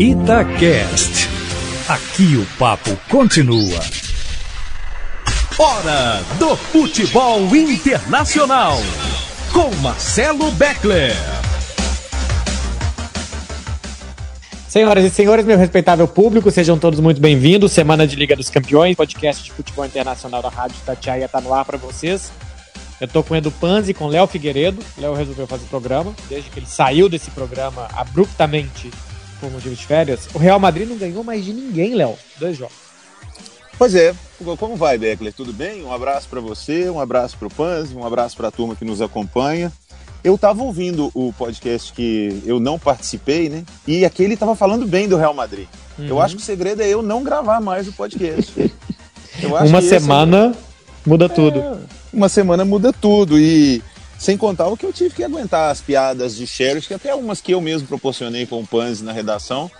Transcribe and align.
Itacast. 0.00 1.28
Aqui 1.86 2.34
o 2.34 2.46
papo 2.58 2.96
continua. 3.10 3.78
Hora 5.58 6.22
do 6.38 6.56
futebol 6.56 7.54
internacional. 7.54 8.78
Com 9.52 9.70
Marcelo 9.82 10.50
Beckler. 10.52 11.12
Senhoras 14.66 15.04
e 15.04 15.10
senhores, 15.10 15.44
meu 15.44 15.58
respeitável 15.58 16.08
público, 16.08 16.50
sejam 16.50 16.78
todos 16.78 16.98
muito 16.98 17.20
bem-vindos. 17.20 17.70
Semana 17.70 18.06
de 18.06 18.16
Liga 18.16 18.34
dos 18.34 18.48
Campeões, 18.48 18.96
podcast 18.96 19.44
de 19.44 19.52
futebol 19.52 19.84
internacional 19.84 20.40
da 20.40 20.48
Rádio 20.48 20.76
Tatiaia 20.86 21.26
está 21.26 21.42
no 21.42 21.52
ar 21.52 21.66
para 21.66 21.76
vocês. 21.76 22.32
Eu 22.98 23.06
tô 23.06 23.22
com 23.22 23.34
o 23.34 23.36
Edu 23.36 23.50
Panzi 23.50 23.90
e 23.90 23.94
com 23.94 24.06
o 24.06 24.08
Léo 24.08 24.26
Figueiredo. 24.26 24.82
Léo 24.96 25.12
resolveu 25.12 25.46
fazer 25.46 25.64
o 25.64 25.68
programa, 25.68 26.14
desde 26.26 26.48
que 26.48 26.58
ele 26.58 26.66
saiu 26.66 27.06
desse 27.06 27.30
programa 27.32 27.86
abruptamente 27.94 28.90
por 29.40 29.50
motivo 29.50 29.74
de 29.74 29.86
férias. 29.86 30.28
O 30.34 30.38
Real 30.38 30.60
Madrid 30.60 30.88
não 30.88 30.96
ganhou 30.96 31.24
mais 31.24 31.44
de 31.44 31.52
ninguém, 31.52 31.94
Léo. 31.94 32.16
Dois 32.38 32.56
jogos. 32.56 32.76
Pois 33.78 33.94
é. 33.94 34.14
Como 34.58 34.76
vai, 34.76 34.98
Beckler? 34.98 35.32
Tudo 35.32 35.52
bem? 35.52 35.82
Um 35.82 35.92
abraço 35.92 36.28
para 36.28 36.40
você, 36.40 36.90
um 36.90 37.00
abraço 37.00 37.36
para 37.38 37.48
o 37.48 37.50
Panzi, 37.50 37.94
um 37.94 38.06
abraço 38.06 38.36
para 38.36 38.48
a 38.48 38.50
turma 38.50 38.76
que 38.76 38.84
nos 38.84 39.00
acompanha. 39.00 39.72
Eu 40.22 40.34
estava 40.34 40.62
ouvindo 40.62 41.10
o 41.14 41.32
podcast 41.32 41.92
que 41.94 42.42
eu 42.44 42.60
não 42.60 42.78
participei, 42.78 43.48
né? 43.48 43.64
E 43.86 44.04
aquele 44.04 44.34
estava 44.34 44.54
falando 44.54 44.86
bem 44.86 45.08
do 45.08 45.16
Real 45.16 45.32
Madrid. 45.32 45.66
Uhum. 45.98 46.06
Eu 46.06 46.20
acho 46.20 46.36
que 46.36 46.42
o 46.42 46.44
segredo 46.44 46.82
é 46.82 46.88
eu 46.88 47.00
não 47.00 47.24
gravar 47.24 47.58
mais 47.60 47.88
o 47.88 47.92
podcast. 47.92 48.52
Uma 49.66 49.80
semana 49.80 50.54
é... 50.54 51.08
muda 51.08 51.28
tudo. 51.28 51.58
É, 51.58 51.76
uma 52.12 52.28
semana 52.28 52.64
muda 52.64 52.92
tudo. 52.92 53.38
E 53.38 53.82
sem 54.20 54.36
contar 54.36 54.68
o 54.68 54.76
que 54.76 54.84
eu 54.84 54.92
tive 54.92 55.14
que 55.14 55.24
aguentar, 55.24 55.70
as 55.70 55.80
piadas 55.80 56.36
de 56.36 56.46
Sheriff, 56.46 56.86
que 56.86 56.92
até 56.92 57.08
algumas 57.10 57.40
que 57.40 57.52
eu 57.52 57.60
mesmo 57.60 57.88
proporcionei 57.88 58.44
com 58.44 58.60
o 58.60 58.66
Panzi 58.66 59.02
na 59.02 59.12
redação. 59.12 59.70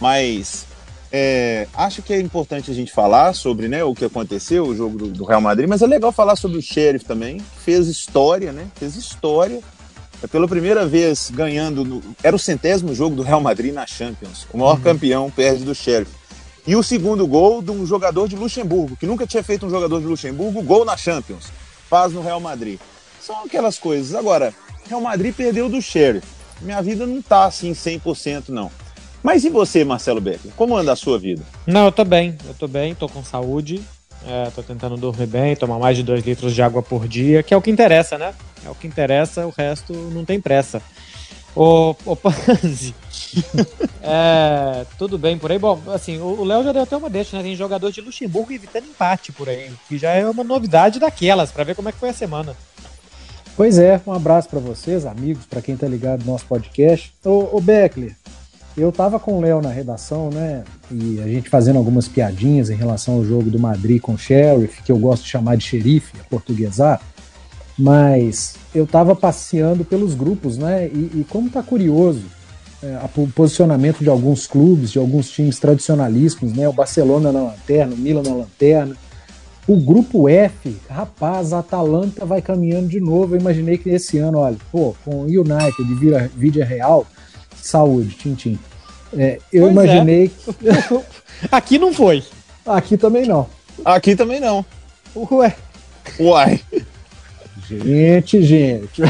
Mas 0.00 0.66
é, 1.12 1.68
acho 1.72 2.02
que 2.02 2.12
é 2.12 2.20
importante 2.20 2.68
a 2.68 2.74
gente 2.74 2.92
falar 2.92 3.32
sobre 3.32 3.68
né, 3.68 3.84
o 3.84 3.94
que 3.94 4.04
aconteceu, 4.04 4.66
o 4.66 4.74
jogo 4.74 4.98
do, 4.98 5.06
do, 5.06 5.24
Real 5.24 5.40
Madrid, 5.40 5.68
mas 5.68 5.82
é 5.82 5.86
legal 5.86 6.10
falar 6.10 6.34
sobre 6.34 6.58
o 6.58 6.62
Sheriff 6.62 7.04
também, 7.04 7.36
que 7.36 7.60
fez 7.60 7.86
história, 7.86 8.52
né? 8.52 8.66
Fez 8.74 8.96
história. 8.96 9.60
É 10.20 10.26
pela 10.26 10.48
primeira 10.48 10.84
vez 10.84 11.30
ganhando. 11.32 11.84
No, 11.84 12.02
era 12.24 12.34
o 12.34 12.40
centésimo 12.40 12.92
jogo 12.92 13.14
do 13.14 13.22
Real 13.22 13.40
Madrid 13.40 13.72
na 13.72 13.86
Champions. 13.86 14.48
O 14.52 14.58
maior 14.58 14.78
uhum. 14.78 14.80
campeão 14.80 15.30
perde 15.30 15.62
do 15.62 15.76
Sheriff. 15.76 16.10
E 16.66 16.74
o 16.74 16.82
segundo 16.82 17.24
gol 17.24 17.62
de 17.62 17.70
um 17.70 17.86
jogador 17.86 18.26
de 18.26 18.34
Luxemburgo, 18.34 18.96
que 18.96 19.06
nunca 19.06 19.28
tinha 19.28 19.44
feito 19.44 19.64
um 19.64 19.70
jogador 19.70 20.00
de 20.00 20.06
Luxemburgo, 20.06 20.60
gol 20.62 20.84
na 20.84 20.96
Champions. 20.96 21.52
Faz 21.88 22.12
no 22.12 22.20
Real 22.20 22.40
Madrid. 22.40 22.80
São 23.26 23.42
aquelas 23.44 23.76
coisas. 23.76 24.14
Agora, 24.14 24.54
Real 24.88 25.00
Madrid 25.00 25.34
perdeu 25.34 25.68
do 25.68 25.82
Sheriff. 25.82 26.24
Minha 26.62 26.80
vida 26.80 27.04
não 27.04 27.20
tá 27.20 27.46
assim 27.46 27.72
100% 27.72 28.50
não. 28.50 28.70
Mas 29.20 29.44
e 29.44 29.50
você, 29.50 29.84
Marcelo 29.84 30.20
Becker? 30.20 30.52
Como 30.54 30.76
anda 30.76 30.92
a 30.92 30.96
sua 30.96 31.18
vida? 31.18 31.42
Não, 31.66 31.86
eu 31.86 31.92
tô 31.92 32.04
bem. 32.04 32.38
Eu 32.46 32.54
tô 32.54 32.68
bem, 32.68 32.94
tô 32.94 33.08
com 33.08 33.24
saúde. 33.24 33.82
É, 34.24 34.48
tô 34.50 34.62
tentando 34.62 34.96
dormir 34.96 35.26
bem, 35.26 35.56
tomar 35.56 35.80
mais 35.80 35.96
de 35.96 36.04
2 36.04 36.24
litros 36.24 36.54
de 36.54 36.62
água 36.62 36.84
por 36.84 37.08
dia, 37.08 37.42
que 37.42 37.52
é 37.52 37.56
o 37.56 37.60
que 37.60 37.68
interessa, 37.70 38.16
né? 38.16 38.32
É 38.64 38.70
o 38.70 38.76
que 38.76 38.86
interessa, 38.86 39.44
o 39.44 39.50
resto 39.50 39.92
não 39.92 40.24
tem 40.24 40.40
pressa. 40.40 40.80
Ô, 41.54 41.96
ô 42.04 42.14
Panzi, 42.16 42.94
é, 44.02 44.86
tudo 44.98 45.18
bem 45.18 45.36
por 45.36 45.50
aí? 45.50 45.58
Bom, 45.58 45.80
assim, 45.88 46.20
o 46.20 46.44
Léo 46.44 46.62
já 46.62 46.72
deu 46.72 46.82
até 46.82 46.96
uma 46.96 47.10
deixa, 47.10 47.36
né? 47.36 47.42
Tem 47.42 47.56
jogador 47.56 47.90
de 47.90 48.00
Luxemburgo 48.00 48.52
evitando 48.52 48.84
empate 48.84 49.32
por 49.32 49.48
aí, 49.48 49.72
que 49.88 49.98
já 49.98 50.10
é 50.10 50.24
uma 50.28 50.44
novidade 50.44 51.00
daquelas, 51.00 51.50
para 51.50 51.64
ver 51.64 51.74
como 51.74 51.88
é 51.88 51.92
que 51.92 51.98
foi 51.98 52.10
a 52.10 52.14
semana. 52.14 52.56
Pois 53.56 53.78
é, 53.78 53.98
um 54.06 54.12
abraço 54.12 54.50
para 54.50 54.60
vocês, 54.60 55.06
amigos, 55.06 55.46
para 55.46 55.62
quem 55.62 55.74
tá 55.78 55.88
ligado 55.88 56.20
no 56.20 56.32
nosso 56.32 56.44
podcast. 56.44 57.14
Ô, 57.24 57.56
ô 57.56 57.60
Beckler, 57.60 58.14
eu 58.76 58.92
tava 58.92 59.18
com 59.18 59.38
o 59.38 59.40
Léo 59.40 59.62
na 59.62 59.70
redação, 59.70 60.28
né? 60.28 60.62
E 60.90 61.18
a 61.22 61.26
gente 61.26 61.48
fazendo 61.48 61.78
algumas 61.78 62.06
piadinhas 62.06 62.68
em 62.68 62.74
relação 62.74 63.14
ao 63.14 63.24
jogo 63.24 63.50
do 63.50 63.58
Madrid 63.58 63.98
com 63.98 64.12
o 64.12 64.18
Sheriff, 64.18 64.82
que 64.82 64.92
eu 64.92 64.98
gosto 64.98 65.22
de 65.22 65.30
chamar 65.30 65.56
de 65.56 65.64
xerife, 65.64 66.12
portuguesar. 66.28 67.00
Mas 67.78 68.56
eu 68.74 68.86
tava 68.86 69.16
passeando 69.16 69.86
pelos 69.86 70.12
grupos, 70.12 70.58
né? 70.58 70.88
E, 70.88 71.20
e 71.20 71.26
como 71.26 71.48
tá 71.48 71.62
curioso 71.62 72.24
é, 72.82 72.98
o 73.16 73.26
posicionamento 73.28 74.00
de 74.00 74.10
alguns 74.10 74.46
clubes, 74.46 74.92
de 74.92 74.98
alguns 74.98 75.30
times 75.30 75.58
tradicionalíssimos, 75.58 76.52
né? 76.52 76.68
O 76.68 76.74
Barcelona 76.74 77.32
na 77.32 77.40
lanterna, 77.40 77.94
o 77.94 77.98
Milan 77.98 78.22
na 78.22 78.34
lanterna, 78.34 78.94
o 79.68 79.76
grupo 79.76 80.28
F, 80.28 80.76
rapaz, 80.88 81.52
a 81.52 81.58
Atalanta 81.58 82.24
vai 82.24 82.40
caminhando 82.40 82.88
de 82.88 83.00
novo. 83.00 83.34
Eu 83.34 83.40
imaginei 83.40 83.76
que 83.76 83.90
esse 83.90 84.18
ano, 84.18 84.38
olha, 84.38 84.56
pô, 84.70 84.94
com 85.04 85.22
o 85.22 85.24
United 85.24 85.94
vira 85.98 86.30
Vídea 86.34 86.64
Real, 86.64 87.06
saúde, 87.56 88.14
Tintim. 88.14 88.58
É, 89.16 89.38
eu 89.52 89.62
pois 89.62 89.64
é. 89.64 89.70
imaginei 89.70 90.24
é. 90.24 90.82
que. 90.82 91.00
Aqui 91.50 91.78
não 91.78 91.92
foi. 91.92 92.22
Aqui 92.64 92.96
também 92.96 93.26
não. 93.26 93.48
Aqui 93.84 94.14
também 94.14 94.40
não. 94.40 94.64
Ué. 95.14 95.56
Uai. 96.20 96.60
Gente, 97.68 98.42
gente. 98.42 99.02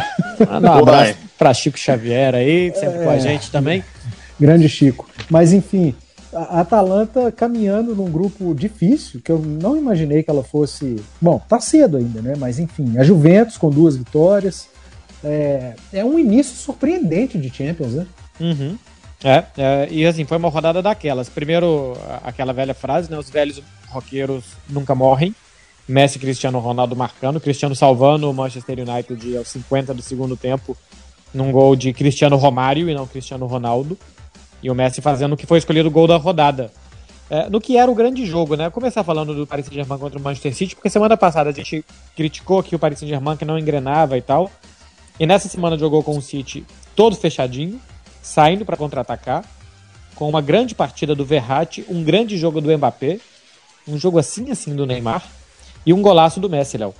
Manda 0.51 0.71
um 0.71 0.79
abraço 0.79 1.15
pra 1.37 1.53
Chico 1.53 1.79
Xavier 1.79 2.35
aí, 2.35 2.73
sempre 2.75 3.01
é, 3.01 3.05
com 3.05 3.11
a 3.11 3.17
é. 3.17 3.21
gente 3.21 3.51
também. 3.51 3.85
Grande 4.41 4.69
Chico. 4.69 5.09
Mas 5.29 5.53
enfim, 5.53 5.95
a 6.37 6.61
Atalanta 6.61 7.33
caminhando 7.33 7.95
num 7.95 8.11
grupo 8.11 8.55
difícil, 8.55 9.21
que 9.23 9.33
eu 9.33 9.39
não 9.39 9.77
imaginei 9.77 10.23
que 10.23 10.31
ela 10.31 10.45
fosse. 10.45 10.97
Bom, 11.21 11.41
tá 11.49 11.61
cedo 11.61 11.97
ainda, 11.97 12.21
né? 12.21 12.35
Mas 12.37 12.59
enfim, 12.59 12.99
a 12.99 13.05
Juventus 13.05 13.57
com 13.57 13.71
duas 13.71 13.97
vitórias. 13.97 14.69
É, 15.25 15.75
é 15.93 16.05
um 16.05 16.19
início 16.19 16.55
surpreendente 16.55 17.39
de 17.39 17.49
Champions, 17.49 17.95
né? 17.95 18.07
Uhum. 18.39 18.79
É, 19.25 19.45
é, 19.57 19.89
e 19.91 20.05
assim, 20.05 20.25
foi 20.25 20.37
uma 20.37 20.51
rodada 20.51 20.83
daquelas. 20.83 21.29
Primeiro, 21.29 21.97
aquela 22.23 22.53
velha 22.53 22.75
frase, 22.75 23.11
né? 23.11 23.19
Os 23.19 23.31
velhos 23.31 23.63
roqueiros 23.89 24.45
nunca 24.69 24.95
morrem. 24.95 25.35
Messi 25.89 26.19
Cristiano 26.19 26.59
Ronaldo 26.59 26.97
marcando, 26.97 27.41
Cristiano 27.41 27.75
salvando 27.75 28.29
o 28.29 28.35
Manchester 28.35 28.79
United 28.81 29.37
aos 29.37 29.49
50 29.49 29.95
do 29.95 30.03
segundo 30.03 30.37
tempo, 30.37 30.77
num 31.33 31.53
gol 31.53 31.77
de 31.77 31.93
Cristiano 31.93 32.37
Romário 32.37 32.91
e 32.91 32.95
não 32.95 33.07
Cristiano 33.07 33.47
Ronaldo. 33.47 33.97
E 34.67 34.71
o 34.71 34.75
Messi 34.75 35.01
fazendo 35.01 35.35
o 35.35 35.37
que 35.37 35.47
foi 35.47 35.59
escolhido 35.59 35.89
o 35.89 35.93
gol 35.93 36.09
da 36.09 36.17
rodada. 36.17 36.73
É, 37.31 37.49
no 37.49 37.61
que 37.61 37.77
era 37.77 37.89
o 37.89 37.95
grande 37.95 38.27
jogo, 38.27 38.57
né? 38.57 38.69
Começar 38.69 39.05
falando 39.05 39.33
do 39.33 39.47
Paris 39.47 39.65
Saint-Germain 39.67 39.97
contra 39.97 40.19
o 40.19 40.21
Manchester 40.21 40.53
City, 40.53 40.75
porque 40.75 40.91
semana 40.91 41.17
passada 41.17 41.51
a 41.51 41.53
gente 41.53 41.85
criticou 42.17 42.61
que 42.65 42.75
o 42.75 42.79
Paris 42.79 42.99
Saint-Germain 42.99 43.37
que 43.37 43.45
não 43.45 43.57
engrenava 43.57 44.19
e 44.19 44.21
tal. 44.21 44.51
E 45.21 45.25
nessa 45.25 45.49
semana 45.49 45.79
jogou 45.79 46.03
com 46.03 46.19
o 46.19 46.21
City 46.21 46.67
todo 46.97 47.15
fechadinho, 47.15 47.81
saindo 48.21 48.65
para 48.65 48.77
contra-atacar, 48.77 49.45
com 50.17 50.29
uma 50.29 50.41
grande 50.41 50.75
partida 50.75 51.15
do 51.15 51.25
Verratti, 51.25 51.85
um 51.89 52.03
grande 52.03 52.37
jogo 52.37 52.61
do 52.61 52.77
Mbappé, 52.77 53.21
um 53.87 53.97
jogo 53.97 54.19
assim 54.19 54.51
assim 54.51 54.75
do 54.75 54.85
Neymar 54.85 55.23
e 55.87 55.93
um 55.93 56.03
golaço 56.03 56.41
do 56.41 56.51
Messi, 56.51 56.77
Léo. 56.77 56.93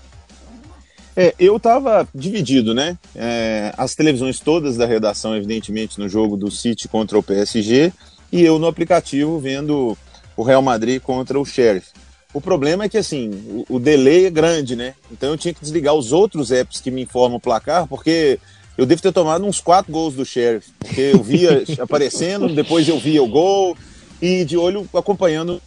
É, 1.17 1.35
eu 1.39 1.59
tava 1.59 2.07
dividido, 2.15 2.75
né? 2.75 2.99
É, 3.15 3.73
as 3.79 3.95
televisões 3.95 4.39
todas 4.39 4.77
da 4.77 4.85
redação, 4.85 5.35
evidentemente, 5.35 5.99
no 5.99 6.09
jogo 6.09 6.37
do 6.37 6.51
City 6.51 6.89
contra 6.89 7.19
o 7.19 7.23
PSG, 7.23 7.91
e 8.31 8.43
eu 8.43 8.59
no 8.59 8.67
aplicativo 8.67 9.39
vendo 9.39 9.97
o 10.37 10.43
Real 10.43 10.61
Madrid 10.61 11.01
contra 11.01 11.41
o 11.41 11.45
Sheriff. 11.45 11.89
O 12.35 12.41
problema 12.41 12.85
é 12.85 12.89
que, 12.89 12.99
assim, 12.99 13.31
o, 13.71 13.77
o 13.77 13.81
delay 13.81 14.27
é 14.27 14.31
grande, 14.31 14.77
né? 14.77 14.95
Então 15.11 15.31
eu 15.31 15.39
tinha 15.39 15.55
que 15.55 15.61
desligar 15.63 15.95
os 15.95 16.13
outros 16.13 16.53
apps 16.53 16.83
que 16.83 16.91
me 16.91 17.03
informam 17.03 17.39
o 17.39 17.41
placar, 17.41 17.87
porque 17.87 18.39
eu 18.77 18.85
devo 18.85 19.01
ter 19.01 19.13
tomado 19.13 19.47
uns 19.47 19.59
quatro 19.59 19.91
gols 19.91 20.15
do 20.15 20.25
Sheriff, 20.27 20.71
porque 20.79 21.01
eu 21.01 21.23
via 21.23 21.65
aparecendo, 21.81 22.55
depois 22.55 22.87
eu 22.87 22.99
via 22.99 23.23
o 23.23 23.29
gol, 23.29 23.75
e 24.21 24.45
de 24.45 24.59
olho 24.59 24.87
acompanhando 24.93 25.63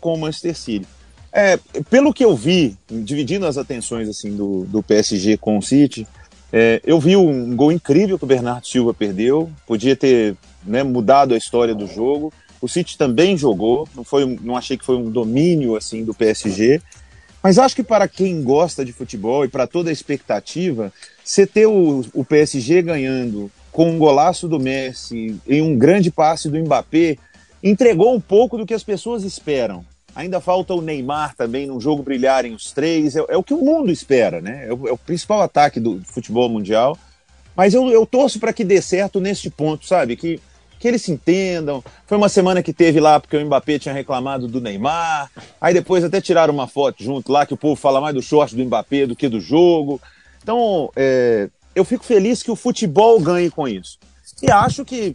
com 0.00 0.14
o 0.14 0.18
Manchester 0.18 0.56
City. 0.56 0.95
É, 1.38 1.58
pelo 1.90 2.14
que 2.14 2.24
eu 2.24 2.34
vi, 2.34 2.74
dividindo 2.88 3.44
as 3.44 3.58
atenções 3.58 4.08
assim 4.08 4.34
do, 4.34 4.64
do 4.64 4.82
PSG 4.82 5.36
com 5.36 5.58
o 5.58 5.62
City, 5.62 6.08
é, 6.50 6.80
eu 6.82 6.98
vi 6.98 7.14
um 7.14 7.54
gol 7.54 7.70
incrível 7.70 8.16
que 8.16 8.24
o 8.24 8.26
Bernardo 8.26 8.66
Silva 8.66 8.94
perdeu, 8.94 9.50
podia 9.66 9.94
ter 9.94 10.34
né, 10.64 10.82
mudado 10.82 11.34
a 11.34 11.36
história 11.36 11.74
do 11.74 11.86
jogo. 11.86 12.32
O 12.58 12.66
City 12.66 12.96
também 12.96 13.36
jogou, 13.36 13.86
não 13.94 14.02
foi, 14.02 14.24
não 14.40 14.56
achei 14.56 14.78
que 14.78 14.84
foi 14.86 14.96
um 14.96 15.10
domínio 15.10 15.76
assim 15.76 16.02
do 16.02 16.14
PSG, 16.14 16.80
mas 17.42 17.58
acho 17.58 17.76
que 17.76 17.82
para 17.82 18.08
quem 18.08 18.42
gosta 18.42 18.82
de 18.82 18.94
futebol 18.94 19.44
e 19.44 19.48
para 19.48 19.66
toda 19.66 19.90
a 19.90 19.92
expectativa, 19.92 20.90
você 21.22 21.46
ter 21.46 21.66
o, 21.66 22.02
o 22.14 22.24
PSG 22.24 22.80
ganhando 22.80 23.50
com 23.70 23.90
um 23.90 23.98
golaço 23.98 24.48
do 24.48 24.58
Messi 24.58 25.38
e 25.46 25.60
um 25.60 25.76
grande 25.76 26.10
passe 26.10 26.48
do 26.48 26.58
Mbappé 26.58 27.18
entregou 27.62 28.14
um 28.14 28.20
pouco 28.20 28.56
do 28.56 28.64
que 28.64 28.72
as 28.72 28.82
pessoas 28.82 29.22
esperam. 29.22 29.84
Ainda 30.16 30.40
falta 30.40 30.72
o 30.72 30.80
Neymar 30.80 31.36
também 31.36 31.66
num 31.66 31.78
jogo 31.78 32.02
brilharem 32.02 32.54
os 32.54 32.72
três. 32.72 33.14
É, 33.14 33.24
é 33.28 33.36
o 33.36 33.42
que 33.42 33.52
o 33.52 33.58
mundo 33.58 33.92
espera, 33.92 34.40
né? 34.40 34.66
É 34.66 34.72
o, 34.72 34.88
é 34.88 34.92
o 34.92 34.96
principal 34.96 35.42
ataque 35.42 35.78
do 35.78 36.00
futebol 36.06 36.48
mundial. 36.48 36.96
Mas 37.54 37.74
eu, 37.74 37.90
eu 37.90 38.06
torço 38.06 38.40
para 38.40 38.52
que 38.54 38.64
dê 38.64 38.80
certo 38.80 39.20
neste 39.20 39.50
ponto, 39.50 39.86
sabe? 39.86 40.16
Que, 40.16 40.40
que 40.80 40.88
eles 40.88 41.02
se 41.02 41.12
entendam. 41.12 41.84
Foi 42.06 42.16
uma 42.16 42.30
semana 42.30 42.62
que 42.62 42.72
teve 42.72 42.98
lá 42.98 43.20
porque 43.20 43.36
o 43.36 43.44
Mbappé 43.44 43.78
tinha 43.78 43.94
reclamado 43.94 44.48
do 44.48 44.58
Neymar. 44.58 45.30
Aí 45.60 45.74
depois 45.74 46.02
até 46.02 46.18
tiraram 46.18 46.54
uma 46.54 46.66
foto 46.66 47.04
junto 47.04 47.30
lá 47.30 47.44
que 47.44 47.52
o 47.52 47.58
povo 47.58 47.76
fala 47.76 48.00
mais 48.00 48.14
do 48.14 48.22
short 48.22 48.56
do 48.56 48.64
Mbappé 48.64 49.06
do 49.06 49.14
que 49.14 49.28
do 49.28 49.38
jogo. 49.38 50.00
Então, 50.42 50.90
é, 50.96 51.50
eu 51.74 51.84
fico 51.84 52.04
feliz 52.04 52.42
que 52.42 52.50
o 52.50 52.56
futebol 52.56 53.20
ganhe 53.20 53.50
com 53.50 53.68
isso. 53.68 53.98
E 54.42 54.50
acho 54.50 54.82
que 54.82 55.14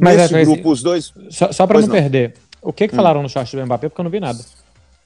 Mas 0.00 0.16
nesse 0.16 0.34
é, 0.36 0.44
grupo, 0.44 0.70
os 0.70 0.80
dois. 0.80 1.12
Só, 1.28 1.50
só 1.50 1.66
para 1.66 1.80
não, 1.80 1.88
não. 1.88 1.94
perder, 1.94 2.34
o 2.62 2.72
que 2.72 2.88
que 2.88 2.94
falaram 2.96 3.22
no 3.22 3.28
short 3.28 3.54
do 3.56 3.64
Mbappé? 3.64 3.88
Porque 3.88 4.00
eu 4.00 4.04
não 4.04 4.10
vi 4.10 4.20
nada. 4.20 4.38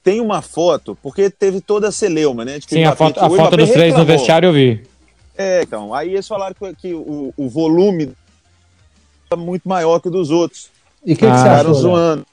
Tem 0.03 0.19
uma 0.19 0.41
foto, 0.41 0.97
porque 1.01 1.29
teve 1.29 1.61
toda 1.61 1.87
a 1.87 1.91
celeuma, 1.91 2.43
né? 2.43 2.59
que 2.59 2.69
Sim, 2.75 2.83
a 2.83 2.87
Mbappé- 2.91 2.97
foto, 3.05 3.19
a 3.19 3.29
foto 3.29 3.57
dos 3.57 3.69
três 3.69 3.95
no 3.95 4.03
vestiário 4.05 4.47
eu 4.49 4.53
vi. 4.53 4.83
É, 5.37 5.61
então. 5.63 5.93
Aí 5.93 6.13
eles 6.13 6.27
falaram 6.27 6.53
que, 6.53 6.75
que 6.75 6.93
o, 6.93 7.33
o 7.37 7.49
volume 7.49 8.13
é 9.31 9.35
muito 9.35 9.67
maior 9.67 9.99
que 9.99 10.07
o 10.07 10.11
dos 10.11 10.29
outros. 10.29 10.69
E 11.05 11.15
que, 11.15 11.21
que 11.21 11.25
Ah, 11.25 11.35
você 11.37 11.43
Ficaram 11.43 11.59
achou? 11.71 11.73
Léo? 11.73 11.81
zoando. 11.81 12.25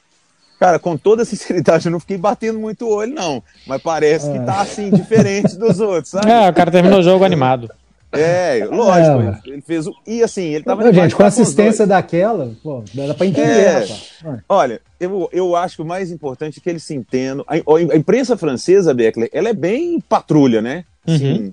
Cara, 0.58 0.78
com 0.78 0.96
toda 0.96 1.24
sinceridade, 1.24 1.86
eu 1.86 1.92
não 1.92 1.98
fiquei 2.00 2.18
batendo 2.18 2.58
muito 2.58 2.84
o 2.86 2.94
olho, 2.94 3.14
não. 3.14 3.42
Mas 3.66 3.80
parece 3.82 4.30
que 4.30 4.36
É. 4.36 4.42
tá 4.42 4.60
assim, 4.60 4.90
diferente 4.90 5.56
dos 5.56 5.80
outros, 5.80 6.10
sabe? 6.10 6.30
É, 6.30 6.48
o 6.50 6.52
cara 6.52 6.70
terminou 6.70 7.00
o 7.00 7.02
jogo 7.02 7.24
animado. 7.24 7.70
É, 8.12 8.64
lógico. 8.70 9.20
É, 9.20 9.26
ele- 9.46 9.54
ele 9.54 9.62
fez 9.62 9.86
o. 9.86 9.94
E 10.06 10.22
assim, 10.22 10.42
ele 10.42 10.64
tava 10.64 10.82
animado 10.82 11.02
gente, 11.02 11.14
com 11.14 11.22
os 11.22 11.28
assistência 11.28 11.86
daquela, 11.86 12.52
pô, 12.62 12.82
dá 12.92 13.14
pra 13.14 13.26
entender, 13.26 13.48
É. 13.48 13.72
rapaz. 13.80 14.12
Olha, 14.48 14.80
eu, 14.98 15.28
eu 15.32 15.54
acho 15.54 15.76
que 15.76 15.82
o 15.82 15.86
mais 15.86 16.10
importante 16.10 16.58
é 16.58 16.62
que 16.62 16.68
eles 16.68 16.82
se 16.82 16.94
entendam. 16.94 17.44
A, 17.46 17.54
a 17.54 17.96
imprensa 17.96 18.36
francesa, 18.36 18.92
Beckler, 18.92 19.28
ela 19.32 19.48
é 19.48 19.54
bem 19.54 20.00
patrulha, 20.00 20.60
né? 20.60 20.84
Assim, 21.06 21.52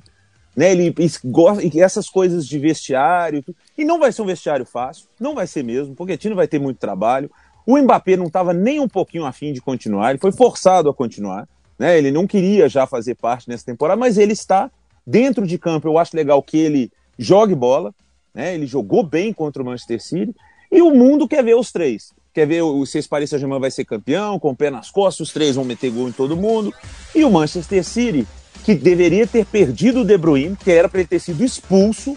né 0.56 0.72
ele 0.72 0.94
gosta 1.26 1.64
e 1.64 1.80
essas 1.80 2.10
coisas 2.10 2.48
de 2.48 2.58
vestiário. 2.58 3.44
E 3.78 3.86
não 3.86 4.00
vai 4.00 4.12
ser 4.12 4.24
um 4.24 4.26
vestiário 4.26 4.66
fácil, 4.66 5.06
não 5.20 5.36
vai 5.36 5.46
ser 5.46 5.64
mesmo. 5.64 5.94
O 5.94 5.96
Pochettino 5.96 6.36
vai 6.36 6.48
ter 6.48 6.60
muito 6.60 6.78
trabalho. 6.80 7.30
O 7.66 7.78
Mbappé 7.78 8.16
não 8.18 8.26
estava 8.28 8.54
nem 8.54 8.80
um 8.80 8.88
pouquinho 8.88 9.26
afim 9.26 9.54
de 9.54 9.62
continuar, 9.62 10.10
ele 10.12 10.20
foi 10.20 10.32
forçado 10.32 10.90
a 10.90 10.94
continuar. 10.94 11.48
Né? 11.78 11.98
Ele 11.98 12.10
não 12.10 12.26
queria 12.26 12.68
já 12.68 12.88
fazer 12.88 13.14
parte 13.14 13.48
nessa 13.48 13.64
temporada, 13.66 14.00
mas 14.00 14.18
ele 14.18 14.34
está 14.34 14.72
dentro 15.08 15.48
de 15.48 15.58
campo. 15.58 15.88
Eu 15.88 15.98
acho 15.98 16.16
legal 16.16 16.44
que 16.44 16.58
ele 16.58 16.92
jogue 17.18 17.56
bola, 17.56 17.96
né? 18.36 18.54
Ele 18.54 18.68
jogou 18.68 19.02
bem 19.02 19.32
contra 19.32 19.64
o 19.64 19.66
Manchester 19.66 20.04
City. 20.04 20.36
E 20.70 20.82
o 20.82 20.94
mundo 20.94 21.28
quer 21.28 21.42
ver 21.44 21.56
os 21.56 21.72
três. 21.72 22.12
Quer 22.34 22.46
ver 22.46 22.62
o, 22.62 22.86
se 22.86 22.98
esse 23.00 23.08
Paris 23.08 23.30
Saint-Germain 23.30 23.60
vai 23.60 23.72
ser 23.72 23.86
campeão, 23.86 24.38
com 24.38 24.50
o 24.52 24.56
pé 24.56 24.70
nas 24.70 24.92
costas, 24.92 25.30
os 25.30 25.34
três 25.34 25.56
vão 25.56 25.64
meter 25.64 25.90
gol 25.90 26.10
em 26.10 26.12
todo 26.12 26.36
mundo. 26.36 26.74
E 27.16 27.24
o 27.24 27.32
Manchester 27.32 27.84
City, 27.84 28.28
que 28.66 28.76
deveria 28.76 29.26
ter 29.26 29.46
perdido 29.46 30.02
o 30.02 30.06
De 30.06 30.18
Bruyne, 30.18 30.56
que 30.58 30.70
era 30.70 30.90
para 30.90 31.00
ele 31.00 31.08
ter 31.08 31.20
sido 31.20 31.44
expulso 31.44 32.16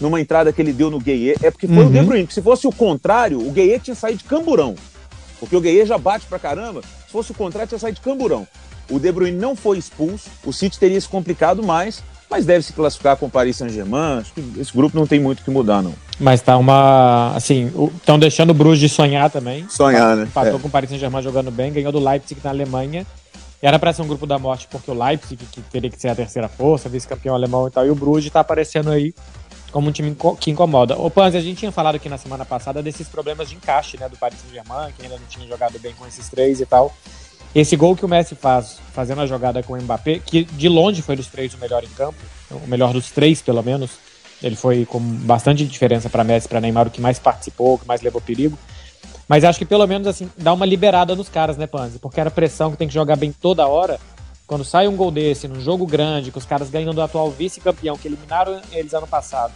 numa 0.00 0.20
entrada 0.20 0.52
que 0.52 0.62
ele 0.62 0.72
deu 0.72 0.90
no 0.90 1.00
Gueye, 1.00 1.34
é 1.42 1.50
porque 1.50 1.66
foi 1.66 1.76
Uhum. 1.78 1.86
o 1.88 1.90
De 1.90 2.00
Bruyne. 2.02 2.22
Porque 2.24 2.34
se 2.34 2.42
fosse 2.42 2.66
o 2.68 2.72
contrário, 2.72 3.46
o 3.46 3.50
Gueye 3.50 3.80
tinha 3.80 3.96
saído 3.96 4.18
de 4.18 4.24
camburão. 4.24 4.76
Porque 5.40 5.56
o 5.56 5.60
Gueye 5.60 5.84
já 5.84 5.98
bate 5.98 6.24
pra 6.26 6.38
caramba. 6.38 6.82
Se 6.82 7.10
fosse 7.12 7.32
o 7.32 7.34
contrário, 7.34 7.68
tinha 7.68 7.78
saído 7.80 7.96
de 7.96 8.02
camburão. 8.02 8.46
O 8.88 8.98
De 8.98 9.10
Bruyne 9.12 9.36
não 9.36 9.54
foi 9.56 9.76
expulso, 9.76 10.30
o 10.46 10.52
City 10.52 10.78
teria 10.78 10.98
se 11.00 11.08
complicado 11.08 11.62
mais, 11.62 12.02
mas 12.30 12.44
deve 12.46 12.62
se 12.64 12.72
classificar 12.72 13.16
com 13.16 13.26
o 13.26 13.30
Paris 13.30 13.56
Saint-Germain. 13.56 14.20
Acho 14.20 14.32
que 14.32 14.52
esse 14.58 14.72
grupo 14.72 14.96
não 14.98 15.06
tem 15.06 15.18
muito 15.20 15.40
o 15.40 15.44
que 15.44 15.50
mudar, 15.50 15.82
não. 15.82 15.94
Mas 16.20 16.40
tá 16.42 16.56
uma. 16.56 17.32
Assim, 17.34 17.72
estão 17.96 18.18
deixando 18.18 18.50
o 18.50 18.54
Bruges 18.54 18.90
sonhar 18.92 19.30
também. 19.30 19.66
Sonhar, 19.68 20.16
né? 20.16 20.24
Empatou 20.24 20.56
É. 20.56 20.58
com 20.58 20.68
o 20.68 20.70
Paris 20.70 20.90
Saint-Germain 20.90 21.22
jogando 21.22 21.50
bem, 21.50 21.72
ganhou 21.72 21.92
do 21.92 21.98
Leipzig 21.98 22.40
na 22.42 22.50
Alemanha. 22.50 23.06
E 23.62 23.66
era 23.66 23.78
pra 23.78 23.92
ser 23.92 24.02
um 24.02 24.06
grupo 24.06 24.24
da 24.26 24.38
morte, 24.38 24.68
porque 24.70 24.88
o 24.90 24.94
Leipzig, 24.94 25.44
que 25.50 25.60
teria 25.62 25.90
que 25.90 26.00
ser 26.00 26.08
a 26.08 26.14
terceira 26.14 26.48
força, 26.48 26.88
vice-campeão 26.88 27.34
alemão 27.34 27.66
e 27.66 27.70
tal, 27.70 27.84
e 27.84 27.90
o 27.90 27.94
Bruges 27.94 28.30
tá 28.30 28.38
aparecendo 28.40 28.90
aí 28.90 29.12
como 29.72 29.88
um 29.88 29.92
time 29.92 30.16
que 30.40 30.50
incomoda. 30.50 30.96
Ô 30.96 31.10
Panzi, 31.10 31.36
a 31.36 31.40
gente 31.40 31.58
tinha 31.58 31.72
falado 31.72 31.96
aqui 31.96 32.08
na 32.08 32.16
semana 32.16 32.44
passada 32.44 32.80
desses 32.82 33.08
problemas 33.08 33.48
de 33.48 33.56
encaixe, 33.56 33.98
né, 33.98 34.08
do 34.08 34.16
Paris 34.16 34.38
Saint-Germain, 34.40 34.92
que 34.96 35.02
ainda 35.02 35.16
não 35.16 35.26
tinha 35.28 35.46
jogado 35.46 35.76
bem 35.80 35.92
com 35.98 36.06
esses 36.06 36.28
três 36.28 36.60
e 36.60 36.66
tal. 36.66 36.94
Esse 37.54 37.76
gol 37.76 37.96
que 37.96 38.04
o 38.04 38.08
Messi 38.08 38.34
faz, 38.34 38.78
fazendo 38.92 39.20
a 39.20 39.26
jogada 39.26 39.62
com 39.62 39.72
o 39.72 39.82
Mbappé, 39.82 40.18
que 40.18 40.44
de 40.44 40.68
longe 40.68 41.02
foi 41.02 41.16
dos 41.16 41.26
três 41.26 41.54
o 41.54 41.58
melhor 41.58 41.82
em 41.82 41.88
campo, 41.88 42.18
o 42.50 42.66
melhor 42.66 42.92
dos 42.92 43.10
três, 43.10 43.40
pelo 43.40 43.62
menos. 43.62 43.90
Ele 44.42 44.54
foi 44.54 44.84
com 44.84 45.00
bastante 45.00 45.66
diferença 45.66 46.08
para 46.08 46.22
Messi, 46.22 46.48
para 46.48 46.60
Neymar, 46.60 46.86
o 46.86 46.90
que 46.90 47.00
mais 47.00 47.18
participou, 47.18 47.74
o 47.74 47.78
que 47.78 47.88
mais 47.88 48.02
levou 48.02 48.20
perigo. 48.20 48.56
Mas 49.26 49.44
acho 49.44 49.58
que 49.58 49.64
pelo 49.64 49.86
menos 49.86 50.06
assim, 50.06 50.30
dá 50.36 50.52
uma 50.52 50.64
liberada 50.64 51.14
nos 51.14 51.28
caras, 51.28 51.56
né, 51.56 51.66
Panzi? 51.66 51.98
Porque 51.98 52.20
era 52.20 52.30
pressão 52.30 52.70
que 52.70 52.76
tem 52.76 52.88
que 52.88 52.94
jogar 52.94 53.16
bem 53.16 53.32
toda 53.32 53.66
hora. 53.66 53.98
Quando 54.46 54.64
sai 54.64 54.88
um 54.88 54.96
gol 54.96 55.10
desse, 55.10 55.46
num 55.46 55.60
jogo 55.60 55.86
grande, 55.86 56.30
que 56.30 56.38
os 56.38 56.46
caras 56.46 56.70
ganham 56.70 56.94
do 56.94 57.02
atual 57.02 57.30
vice-campeão, 57.30 57.98
que 57.98 58.08
eliminaram 58.08 58.60
eles 58.72 58.94
ano 58.94 59.06
passado, 59.06 59.52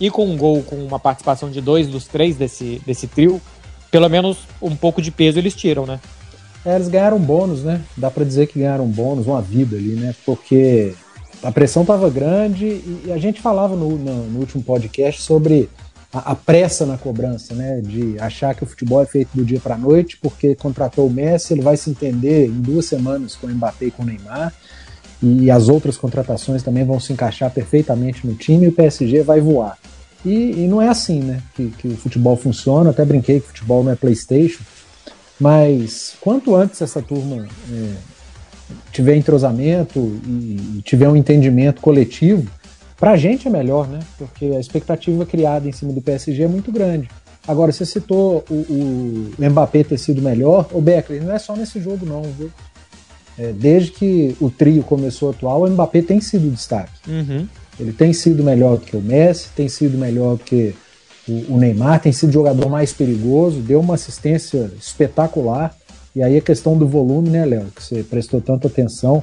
e 0.00 0.10
com 0.10 0.26
um 0.26 0.36
gol 0.36 0.62
com 0.62 0.76
uma 0.76 0.98
participação 0.98 1.48
de 1.50 1.60
dois 1.60 1.86
dos 1.86 2.06
três 2.06 2.36
desse, 2.36 2.82
desse 2.84 3.06
trio, 3.06 3.40
pelo 3.92 4.08
menos 4.08 4.38
um 4.60 4.74
pouco 4.74 5.00
de 5.00 5.12
peso 5.12 5.38
eles 5.38 5.54
tiram, 5.54 5.86
né? 5.86 6.00
É, 6.64 6.74
eles 6.76 6.88
ganharam 6.88 7.16
um 7.18 7.20
bônus, 7.20 7.62
né? 7.62 7.80
Dá 7.96 8.10
pra 8.10 8.24
dizer 8.24 8.46
que 8.46 8.58
ganharam 8.58 8.84
um 8.84 8.90
bônus, 8.90 9.26
uma 9.26 9.42
vida 9.42 9.76
ali, 9.76 9.94
né? 9.94 10.14
Porque 10.24 10.94
a 11.42 11.52
pressão 11.52 11.84
tava 11.84 12.08
grande 12.08 12.64
e 13.04 13.10
a 13.12 13.18
gente 13.18 13.40
falava 13.40 13.76
no, 13.76 13.98
no- 13.98 14.24
no 14.28 14.38
último 14.40 14.62
podcast 14.62 15.20
sobre 15.20 15.68
a, 16.12 16.32
a 16.32 16.34
pressa 16.34 16.86
na 16.86 16.96
cobrança, 16.96 17.54
né? 17.54 17.80
De 17.84 18.16
achar 18.18 18.54
que 18.54 18.64
o 18.64 18.66
futebol 18.66 19.02
é 19.02 19.06
feito 19.06 19.28
do 19.34 19.44
dia 19.44 19.60
pra 19.60 19.76
noite, 19.76 20.16
porque 20.22 20.54
contratou 20.54 21.06
o 21.06 21.10
Messi, 21.12 21.52
ele 21.52 21.60
vai 21.62 21.76
se 21.76 21.90
entender 21.90 22.46
em 22.46 22.60
duas 22.60 22.86
semanas 22.86 23.34
com 23.34 23.46
o 23.46 23.50
Mbappé 23.50 23.86
e 23.86 23.90
com 23.90 24.02
o 24.02 24.06
Neymar. 24.06 24.52
E 25.22 25.50
as 25.50 25.68
outras 25.68 25.96
contratações 25.96 26.62
também 26.62 26.84
vão 26.84 26.98
se 27.00 27.12
encaixar 27.12 27.50
perfeitamente 27.50 28.26
no 28.26 28.34
time 28.34 28.66
e 28.66 28.68
o 28.68 28.72
PSG 28.72 29.22
vai 29.22 29.40
voar. 29.40 29.78
E, 30.24 30.62
e 30.64 30.66
não 30.66 30.80
é 30.80 30.88
assim, 30.88 31.20
né? 31.20 31.40
Que, 31.54 31.68
que 31.78 31.88
o 31.88 31.96
futebol 31.96 32.36
funciona. 32.36 32.88
Até 32.90 33.04
brinquei 33.04 33.40
que 33.40 33.48
futebol 33.48 33.84
não 33.84 33.92
é 33.92 33.96
PlayStation. 33.96 34.62
Mas 35.40 36.14
quanto 36.20 36.54
antes 36.54 36.80
essa 36.80 37.02
turma 37.02 37.46
é, 37.70 37.94
tiver 38.92 39.16
entrosamento 39.16 39.98
e, 40.26 40.78
e 40.78 40.82
tiver 40.82 41.08
um 41.08 41.16
entendimento 41.16 41.80
coletivo, 41.80 42.48
pra 42.96 43.16
gente 43.16 43.48
é 43.48 43.50
melhor, 43.50 43.88
né? 43.88 44.00
Porque 44.16 44.46
a 44.46 44.60
expectativa 44.60 45.26
criada 45.26 45.68
em 45.68 45.72
cima 45.72 45.92
do 45.92 46.00
PSG 46.00 46.44
é 46.44 46.48
muito 46.48 46.70
grande. 46.70 47.08
Agora, 47.46 47.72
você 47.72 47.84
citou 47.84 48.44
o, 48.48 48.54
o 48.54 49.34
Mbappé 49.38 49.84
ter 49.84 49.98
sido 49.98 50.22
melhor. 50.22 50.66
O 50.72 50.80
Beckler, 50.80 51.22
não 51.22 51.34
é 51.34 51.38
só 51.38 51.54
nesse 51.54 51.78
jogo, 51.80 52.06
não, 52.06 52.22
viu? 52.22 52.50
É, 53.38 53.52
desde 53.52 53.90
que 53.90 54.36
o 54.40 54.48
trio 54.48 54.82
começou 54.82 55.28
a 55.28 55.32
atuar, 55.32 55.56
o 55.56 55.68
Mbappé 55.68 56.00
tem 56.00 56.20
sido 56.20 56.50
destaque. 56.50 56.92
Uhum. 57.06 57.46
Ele 57.78 57.92
tem 57.92 58.12
sido 58.12 58.42
melhor 58.42 58.78
do 58.78 58.86
que 58.86 58.96
o 58.96 59.02
Messi, 59.02 59.48
tem 59.54 59.68
sido 59.68 59.98
melhor 59.98 60.36
do 60.36 60.44
que 60.44 60.74
o, 61.28 61.54
o 61.54 61.58
Neymar, 61.58 62.00
tem 62.00 62.12
sido 62.12 62.32
jogador 62.32 62.68
mais 62.68 62.92
perigoso, 62.92 63.60
deu 63.60 63.80
uma 63.80 63.94
assistência 63.94 64.70
espetacular. 64.80 65.74
E 66.14 66.22
aí 66.22 66.36
a 66.36 66.40
questão 66.40 66.76
do 66.78 66.86
volume, 66.86 67.28
né, 67.30 67.44
Léo? 67.44 67.66
Que 67.74 67.82
você 67.82 68.02
prestou 68.02 68.40
tanta 68.40 68.68
atenção. 68.68 69.22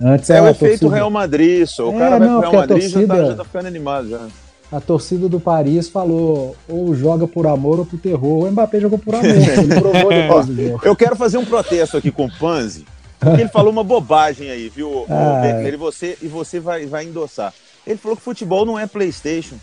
Antes 0.00 0.30
É 0.30 0.40
o 0.40 0.48
efeito 0.48 0.80
torcida, 0.80 0.94
Real 0.94 1.10
Madrid, 1.10 1.66
só. 1.66 1.90
O 1.90 1.94
É, 1.94 1.98
cara 1.98 2.18
vai 2.18 2.28
não, 2.28 2.40
pro 2.40 2.50
Real 2.50 2.60
Madrid 2.62 2.82
e 2.84 2.88
já, 2.88 3.00
tá, 3.00 3.06
torcida- 3.06 3.26
já 3.26 3.36
tá 3.36 3.44
ficando 3.44 3.66
animado 3.66 4.08
já. 4.08 4.26
a 4.72 4.80
torcida 4.80 5.28
do 5.28 5.38
Paris 5.38 5.88
falou 5.90 6.56
ou 6.66 6.94
joga 6.94 7.28
por 7.28 7.46
amor 7.46 7.80
ou 7.80 7.84
por 7.84 7.98
terror. 8.00 8.44
O 8.46 8.50
Mbappé 8.50 8.80
jogou 8.80 8.98
por 8.98 9.14
amor, 9.14 9.26
ele 9.36 9.74
provou 9.80 10.08
depois 10.10 10.46
do 10.46 10.54
jogo. 10.68 10.80
Eu 10.82 10.96
quero 10.96 11.14
fazer 11.14 11.36
um 11.36 11.44
protesto 11.44 11.98
aqui 11.98 12.10
com 12.10 12.24
o 12.24 12.38
Panzi, 12.38 12.86
porque 13.20 13.42
ele 13.42 13.50
falou 13.50 13.70
uma 13.70 13.84
bobagem 13.84 14.48
aí, 14.50 14.70
viu, 14.74 15.04
Ah. 15.10 15.40
Beckler? 15.42 15.74
E 15.74 15.76
você, 15.76 16.16
e 16.22 16.26
você 16.26 16.58
vai, 16.58 16.86
vai 16.86 17.04
endossar. 17.04 17.52
Ele 17.86 17.98
falou 17.98 18.16
que 18.16 18.22
futebol 18.22 18.64
não 18.64 18.78
é 18.78 18.86
PlayStation. 18.86 19.56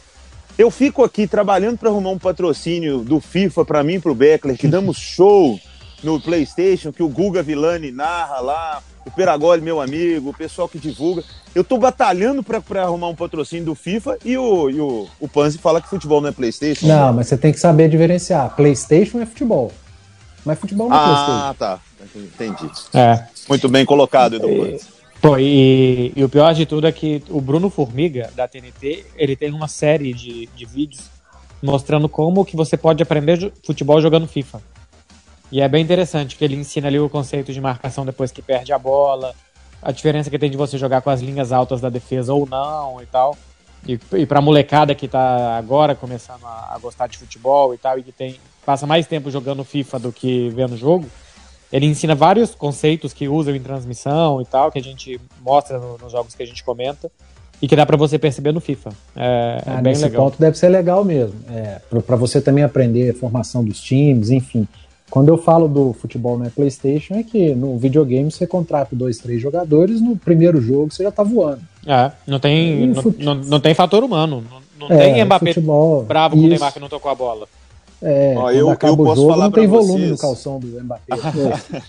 Eu 0.60 0.70
fico 0.70 1.06
aqui 1.06 1.26
trabalhando 1.26 1.78
para 1.78 1.88
arrumar 1.88 2.10
um 2.10 2.18
patrocínio 2.18 3.00
do 3.00 3.22
FIFA 3.22 3.64
para 3.64 3.82
mim 3.82 3.94
e 3.94 4.00
pro 4.02 4.14
Beckler, 4.14 4.58
que 4.58 4.68
damos 4.68 4.98
show 4.98 5.58
no 6.04 6.20
PlayStation, 6.20 6.92
que 6.92 7.02
o 7.02 7.08
Guga 7.08 7.42
Villani 7.42 7.92
narra 7.92 8.42
lá, 8.42 8.84
o 9.06 9.10
Peragoli, 9.10 9.62
meu 9.62 9.80
amigo, 9.80 10.32
o 10.32 10.34
pessoal 10.34 10.68
que 10.68 10.78
divulga. 10.78 11.24
Eu 11.56 11.64
tô 11.64 11.78
batalhando 11.78 12.44
para 12.44 12.62
arrumar 12.84 13.08
um 13.08 13.16
patrocínio 13.16 13.64
do 13.64 13.74
FIFA 13.74 14.18
e 14.26 14.38
o, 14.38 14.70
e 14.70 14.82
o, 14.82 15.08
o 15.18 15.30
Panzi 15.30 15.58
fala 15.58 15.80
que 15.80 15.88
futebol 15.88 16.20
não 16.20 16.28
é 16.28 16.34
PlayStation. 16.34 16.88
Não, 16.88 17.14
mas 17.14 17.28
você 17.28 17.38
tem 17.38 17.54
que 17.54 17.60
saber 17.60 17.88
diferenciar. 17.88 18.54
PlayStation 18.54 19.22
é 19.22 19.26
futebol. 19.26 19.72
Mas 20.44 20.60
futebol 20.60 20.90
não 20.90 20.98
é 20.98 21.04
PlayStation. 21.06 21.32
Ah, 21.32 21.56
tá. 21.58 21.80
Entendi. 22.14 22.70
É. 22.94 23.24
Muito 23.48 23.70
bem 23.70 23.86
colocado, 23.86 24.36
Edu 24.36 24.50
Panzi. 24.50 24.99
Pô, 25.22 25.38
e, 25.38 26.14
e 26.16 26.24
o 26.24 26.30
pior 26.30 26.54
de 26.54 26.66
tudo 26.66 26.88
é 26.88 26.92
que 26.92 27.22
o 27.30 27.42
Bruno 27.42 27.70
Formiga, 27.70 28.32
da 28.36 28.48
TNT, 28.48 29.06
ele 29.18 29.36
tem 29.36 29.52
uma 29.52 29.68
série 29.68 30.14
de, 30.14 30.48
de 30.56 30.66
vídeos 30.66 31.10
mostrando 31.62 32.08
como 32.08 32.46
que 32.46 32.56
você 32.56 32.78
pode 32.78 33.04
aprender 33.04 33.52
futebol 33.66 34.00
jogando 34.00 34.28
FIFA. 34.28 34.62
E 35.52 35.60
é 35.60 35.68
bem 35.68 35.84
interessante, 35.84 36.38
que 36.38 36.46
ele 36.46 36.56
ensina 36.56 36.88
ali 36.88 37.00
o 37.00 37.10
conceito 37.10 37.52
de 37.52 37.60
marcação 37.60 38.06
depois 38.06 38.32
que 38.32 38.42
perde 38.42 38.72
a 38.72 38.80
bola, 38.80 39.36
a 39.82 39.92
diferença 39.92 40.30
que 40.30 40.40
tem 40.40 40.50
de 40.50 40.56
você 40.56 40.78
jogar 40.78 41.02
com 41.02 41.10
as 41.10 41.22
linhas 41.22 41.52
altas 41.52 41.82
da 41.82 41.90
defesa 41.90 42.34
ou 42.34 42.48
não 42.48 43.02
e 43.02 43.06
tal. 43.06 43.38
E, 43.86 44.00
e 44.14 44.26
pra 44.26 44.40
molecada 44.40 44.96
que 44.96 45.08
tá 45.08 45.58
agora 45.58 45.96
começando 45.96 46.46
a, 46.46 46.76
a 46.76 46.80
gostar 46.80 47.08
de 47.08 47.18
futebol 47.18 47.74
e 47.74 47.78
tal, 47.78 48.00
e 48.00 48.04
que 48.04 48.12
tem 48.12 48.40
passa 48.66 48.86
mais 48.86 49.08
tempo 49.08 49.32
jogando 49.32 49.64
FIFA 49.64 50.00
do 50.00 50.12
que 50.14 50.50
vendo 50.50 50.78
jogo, 50.78 51.10
ele 51.72 51.86
ensina 51.86 52.16
vários 52.16 52.56
conceitos 52.56 53.14
que 53.14 53.28
usam 53.28 53.56
em 53.56 53.60
transmissão 53.62 54.42
e 54.42 54.46
tal, 54.46 54.72
que 54.72 54.80
a 54.80 54.84
gente 54.84 55.20
mostra 55.42 55.78
no- 55.80 55.98
nos 55.98 56.12
jogos 56.12 56.34
que 56.36 56.44
a 56.44 56.46
gente 56.48 56.64
comenta, 56.64 57.12
e 57.62 57.68
que 57.68 57.76
dá 57.76 57.86
pra 57.86 57.98
você 57.98 58.18
perceber 58.18 58.54
no 58.54 58.62
FIFA. 58.62 58.90
É, 59.16 59.62
é 59.66 59.70
Ah, 59.70 59.74
bem 59.76 59.92
nesse 59.92 60.04
legal. 60.04 60.26
ponto 60.26 60.40
deve 60.40 60.58
ser 60.58 60.70
legal 60.70 61.04
mesmo. 61.04 61.36
É, 61.50 61.82
para 62.06 62.16
você 62.16 62.40
também 62.40 62.64
aprender 62.64 63.10
a 63.10 63.14
formação 63.14 63.64
dos 63.64 63.82
times, 63.82 64.30
enfim. 64.30 64.66
Quando 65.10 65.28
eu 65.30 65.38
falo 65.38 65.68
do 65.68 65.92
futebol 65.94 66.38
na 66.38 66.50
PlayStation, 66.52 67.16
é 67.16 67.24
que 67.24 67.54
no 67.56 67.78
videogame 67.78 68.32
você 68.32 68.46
contrata 68.48 68.96
dois, 68.96 69.18
três 69.18 69.42
jogadores, 69.42 70.00
no 70.00 70.16
primeiro 70.16 70.62
jogo 70.62 70.92
você 70.92 71.04
já 71.04 71.12
tá 71.12 71.24
voando. 71.24 71.62
É, 71.86 72.12
não 72.28 72.40
tem, 72.40 72.88
não, 72.88 73.02
fute- 73.02 73.24
não, 73.24 73.36
não 73.36 73.60
tem 73.60 73.74
fator 73.74 74.04
humano. 74.04 74.44
Não, 74.80 74.88
não 74.88 74.96
é, 74.96 75.12
tem 75.14 75.26
Mbappé 75.26 75.48
futebol, 75.54 76.04
bravo 76.04 76.36
com 76.38 76.44
o 76.44 76.48
Neymar 76.48 76.72
que 76.72 76.80
não 76.80 76.88
tocou 76.88 77.12
a 77.12 77.16
bola. 77.16 77.48
É, 78.02 78.34
Ó, 78.38 78.50
eu, 78.52 78.70
eu 78.70 78.78
posso 78.78 79.22
jogo, 79.22 79.30
falar 79.30 79.46
não 79.46 79.52
tem 79.52 79.68
volume 79.68 80.00
vocês. 80.00 80.12
no 80.12 80.18
calção 80.18 80.60
do 80.60 80.68
Mbappé. 80.68 81.14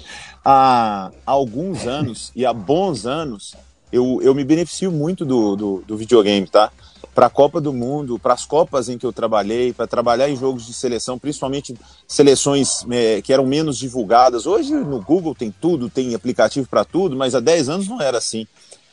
há 0.45 1.11
alguns 1.25 1.87
anos, 1.87 2.33
e 2.35 2.45
há 2.45 2.53
bons 2.53 3.07
anos, 3.07 3.55
eu, 3.93 4.21
eu 4.23 4.35
me 4.35 4.45
beneficio 4.45 4.91
muito 4.91 5.25
do, 5.25 5.57
do, 5.57 5.85
do 5.87 5.97
videogame, 5.97 6.47
tá? 6.47 6.71
Para 7.15 7.27
a 7.27 7.31
Copa 7.31 7.61
do 7.61 7.73
Mundo, 7.73 8.19
para 8.19 8.35
as 8.35 8.45
Copas 8.45 8.89
em 8.89 8.97
que 8.97 9.05
eu 9.05 9.13
trabalhei, 9.13 9.73
para 9.73 9.87
trabalhar 9.87 10.29
em 10.29 10.37
jogos 10.37 10.67
de 10.67 10.73
seleção, 10.73 11.19
principalmente 11.19 11.75
seleções 12.07 12.85
é, 12.91 13.21
que 13.21 13.33
eram 13.33 13.47
menos 13.47 13.79
divulgadas. 13.79 14.47
Hoje 14.47 14.73
no 14.73 15.01
Google 15.01 15.35
tem 15.35 15.53
tudo, 15.61 15.91
tem 15.91 16.15
aplicativo 16.15 16.69
para 16.69 16.85
tudo, 16.85 17.17
mas 17.17 17.35
há 17.35 17.41
10 17.41 17.69
anos 17.69 17.89
não 17.89 18.01
era 18.01 18.19
assim. 18.19 18.47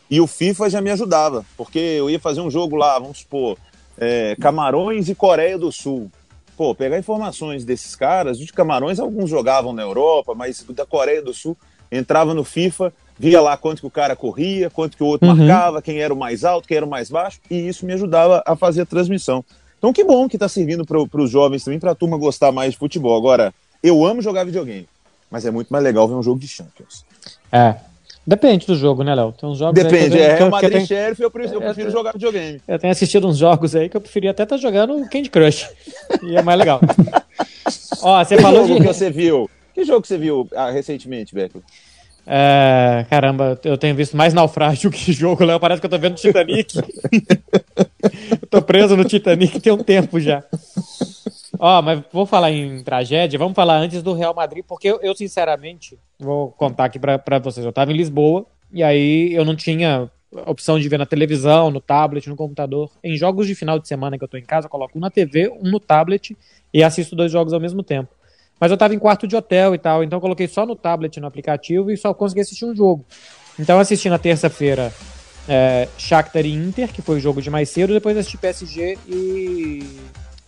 E 0.10 0.20
o 0.20 0.28
FIFA 0.28 0.70
já 0.70 0.82
me 0.82 0.90
ajudava, 0.90 1.46
porque 1.56 1.80
eu 1.80 2.10
ia 2.10 2.20
fazer 2.20 2.42
um 2.42 2.50
jogo 2.50 2.76
lá, 2.76 2.98
vamos 2.98 3.20
supor, 3.20 3.58
é, 3.98 4.36
Camarões 4.40 5.10
e 5.10 5.16
Coreia 5.16 5.58
do 5.58 5.72
Sul. 5.72 6.10
Pô, 6.58 6.74
pegar 6.74 6.98
informações 6.98 7.64
desses 7.64 7.96
caras, 7.96 8.40
de 8.40 8.52
Camarões 8.52 9.00
alguns 9.00 9.30
jogavam 9.30 9.72
na 9.72 9.84
Europa, 9.84 10.34
mas 10.34 10.66
da 10.70 10.88
Coreia 10.88 11.22
do 11.22 11.32
Sul 11.32 11.56
entrava 11.92 12.34
no 12.34 12.44
FIFA, 12.44 12.92
via 13.18 13.40
lá 13.40 13.56
quanto 13.56 13.82
que 13.82 13.86
o 13.86 13.92
cara 13.92 14.16
corria, 14.16 14.68
quanto 14.72 14.98
que 14.98 15.04
o 15.04 15.06
outro 15.06 15.30
uhum. 15.30 15.36
marcava, 15.36 15.84
quem 15.84 16.00
era 16.00 16.12
o 16.12 16.18
mais 16.18 16.44
alto, 16.44 16.68
quem 16.68 16.78
era 16.78 16.86
o 16.86 16.90
mais 16.90 17.12
baixo, 17.12 17.40
e 17.50 17.68
isso 17.68 17.86
me 17.86 17.94
ajudava 17.94 18.42
a 18.44 18.56
fazer 18.56 18.82
a 18.82 18.86
transmissão. 18.88 19.46
Então 19.78 19.94
que 19.94 20.04
bom 20.04 20.28
que 20.28 20.36
está 20.36 20.50
servindo 20.50 20.84
para 20.84 21.22
os 21.22 21.30
jovens 21.30 21.64
também, 21.64 21.80
para 21.80 21.92
a 21.92 21.96
turma 21.96 22.18
gostar 22.18 22.52
mais 22.52 22.72
de 22.72 22.80
futebol. 22.80 23.16
Agora, 23.16 23.54
eu 23.84 24.04
amo 24.04 24.20
jogar 24.20 24.44
videogame, 24.44 24.90
mas 25.30 25.46
é 25.46 25.52
muito 25.52 25.70
mais 25.70 25.84
legal 25.84 26.08
ver 26.08 26.16
um 26.16 26.24
jogo 26.24 26.40
de 26.40 26.48
Champions. 26.48 27.06
É, 27.52 27.76
Depende 28.27 28.67
do 28.67 28.75
jogo, 28.75 29.05
né, 29.05 29.15
Léo? 29.15 29.31
Tem 29.31 29.48
uns 29.48 29.57
jogos 29.57 29.81
Depende, 29.81 30.19
é. 30.19 30.36
Real 30.36 30.50
Madrid 30.50 30.86
Sheriff, 30.86 31.24
eu, 31.24 31.31
prefiro, 31.31 31.55
eu 31.55 31.62
prefiro 31.62 31.89
jogar 31.89 32.12
videogame. 32.12 32.62
Eu 32.67 32.77
tenho 32.77 32.91
assistido 32.91 33.25
uns 33.25 33.38
jogos 33.38 33.74
aí 33.74 33.88
que 33.88 33.96
eu 33.96 34.01
preferia 34.01 34.31
até 34.31 34.43
estar 34.43 34.57
tá 34.57 34.62
jogando 34.62 35.07
Candy 35.10 35.29
Crush. 35.29 35.65
e 36.24 36.36
é 36.36 36.41
mais 36.41 36.60
legal. 36.60 36.81
Ó, 38.01 38.22
você 38.22 38.36
que 38.36 38.41
falou 38.41 38.67
jogo 38.67 38.81
de. 38.81 38.86
que 38.86 38.93
você 38.93 39.10
viu? 39.10 39.50
Que 39.74 39.86
jogo 39.86 40.01
que 40.01 40.10
você 40.10 40.17
viu 40.17 40.46
ah, 40.53 40.69
recentemente, 40.69 41.34
Beto? 41.34 41.63
É, 42.29 43.05
caramba, 43.10 43.57
eu 43.63 43.77
tenho 43.77 43.96
visto 43.96 44.17
mais 44.17 44.34
naufrágio 44.34 44.91
que 44.91 45.13
jogo, 45.13 45.46
Léo. 45.46 45.57
Parece 45.57 45.79
que 45.79 45.86
eu 45.86 45.89
tô 45.89 45.98
vendo 45.98 46.15
Titanic. 46.15 46.75
eu 48.41 48.48
tô 48.50 48.62
preso 48.62 48.98
no 48.98 49.05
Titanic 49.05 49.57
tem 49.62 49.72
um 49.72 49.77
tempo 49.77 50.19
já. 50.19 50.43
Ó, 51.60 51.82
mas 51.82 52.02
vou 52.12 52.26
falar 52.26 52.52
em 52.52 52.84
tragédia, 52.84 53.40
vamos 53.40 53.56
falar 53.56 53.78
antes 53.78 54.04
do 54.04 54.14
Real 54.14 54.34
Madrid, 54.34 54.64
porque 54.66 54.88
eu, 54.88 55.00
eu 55.02 55.16
sinceramente, 55.16 55.98
vou 56.20 56.52
contar 56.52 56.86
aqui 56.86 57.00
para 57.00 57.40
vocês. 57.40 57.66
Eu 57.66 57.74
tava 57.74 57.92
em 57.92 57.98
Lisboa, 57.98 58.46
e 58.72 58.84
aí 58.84 59.34
eu 59.34 59.46
não 59.46 59.56
tinha 59.56 60.10
opção 60.46 60.80
de 60.80 60.88
ver 60.90 60.98
na 60.98 61.06
televisão, 61.06 61.72
no 61.72 61.80
tablet, 61.80 62.28
no 62.30 62.36
computador. 62.36 62.92
Em 63.04 63.16
jogos 63.16 63.48
de 63.48 63.56
final 63.56 63.80
de 63.80 63.88
semana 63.88 64.18
que 64.18 64.24
eu 64.24 64.28
tô 64.28 64.38
em 64.38 64.44
casa, 64.44 64.68
eu 64.68 64.70
coloco 64.70 64.98
um 64.98 65.02
na 65.02 65.10
TV, 65.10 65.50
um 65.50 65.72
no 65.72 65.80
tablet 65.80 66.38
e 66.74 66.84
assisto 66.84 67.16
dois 67.16 67.32
jogos 67.32 67.54
ao 67.54 67.60
mesmo 67.60 67.82
tempo. 67.82 68.10
Mas 68.60 68.72
eu 68.72 68.78
tava 68.78 68.94
em 68.94 69.00
quarto 69.00 69.28
de 69.28 69.36
hotel 69.36 69.76
e 69.76 69.78
tal, 69.78 70.04
então 70.04 70.18
eu 70.18 70.22
coloquei 70.22 70.48
só 70.48 70.66
no 70.66 70.76
tablet, 70.76 71.20
no 71.20 71.28
aplicativo 71.28 71.92
e 71.92 71.98
só 71.98 72.14
consegui 72.14 72.42
assistir 72.42 72.66
um 72.66 72.76
jogo. 72.76 73.06
Então 73.60 73.76
eu 73.76 73.80
assisti 73.80 74.10
na 74.10 74.18
terça-feira 74.18 74.92
é, 75.48 75.88
Shakhtar 75.98 76.46
e 76.46 76.54
Inter, 76.54 76.92
que 76.92 77.02
foi 77.02 77.18
o 77.18 77.20
jogo 77.20 77.42
de 77.42 77.50
mais 77.50 77.70
cedo, 77.70 77.94
depois 77.94 78.18
assisti 78.18 78.38
PSG 78.38 78.98
e 79.08 79.84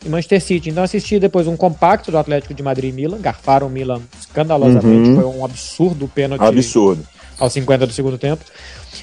e 0.06 0.10
Manchester 0.10 0.41
City. 0.41 0.70
Então 0.70 0.84
assisti 0.84 1.20
depois 1.20 1.48
um 1.48 1.58
compacto 1.58 2.12
do 2.12 2.18
Atlético 2.18 2.53
de 2.53 2.63
Madrid 2.63 2.91
e 2.91 2.94
Milan, 2.94 3.20
garfaram 3.20 3.68
o 3.68 3.70
Milan 3.70 4.01
escandalosamente, 4.20 5.10
uhum. 5.10 5.15
foi 5.15 5.25
um 5.25 5.46
absurdo 5.46 6.08
pênalti 6.08 6.44
absurdo. 6.44 7.06
aos 7.38 7.53
50 7.53 7.88
do 7.88 7.94
segundo 7.94 8.18
tempo. 8.18 8.44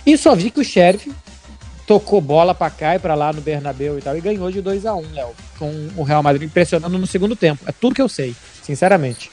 E 0.05 0.17
só 0.17 0.35
vi 0.35 0.50
que 0.50 0.61
o 0.61 0.65
Sheriff 0.65 1.11
tocou 1.87 2.21
bola 2.21 2.55
para 2.55 2.71
cá 2.71 2.97
e 2.97 2.99
para 2.99 3.15
lá 3.15 3.33
no 3.33 3.41
Bernabéu 3.41 3.99
e 3.99 4.03
tal 4.03 4.17
e 4.17 4.21
ganhou 4.21 4.50
de 4.50 4.61
2 4.61 4.87
a 4.87 4.95
1 4.95 4.99
um, 4.99 5.12
Léo, 5.12 5.31
com 5.59 5.88
o 5.97 6.03
Real 6.03 6.23
Madrid 6.23 6.49
impressionando 6.49 6.99
no 6.99 7.07
segundo 7.07 7.37
tempo. 7.37 7.62
É 7.67 7.73
tudo 7.73 7.95
que 7.95 8.03
eu 8.03 8.09
sei, 8.09 8.35
sinceramente. 8.62 9.31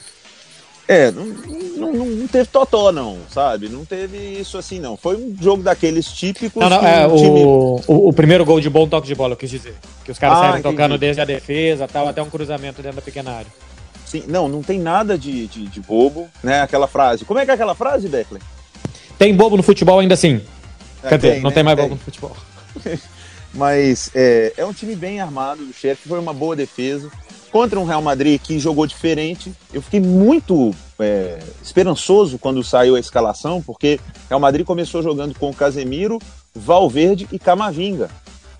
É, 0.86 1.10
não, 1.10 1.24
não, 1.24 1.92
não, 1.92 2.26
teve 2.26 2.46
totó, 2.46 2.92
não, 2.92 3.18
sabe? 3.30 3.68
Não 3.68 3.84
teve 3.84 4.18
isso 4.18 4.58
assim, 4.58 4.78
não. 4.78 4.96
Foi 4.96 5.16
um 5.16 5.34
jogo 5.40 5.62
daqueles 5.62 6.06
típicos. 6.12 6.60
Não, 6.60 6.68
não, 6.68 6.86
é, 6.86 7.06
o, 7.06 7.16
time... 7.16 7.42
o, 7.44 8.08
o, 8.08 8.12
primeiro 8.12 8.44
gol 8.44 8.60
de 8.60 8.68
bom 8.68 8.86
toque 8.86 9.06
de 9.06 9.14
bola, 9.14 9.32
eu 9.32 9.36
quis 9.36 9.50
dizer. 9.50 9.74
Que 10.04 10.10
os 10.10 10.18
caras 10.18 10.38
ah, 10.38 10.40
saíram 10.42 10.62
tocando 10.62 10.98
desde 10.98 11.22
a 11.22 11.24
defesa 11.24 11.88
tal, 11.88 12.06
até 12.06 12.22
um 12.22 12.28
cruzamento 12.28 12.82
dentro 12.82 12.96
da 12.96 13.02
pequena 13.02 13.32
área. 13.32 13.50
Sim, 14.04 14.24
não, 14.28 14.46
não 14.46 14.62
tem 14.62 14.78
nada 14.78 15.16
de, 15.16 15.46
de, 15.46 15.66
de 15.66 15.80
bobo, 15.80 16.28
né? 16.42 16.60
Aquela 16.60 16.86
frase. 16.86 17.24
Como 17.24 17.40
é 17.40 17.44
que 17.46 17.50
é 17.50 17.54
aquela 17.54 17.74
frase, 17.74 18.08
Declan? 18.08 18.38
Tem 19.18 19.34
bobo 19.34 19.56
no 19.56 19.62
futebol 19.62 19.98
ainda 19.98 20.14
assim. 20.14 20.42
É, 21.02 21.08
Quer 21.08 21.16
dizer, 21.16 21.40
não 21.40 21.48
né? 21.48 21.54
tem 21.54 21.64
mais 21.64 21.76
tem. 21.76 21.88
bobo 21.88 21.94
no 21.94 22.04
futebol. 22.04 22.36
Mas 23.54 24.10
é, 24.14 24.52
é 24.56 24.66
um 24.66 24.72
time 24.72 24.96
bem 24.96 25.20
armado, 25.20 25.62
o 25.62 25.72
chefe 25.72 26.08
foi 26.08 26.18
uma 26.18 26.34
boa 26.34 26.56
defesa 26.56 27.10
contra 27.54 27.78
um 27.78 27.84
Real 27.84 28.02
Madrid 28.02 28.40
que 28.42 28.58
jogou 28.58 28.84
diferente. 28.84 29.52
Eu 29.72 29.80
fiquei 29.80 30.00
muito 30.00 30.74
é, 30.98 31.38
esperançoso 31.62 32.36
quando 32.36 32.64
saiu 32.64 32.96
a 32.96 32.98
escalação, 32.98 33.62
porque 33.62 34.00
Real 34.28 34.40
Madrid 34.40 34.66
começou 34.66 35.04
jogando 35.04 35.38
com 35.38 35.54
Casemiro, 35.54 36.18
Valverde 36.52 37.28
e 37.30 37.38
Camavinga. 37.38 38.10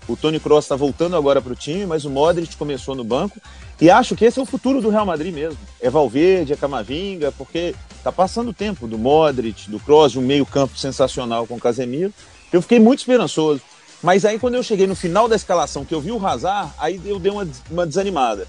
O 0.07 0.15
Tony 0.15 0.39
Kroos 0.39 0.63
está 0.63 0.77
voltando 0.77 1.17
agora 1.17 1.41
para 1.41 1.51
o 1.51 1.55
time, 1.57 1.85
mas 1.85 2.05
o 2.05 2.09
Modric 2.09 2.55
começou 2.55 2.95
no 2.95 3.03
banco. 3.03 3.37
E 3.81 3.89
acho 3.89 4.15
que 4.15 4.23
esse 4.23 4.39
é 4.39 4.41
o 4.41 4.45
futuro 4.45 4.81
do 4.81 4.89
Real 4.89 5.05
Madrid 5.05 5.33
mesmo. 5.33 5.59
É 5.81 5.89
Valverde, 5.89 6.53
é 6.53 6.55
Camavinga, 6.55 7.33
porque 7.33 7.75
tá 8.01 8.13
passando 8.13 8.51
o 8.51 8.53
tempo 8.53 8.87
do 8.87 8.97
Modric, 8.97 9.69
do 9.69 9.77
Kroos, 9.77 10.15
um 10.15 10.21
meio 10.21 10.45
campo 10.45 10.77
sensacional 10.77 11.45
com 11.45 11.59
Casemiro. 11.59 12.13
Eu 12.49 12.61
fiquei 12.61 12.79
muito 12.79 12.99
esperançoso. 12.99 13.59
Mas 14.01 14.23
aí 14.23 14.39
quando 14.39 14.55
eu 14.55 14.63
cheguei 14.63 14.87
no 14.87 14.95
final 14.95 15.27
da 15.27 15.35
escalação, 15.35 15.83
que 15.83 15.93
eu 15.93 15.99
vi 15.99 16.13
o 16.13 16.25
Hazard, 16.25 16.71
aí 16.77 17.01
eu 17.03 17.19
dei 17.19 17.31
uma, 17.31 17.45
uma 17.69 17.85
desanimada. 17.85 18.47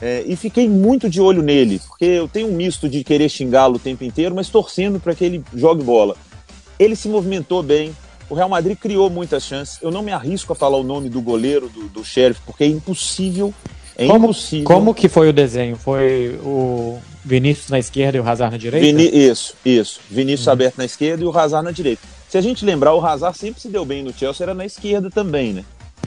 É, 0.00 0.24
e 0.26 0.34
fiquei 0.34 0.68
muito 0.68 1.10
de 1.10 1.20
olho 1.20 1.42
nele, 1.42 1.78
porque 1.86 2.06
eu 2.06 2.26
tenho 2.26 2.48
um 2.48 2.52
misto 2.52 2.88
de 2.88 3.04
querer 3.04 3.28
xingá-lo 3.28 3.76
o 3.76 3.78
tempo 3.78 4.02
inteiro, 4.02 4.34
mas 4.34 4.48
torcendo 4.48 4.98
para 4.98 5.14
que 5.14 5.24
ele 5.24 5.44
jogue 5.54 5.82
bola. 5.82 6.16
Ele 6.78 6.96
se 6.96 7.08
movimentou 7.08 7.62
bem, 7.62 7.94
o 8.30 8.34
Real 8.34 8.48
Madrid 8.48 8.78
criou 8.78 9.10
muitas 9.10 9.44
chances. 9.44 9.78
Eu 9.82 9.90
não 9.90 10.02
me 10.02 10.12
arrisco 10.12 10.52
a 10.52 10.56
falar 10.56 10.78
o 10.78 10.82
nome 10.82 11.10
do 11.10 11.20
goleiro 11.20 11.68
do, 11.68 11.88
do 11.88 12.04
Sheriff, 12.04 12.40
porque 12.46 12.64
é 12.64 12.66
impossível. 12.68 13.52
É 13.96 14.06
como, 14.06 14.26
impossível. 14.26 14.64
Como 14.64 14.94
que 14.94 15.08
foi 15.08 15.28
o 15.28 15.32
desenho? 15.32 15.76
Foi 15.76 16.38
o 16.42 16.98
Vinícius 17.24 17.68
na 17.68 17.78
esquerda 17.78 18.16
e 18.16 18.20
o 18.20 18.26
Hazard 18.26 18.52
na 18.52 18.58
direita? 18.58 18.86
Vini, 18.86 19.10
isso, 19.12 19.54
isso. 19.64 20.00
Vinícius 20.08 20.46
uhum. 20.46 20.52
aberto 20.52 20.78
na 20.78 20.84
esquerda 20.86 21.22
e 21.22 21.26
o 21.26 21.36
Hazard 21.36 21.64
na 21.64 21.72
direita. 21.72 22.02
Se 22.28 22.38
a 22.38 22.40
gente 22.40 22.64
lembrar, 22.64 22.94
o 22.94 23.04
Hazard 23.04 23.36
sempre 23.36 23.60
se 23.60 23.68
deu 23.68 23.84
bem 23.84 24.02
no 24.02 24.12
Chelsea, 24.12 24.44
era 24.44 24.54
na 24.54 24.64
esquerda 24.64 25.10
também, 25.10 25.52
né? 25.52 25.64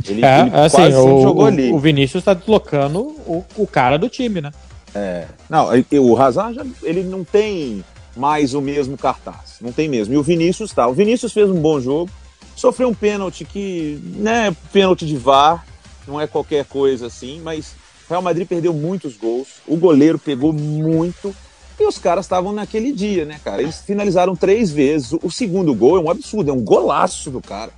Ele, 0.07 0.25
é, 0.25 0.41
ele 0.41 0.55
assim, 0.55 0.87
o, 0.87 1.21
jogou 1.21 1.45
ali. 1.45 1.71
O 1.71 1.79
Vinícius 1.79 2.21
está 2.21 2.33
deslocando 2.33 2.99
o, 2.99 3.43
o 3.55 3.67
cara 3.67 3.97
do 3.97 4.09
time, 4.09 4.41
né? 4.41 4.51
É. 4.93 5.25
Não, 5.49 5.69
o 6.01 6.17
Hazard, 6.21 6.71
ele 6.83 7.03
não 7.03 7.23
tem 7.23 7.83
mais 8.15 8.53
o 8.53 8.61
mesmo 8.61 8.97
cartaz. 8.97 9.55
Não 9.61 9.71
tem 9.71 9.87
mesmo. 9.87 10.13
E 10.13 10.17
o 10.17 10.23
Vinícius 10.23 10.71
tá. 10.71 10.87
O 10.87 10.93
Vinícius 10.93 11.33
fez 11.33 11.49
um 11.49 11.59
bom 11.59 11.79
jogo. 11.79 12.11
Sofreu 12.55 12.89
um 12.89 12.93
pênalti 12.93 13.45
que, 13.45 13.99
né, 14.15 14.55
pênalti 14.71 15.05
de 15.05 15.17
VAR, 15.17 15.65
não 16.07 16.21
é 16.21 16.27
qualquer 16.27 16.65
coisa 16.65 17.07
assim, 17.07 17.41
mas 17.41 17.73
o 18.07 18.09
Real 18.09 18.21
Madrid 18.21 18.47
perdeu 18.47 18.73
muitos 18.73 19.17
gols. 19.17 19.47
O 19.65 19.75
goleiro 19.75 20.19
pegou 20.19 20.53
muito. 20.53 21.35
E 21.79 21.87
os 21.87 21.97
caras 21.97 22.25
estavam 22.25 22.53
naquele 22.53 22.91
dia, 22.91 23.25
né, 23.25 23.39
cara? 23.43 23.63
Eles 23.63 23.81
finalizaram 23.81 24.35
três 24.35 24.69
vezes. 24.69 25.11
O 25.23 25.31
segundo 25.31 25.73
gol 25.73 25.97
é 25.97 25.99
um 25.99 26.11
absurdo, 26.11 26.51
é 26.51 26.53
um 26.53 26.61
golaço 26.61 27.31
do 27.31 27.41
cara 27.41 27.71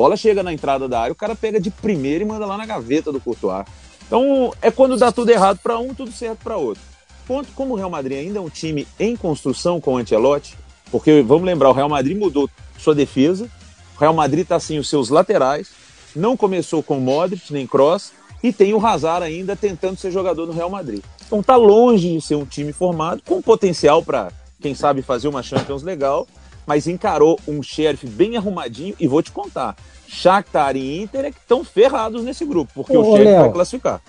bola 0.00 0.16
chega 0.16 0.42
na 0.42 0.50
entrada 0.50 0.88
da 0.88 0.98
área, 0.98 1.12
o 1.12 1.16
cara 1.16 1.34
pega 1.34 1.60
de 1.60 1.70
primeira 1.70 2.24
e 2.24 2.26
manda 2.26 2.46
lá 2.46 2.56
na 2.56 2.64
gaveta 2.64 3.12
do 3.12 3.20
Courtois. 3.20 3.66
Então, 4.06 4.50
é 4.62 4.70
quando 4.70 4.96
dá 4.96 5.12
tudo 5.12 5.28
errado 5.28 5.58
para 5.62 5.78
um, 5.78 5.92
tudo 5.92 6.10
certo 6.10 6.38
para 6.42 6.56
outro. 6.56 6.82
Ponto, 7.26 7.50
como 7.54 7.74
o 7.74 7.76
Real 7.76 7.90
Madrid 7.90 8.16
ainda 8.16 8.38
é 8.38 8.40
um 8.40 8.48
time 8.48 8.88
em 8.98 9.14
construção 9.14 9.78
com 9.78 9.92
o 9.92 9.98
Ancelotti, 9.98 10.56
porque 10.90 11.20
vamos 11.20 11.44
lembrar, 11.44 11.68
o 11.68 11.74
Real 11.74 11.88
Madrid 11.88 12.16
mudou 12.16 12.48
sua 12.78 12.94
defesa, 12.94 13.46
o 13.94 14.00
Real 14.00 14.14
Madrid 14.14 14.40
está 14.40 14.58
sem 14.58 14.78
os 14.78 14.88
seus 14.88 15.10
laterais, 15.10 15.68
não 16.16 16.34
começou 16.34 16.82
com 16.82 16.98
Modric 16.98 17.52
nem 17.52 17.66
Kroos 17.66 18.10
e 18.42 18.54
tem 18.54 18.72
o 18.72 18.84
Hazard 18.84 19.26
ainda 19.26 19.54
tentando 19.54 19.98
ser 19.98 20.10
jogador 20.10 20.46
no 20.46 20.54
Real 20.54 20.70
Madrid. 20.70 21.02
Então 21.26 21.42
tá 21.42 21.56
longe 21.56 22.14
de 22.14 22.22
ser 22.22 22.36
um 22.36 22.46
time 22.46 22.72
formado 22.72 23.20
com 23.26 23.42
potencial 23.42 24.02
para 24.02 24.32
quem 24.62 24.74
sabe 24.74 25.02
fazer 25.02 25.28
uma 25.28 25.42
Champions 25.42 25.82
legal, 25.82 26.26
mas 26.66 26.86
encarou 26.86 27.38
um 27.46 27.62
Sheriff 27.62 28.06
bem 28.06 28.36
arrumadinho 28.36 28.94
e 28.98 29.06
vou 29.06 29.22
te 29.22 29.32
contar, 29.32 29.76
Shakhtar 30.06 30.76
e 30.76 31.02
Inter 31.02 31.26
é 31.26 31.30
que 31.30 31.38
estão 31.38 31.64
ferrados 31.64 32.24
nesse 32.24 32.44
grupo, 32.44 32.72
porque 32.74 32.96
Ô, 32.96 33.00
o 33.00 33.16
Sheriff 33.16 33.38
vai 33.38 33.52
classificar. 33.52 34.00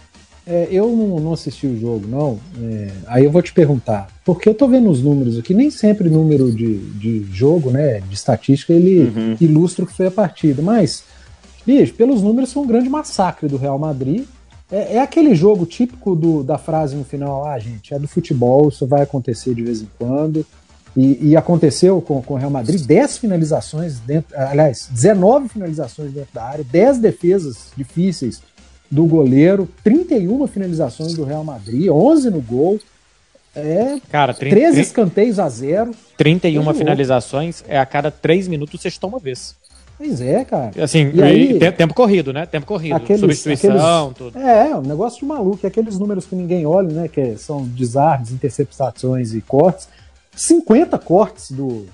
É, 0.46 0.68
eu 0.72 0.88
não, 0.90 1.20
não, 1.20 1.34
assisti 1.34 1.68
o 1.68 1.80
jogo, 1.80 2.08
não. 2.08 2.40
É, 2.60 2.90
aí 3.06 3.26
eu 3.26 3.32
vou 3.32 3.42
te 3.42 3.54
perguntar, 3.54 4.08
porque 4.26 4.50
eu 4.50 4.56
tô 4.56 4.68
vendo 4.68 4.90
os 4.90 5.02
números 5.02 5.38
aqui, 5.38 5.54
nem 5.54 5.70
sempre 5.70 6.10
número 6.10 6.52
de, 6.52 6.78
de 6.78 7.24
jogo, 7.32 7.70
né, 7.70 8.00
de 8.00 8.16
estatística, 8.16 8.74
ele 8.74 9.12
uhum. 9.16 9.38
ilustra 9.40 9.86
o 9.86 9.88
que 9.88 9.94
foi 9.94 10.08
a 10.08 10.12
partida, 10.12 10.62
mas, 10.62 11.04
bicho, 11.66 11.94
pelos 11.94 12.24
números 12.24 12.52
foi 12.52 12.64
um 12.64 12.68
grande 12.68 12.90
massacre 12.90 13.48
do 13.48 13.58
Real 13.58 13.78
Madrid. 13.78 14.26
É, 14.72 14.96
é 14.96 15.00
aquele 15.00 15.36
jogo 15.36 15.66
típico 15.66 16.16
do, 16.16 16.44
da 16.44 16.58
frase 16.58 16.96
no 16.96 17.04
final, 17.04 17.46
ah, 17.46 17.60
gente, 17.60 17.94
é 17.94 18.00
do 18.00 18.08
futebol, 18.08 18.70
isso 18.70 18.88
vai 18.88 19.04
acontecer 19.04 19.54
de 19.54 19.62
vez 19.62 19.82
em 19.82 19.90
quando. 20.00 20.44
E, 20.96 21.30
e, 21.30 21.38
aconteceu 21.38 22.02
com, 22.02 22.22
com 22.22 22.34
o 22.34 22.38
Real 22.38 22.52
Madrid 22.52 22.86
10 22.86 23.18
finalizações 23.18 24.00
dentro, 24.00 24.38
aliás, 24.38 24.90
19 24.92 25.48
finalizações 25.48 26.12
dentro 26.12 26.34
da 26.34 26.44
área, 26.44 26.66
10 26.66 26.98
defesas 27.00 27.72
difíceis 27.78 28.42
do 28.90 29.06
goleiro, 29.06 29.70
31 29.84 30.46
finalizações 30.48 31.14
do 31.14 31.24
Real 31.24 31.46
Madrid, 31.46 31.88
11 31.90 32.30
no 32.30 32.42
gol. 32.42 32.78
É, 33.56 34.00
Cara, 34.10 34.34
30, 34.34 34.56
13 34.56 34.72
30, 34.74 34.88
escanteios 34.88 35.40
a 35.40 35.48
zero. 35.48 35.92
31 36.18 36.70
é 36.70 36.74
finalizações 36.74 37.64
é 37.68 37.80
a 37.80 37.86
cada 37.86 38.12
3 38.12 38.50
minutos 38.50 38.82
você 38.82 38.92
toma 38.92 39.16
uma 39.16 39.20
vez. 39.20 39.56
Pois 39.98 40.20
é, 40.20 40.44
cara. 40.44 40.72
Assim, 40.84 41.12
e 41.14 41.22
aí, 41.22 41.60
tempo, 41.60 41.78
tempo 41.78 41.94
corrido, 41.94 42.34
né? 42.34 42.48
Tempo 42.48 42.66
corrido. 42.66 42.96
Aqueles, 42.96 43.20
substituição, 43.20 44.10
aqueles, 44.10 44.34
tudo. 44.34 44.40
É, 44.40 44.76
um 44.76 44.82
negócio 44.82 45.20
de 45.20 45.26
maluco. 45.26 45.68
Aqueles 45.68 46.00
números 46.00 46.26
que 46.26 46.36
ninguém 46.36 46.66
olha, 46.66 46.90
né? 46.90 47.08
Que 47.08 47.38
são 47.38 47.64
desarmes, 47.64 48.32
interceptações 48.32 49.36
e 49.36 49.42
cortes. 49.42 49.88
50 50.36 50.98
cortes 51.00 51.52
do, 51.52 51.86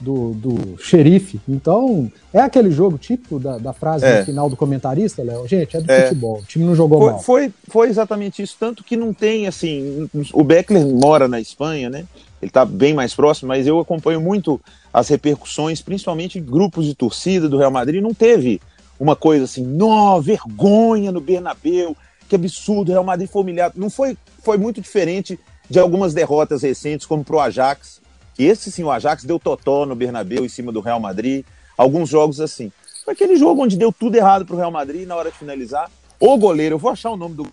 do, 0.00 0.32
do 0.34 0.78
xerife. 0.78 1.40
Então, 1.48 2.10
é 2.32 2.40
aquele 2.40 2.70
jogo 2.70 2.98
típico 2.98 3.38
da, 3.38 3.58
da 3.58 3.72
frase 3.72 4.04
é. 4.04 4.24
final 4.24 4.48
do 4.48 4.56
comentarista, 4.56 5.22
Léo. 5.22 5.46
Gente, 5.48 5.76
é 5.76 5.80
do 5.80 5.90
é. 5.90 6.02
futebol. 6.02 6.38
O 6.38 6.44
time 6.44 6.64
não 6.64 6.74
jogou 6.74 6.98
foi, 6.98 7.10
mal. 7.10 7.20
Foi, 7.20 7.52
foi 7.68 7.88
exatamente 7.88 8.42
isso. 8.42 8.56
Tanto 8.58 8.84
que 8.84 8.96
não 8.96 9.12
tem, 9.12 9.46
assim. 9.46 10.08
O 10.32 10.44
Beckler 10.44 10.86
mora 10.86 11.26
na 11.26 11.40
Espanha, 11.40 11.88
né? 11.88 12.04
Ele 12.40 12.50
está 12.50 12.64
bem 12.64 12.92
mais 12.92 13.14
próximo, 13.14 13.48
mas 13.48 13.66
eu 13.66 13.78
acompanho 13.80 14.20
muito 14.20 14.60
as 14.92 15.08
repercussões, 15.08 15.80
principalmente 15.80 16.38
em 16.38 16.42
grupos 16.42 16.84
de 16.84 16.94
torcida 16.94 17.48
do 17.48 17.56
Real 17.56 17.70
Madrid, 17.70 18.02
não 18.02 18.12
teve 18.12 18.60
uma 19.00 19.16
coisa 19.16 19.44
assim, 19.44 19.64
nó, 19.64 20.20
vergonha 20.20 21.10
no 21.10 21.20
Bernabeu, 21.20 21.96
que 22.28 22.36
absurdo, 22.36 22.90
o 22.90 22.92
Real 22.92 23.04
Madrid 23.04 23.28
foi 23.28 23.42
humilhado. 23.42 23.74
Não 23.76 23.90
foi, 23.90 24.16
foi 24.42 24.56
muito 24.58 24.80
diferente 24.80 25.38
de 25.68 25.78
algumas 25.78 26.14
derrotas 26.14 26.62
recentes, 26.62 27.06
como 27.06 27.24
pro 27.24 27.40
Ajax, 27.40 28.00
que 28.34 28.44
esse 28.44 28.70
sim, 28.70 28.82
o 28.82 28.90
Ajax 28.90 29.24
deu 29.24 29.38
totó 29.38 29.86
no 29.86 29.94
Bernabeu 29.94 30.44
em 30.44 30.48
cima 30.48 30.72
do 30.72 30.80
Real 30.80 31.00
Madrid, 31.00 31.44
alguns 31.76 32.08
jogos 32.08 32.40
assim. 32.40 32.72
Foi 33.04 33.14
aquele 33.14 33.36
jogo 33.36 33.62
onde 33.62 33.76
deu 33.76 33.92
tudo 33.92 34.16
errado 34.16 34.44
pro 34.44 34.56
Real 34.56 34.70
Madrid 34.70 35.06
na 35.06 35.14
hora 35.14 35.30
de 35.30 35.36
finalizar. 35.36 35.90
O 36.18 36.36
goleiro, 36.36 36.74
eu 36.74 36.78
vou 36.78 36.90
achar 36.90 37.10
o 37.10 37.16
nome 37.16 37.34
do 37.34 37.46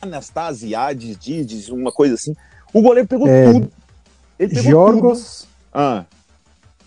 Anastasiades, 0.00 1.16
Dides, 1.18 1.68
uma 1.68 1.90
coisa 1.90 2.14
assim. 2.14 2.34
O 2.72 2.80
goleiro 2.80 3.08
pegou 3.08 3.28
é, 3.28 3.52
tudo. 3.52 3.70
Ele 4.38 4.54
pegou 4.54 4.70
Jorgos 4.70 5.40
tudo. 5.40 5.48
Ah. 5.74 6.04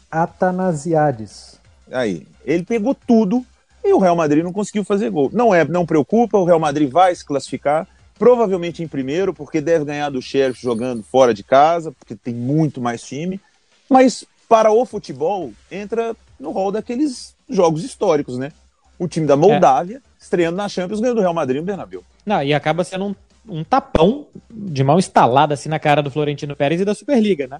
Atanasiades. 0.10 1.60
Aí, 1.91 2.25
ele 2.46 2.63
pegou 2.63 2.96
tudo 2.96 3.46
e 3.84 3.94
o 3.94 4.00
Real 4.00 4.15
Madrid 4.15 4.44
não 4.44 4.53
conseguiu 4.53 4.84
fazer 4.84 5.10
gol. 5.10 5.30
Não 5.34 5.53
é, 5.53 5.65
não 5.65 5.86
preocupa, 5.86 6.38
o 6.38 6.46
Real 6.46 6.60
Madrid 6.60 6.89
vai 6.89 7.13
se 7.13 7.25
classificar, 7.25 7.88
provavelmente 8.22 8.84
em 8.84 8.88
primeiro, 8.88 9.34
porque 9.34 9.60
deve 9.60 9.84
ganhar 9.84 10.12
do 10.12 10.22
Sheriff 10.22 10.62
jogando 10.62 11.01
fora 11.01 11.34
de 11.34 11.44
casa, 11.44 11.92
porque 11.92 12.16
tem 12.16 12.36
muito 12.36 12.80
mais 12.80 13.01
time. 13.01 13.42
Mas 13.90 14.24
para 14.48 14.72
o 14.72 14.86
futebol, 14.86 15.51
entra 15.72 16.16
no 16.40 16.51
rol 16.51 16.72
daqueles 16.72 17.34
jogos 17.50 17.84
históricos, 17.84 18.38
né? 18.38 18.51
O 19.00 19.08
time 19.08 19.25
da 19.25 19.36
Moldávia, 19.36 19.98
é. 19.98 20.01
estreando 20.22 20.56
na 20.56 20.70
Champions, 20.70 21.00
ganhando 21.00 21.16
do 21.16 21.22
Real 21.22 21.34
Madrid 21.34 21.62
no 21.62 21.66
Bernabéu. 21.66 22.04
Não, 22.24 22.44
e 22.44 22.54
acaba 22.54 22.84
sendo 22.84 23.06
um, 23.06 23.16
um 23.50 23.63
tapão 23.63 24.28
de 24.51 24.84
mão 24.84 25.00
instalada 25.00 25.56
assim 25.56 25.68
na 25.68 25.80
cara 25.80 26.04
do 26.04 26.12
Florentino 26.12 26.56
Pérez 26.56 26.80
e 26.80 26.86
da 26.86 26.94
Superliga, 26.94 27.48
né? 27.48 27.60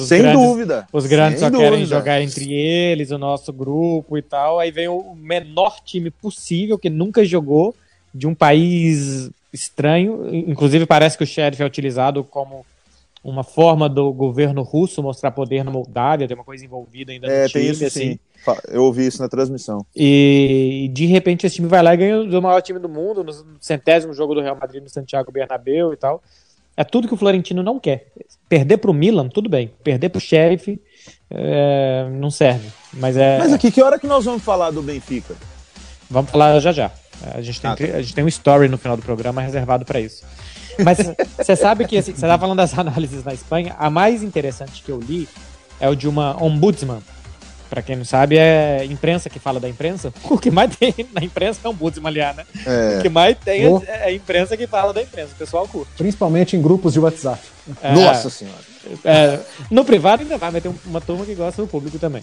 Sem 0.00 0.22
grandes, 0.22 0.42
dúvida. 0.42 0.88
Os 0.92 1.06
grandes 1.06 1.38
só 1.38 1.48
dúvida. 1.48 1.70
querem 1.70 1.86
jogar 1.86 2.20
entre 2.20 2.52
eles, 2.52 3.12
o 3.12 3.18
nosso 3.18 3.52
grupo 3.52 4.18
e 4.18 4.22
tal. 4.22 4.58
Aí 4.58 4.72
vem 4.72 4.88
o 4.88 5.14
menor 5.14 5.78
time 5.84 6.10
possível 6.10 6.76
que 6.76 6.90
nunca 6.90 7.24
jogou 7.24 7.76
de 8.12 8.26
um 8.26 8.34
país 8.34 9.30
estranho. 9.52 10.28
Inclusive, 10.34 10.86
parece 10.86 11.16
que 11.16 11.24
o 11.24 11.26
Sheriff 11.26 11.62
é 11.62 11.66
utilizado 11.66 12.24
como 12.24 12.64
uma 13.22 13.44
forma 13.44 13.88
do 13.88 14.12
governo 14.12 14.62
russo 14.62 15.02
mostrar 15.02 15.30
poder 15.30 15.64
na 15.64 15.70
Moldávia, 15.70 16.26
tem 16.26 16.36
uma 16.36 16.44
coisa 16.44 16.64
envolvida 16.64 17.12
ainda 17.12 17.28
é, 17.28 17.42
no 17.42 17.48
time. 17.48 17.62
Tem 17.62 17.72
isso, 17.72 17.84
assim. 17.84 18.12
Sim. 18.12 18.18
Eu 18.68 18.82
ouvi 18.82 19.06
isso 19.06 19.22
na 19.22 19.28
transmissão. 19.28 19.86
E 19.94 20.90
de 20.92 21.06
repente 21.06 21.46
esse 21.46 21.56
time 21.56 21.68
vai 21.68 21.80
lá 21.80 21.94
e 21.94 21.96
ganha 21.96 22.20
o 22.20 22.42
maior 22.42 22.60
time 22.60 22.80
do 22.80 22.88
mundo, 22.88 23.22
no 23.22 23.32
centésimo 23.60 24.12
jogo 24.12 24.34
do 24.34 24.40
Real 24.40 24.58
Madrid 24.60 24.82
no 24.82 24.88
Santiago 24.88 25.30
Bernabéu 25.30 25.92
e 25.92 25.96
tal. 25.96 26.20
É 26.76 26.82
tudo 26.82 27.06
que 27.06 27.14
o 27.14 27.16
Florentino 27.16 27.62
não 27.62 27.78
quer. 27.78 28.08
Perder 28.48 28.78
para 28.78 28.90
o 28.90 28.94
Milan, 28.94 29.28
tudo 29.28 29.48
bem. 29.48 29.70
Perder 29.84 30.08
para 30.08 30.18
o 30.18 30.20
Sheriff 30.20 30.80
é, 31.30 32.08
não 32.10 32.30
serve. 32.30 32.68
Mas, 32.94 33.16
é, 33.16 33.38
Mas 33.38 33.52
aqui, 33.52 33.70
que 33.70 33.82
hora 33.82 33.98
que 33.98 34.06
nós 34.06 34.24
vamos 34.24 34.42
falar 34.42 34.70
do 34.70 34.82
Benfica? 34.82 35.36
Vamos 36.10 36.30
falar 36.30 36.58
já 36.58 36.72
já. 36.72 36.90
A 37.34 37.42
gente 37.42 37.60
tem, 37.60 37.70
ah, 37.70 37.76
tá. 37.76 37.84
a 37.84 38.02
gente 38.02 38.14
tem 38.14 38.24
um 38.24 38.28
story 38.28 38.68
no 38.68 38.78
final 38.78 38.96
do 38.96 39.02
programa 39.02 39.40
reservado 39.40 39.84
para 39.84 40.00
isso. 40.00 40.24
Mas 40.82 40.98
você 41.36 41.56
sabe 41.56 41.86
que 41.86 41.96
assim, 41.96 42.12
você 42.12 42.18
estava 42.18 42.38
falando 42.38 42.58
das 42.58 42.76
análises 42.78 43.24
na 43.24 43.32
Espanha. 43.32 43.74
A 43.78 43.90
mais 43.90 44.22
interessante 44.22 44.82
que 44.82 44.90
eu 44.90 45.00
li 45.00 45.28
é 45.80 45.88
o 45.88 45.94
de 45.94 46.08
uma 46.08 46.42
ombudsman 46.42 47.02
Pra 47.72 47.80
quem 47.80 47.96
não 47.96 48.04
sabe, 48.04 48.36
é 48.36 48.84
imprensa 48.84 49.30
que 49.30 49.38
fala 49.38 49.58
da 49.58 49.66
imprensa. 49.66 50.12
O 50.28 50.36
que 50.36 50.50
mais 50.50 50.76
tem 50.76 50.94
na 51.10 51.24
imprensa 51.24 51.60
é 51.64 51.68
Ombudsman, 51.70 52.06
aliás, 52.06 52.36
né? 52.36 52.44
É. 52.66 52.98
O 52.98 53.00
que 53.00 53.08
mais 53.08 53.34
tem 53.38 53.66
oh. 53.66 53.82
é 53.86 54.04
a 54.08 54.12
imprensa 54.12 54.58
que 54.58 54.66
fala 54.66 54.92
da 54.92 55.00
imprensa. 55.00 55.30
O 55.32 55.36
pessoal 55.36 55.66
curte. 55.66 55.90
Principalmente 55.96 56.54
em 56.54 56.60
grupos 56.60 56.92
de 56.92 57.00
WhatsApp. 57.00 57.40
É, 57.82 57.92
Nossa 57.94 58.28
Senhora. 58.28 58.60
É, 59.02 59.40
no 59.70 59.86
privado 59.86 60.22
ainda 60.22 60.36
vai, 60.36 60.50
mas 60.50 60.62
tem 60.62 60.74
uma 60.84 61.00
turma 61.00 61.24
que 61.24 61.34
gosta 61.34 61.62
do 61.62 61.66
público 61.66 61.98
também. 61.98 62.22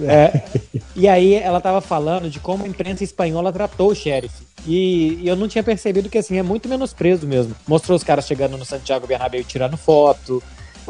É, 0.00 0.42
e 0.96 1.06
aí 1.08 1.34
ela 1.34 1.58
estava 1.58 1.80
falando 1.80 2.28
de 2.28 2.40
como 2.40 2.64
a 2.64 2.68
imprensa 2.68 3.04
espanhola 3.04 3.52
tratou 3.52 3.90
o 3.90 3.94
xerife. 3.94 4.44
E, 4.66 5.18
e, 5.22 5.28
eu 5.28 5.36
não 5.36 5.46
tinha 5.46 5.62
percebido 5.62 6.08
que 6.08 6.18
assim 6.18 6.38
é 6.38 6.42
muito 6.42 6.68
menosprezo 6.68 7.26
mesmo. 7.26 7.54
Mostrou 7.66 7.96
os 7.96 8.02
caras 8.02 8.26
chegando 8.26 8.56
no 8.56 8.64
Santiago 8.64 9.06
Bernabéu 9.06 9.44
tirando 9.44 9.76
foto, 9.76 10.42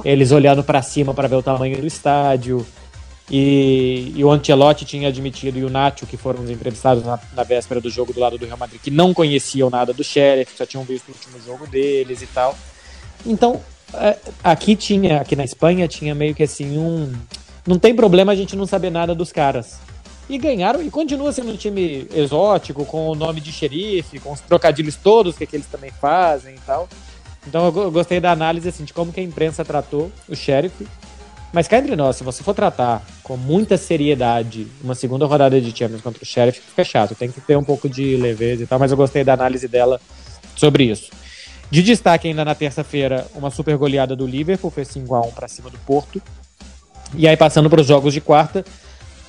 eles 0.05 0.33
olhando 0.33 0.63
para 0.63 0.81
cima 0.83 1.13
para 1.13 1.29
ver 1.29 1.37
o 1.37 1.43
tamanho 1.43 1.81
do 1.81 1.87
estádio. 1.87 2.67
E, 3.31 4.13
e, 4.15 4.23
o 4.25 4.31
Ancelotti 4.31 4.85
tinha 4.85 5.09
admitido, 5.09 5.59
e 5.59 5.65
o 5.65 5.71
Nacho, 5.71 6.07
que 6.07 6.17
foram 6.17 6.43
os 6.45 6.51
entrevistados 6.51 7.05
na, 7.05 7.19
na, 7.33 7.43
véspera 7.43 7.81
do 7.81 7.89
jogo 7.89 8.13
do 8.13 8.21
lado 8.21 8.37
do 8.37 8.45
Real 8.45 8.59
Madrid, 8.59 8.81
que 8.83 8.91
não 8.91 9.15
conheciam 9.15 9.71
nada 9.71 9.95
do 9.95 10.05
Sheriff, 10.05 10.55
só 10.55 10.67
tinham 10.67 10.85
visto 10.85 11.09
o 11.09 11.13
último 11.13 11.41
jogo 11.41 11.67
deles 11.67 12.21
e 12.21 12.27
tal. 12.27 12.55
Então, 13.25 13.63
é, 13.95 14.19
aqui 14.43 14.77
tinha, 14.77 15.21
aqui 15.21 15.35
na 15.37 15.45
Espanha, 15.45 15.89
tinha 15.89 16.15
meio 16.15 16.35
que 16.35 16.43
assim 16.43 16.77
um. 16.77 17.13
Não 17.67 17.79
tem 17.79 17.95
problema 17.95 18.33
a 18.33 18.35
gente 18.35 18.57
não 18.57 18.67
saber 18.67 18.91
nada 18.91 19.15
dos 19.15 19.33
caras. 19.33 19.79
E 20.29 20.39
ganharam, 20.39 20.83
e 20.83 20.91
continua 20.91 21.33
sendo 21.33 21.53
um 21.53 21.57
time 21.57 22.07
exótico, 22.15 22.85
com 22.85 23.09
o 23.09 23.15
nome 23.15 23.41
de 23.41 23.53
xerife, 23.53 24.19
com 24.19 24.33
os 24.33 24.41
trocadilhos 24.41 24.97
todos 24.97 25.37
que, 25.37 25.47
que 25.47 25.57
eles 25.57 25.67
também 25.67 25.91
fazem 25.91 26.55
e 26.55 26.61
tal. 26.61 26.89
Então 27.47 27.67
eu 27.67 27.91
gostei 27.91 28.21
da 28.21 28.33
análise 28.33 28.69
assim, 28.69 28.85
de 28.85 28.93
como 28.93 29.13
que 29.13 29.21
a 29.21 29.23
imprensa 29.23 29.65
tratou 29.65 30.11
o 30.29 30.35
xerife 30.35 30.87
mas 31.55 31.69
cá 31.69 31.79
entre 31.79 31.95
nós, 31.95 32.17
se 32.17 32.25
você 32.25 32.43
for 32.43 32.53
tratar 32.53 33.01
com 33.23 33.37
muita 33.37 33.77
seriedade 33.77 34.67
uma 34.83 34.97
segunda 34.97 35.25
rodada 35.25 35.61
de 35.61 35.71
Champions 35.71 36.01
contra 36.03 36.21
o 36.21 36.27
Sheriff, 36.27 36.61
fica 36.61 36.83
chato. 36.83 37.15
Tem 37.15 37.31
que 37.31 37.41
ter 37.41 37.57
um 37.57 37.63
pouco 37.63 37.89
de 37.89 38.17
leveza 38.17 38.65
e 38.65 38.67
tal, 38.67 38.77
mas 38.77 38.91
eu 38.91 38.97
gostei 38.97 39.23
da 39.23 39.35
análise 39.35 39.69
dela 39.69 40.01
sobre 40.57 40.83
isso. 40.83 41.13
De 41.71 41.81
destaque 41.81 42.27
ainda 42.27 42.45
na 42.45 42.57
terça-feira, 42.57 43.25
uma 43.37 43.53
super 43.53 43.77
goleada 43.77 44.17
do 44.17 44.27
Liverpool, 44.27 44.69
foi 44.69 44.83
5x1 44.83 45.33
para 45.33 45.47
cima 45.47 45.71
do 45.71 45.79
Porto. 45.79 46.21
E 47.17 47.29
aí 47.29 47.37
passando 47.37 47.71
para 47.71 47.81
os 47.81 47.87
jogos 47.87 48.13
de 48.13 48.21
quarta, 48.21 48.65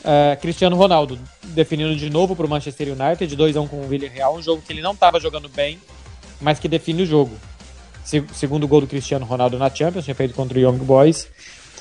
uh, 0.02 0.40
Cristiano 0.42 0.76
Ronaldo 0.76 1.20
definindo 1.44 1.96
de 1.96 2.10
novo 2.10 2.36
para 2.36 2.46
o 2.46 2.50
Manchester 2.50 2.90
United, 2.90 3.36
2x1 3.36 3.68
com 3.68 3.82
o 3.82 3.88
Villarreal, 3.88 4.36
um 4.36 4.42
jogo 4.42 4.62
que 4.66 4.74
ele 4.74 4.82
não 4.82 4.94
estava 4.94 5.20
jogando 5.20 5.50
bem, 5.50 5.80
mas 6.42 6.60
que 6.60 6.68
define 6.68 7.04
o 7.04 7.06
jogo. 7.06 7.32
Se, 8.04 8.24
segundo 8.34 8.68
gol 8.68 8.82
do 8.82 8.88
Cristiano 8.88 9.26
Ronaldo 9.26 9.58
na 9.58 9.70
Champions, 9.70 10.06
feito 10.06 10.34
contra 10.36 10.58
o 10.58 10.62
Young 10.62 10.78
Boys. 10.78 11.28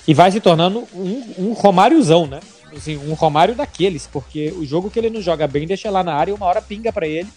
E 0.07 0.13
vai 0.13 0.31
se 0.31 0.41
tornando 0.41 0.87
um, 0.95 1.35
um 1.39 1.53
Romáriozão, 1.53 2.27
né? 2.27 2.41
Assim, 2.77 2.97
um 2.97 3.15
Romário 3.15 3.55
daqueles, 3.55 4.07
porque 4.07 4.53
o 4.57 4.65
jogo 4.65 4.91
que 4.91 4.99
ele 4.99 5.09
não 5.09 5.21
joga 5.21 5.47
bem 5.47 5.67
deixa 5.67 5.91
lá 5.91 6.03
na 6.03 6.15
área 6.15 6.31
e 6.31 6.35
uma 6.35 6.47
hora 6.47 6.61
pinga 6.61 6.93
para 6.93 7.07
ele. 7.07 7.29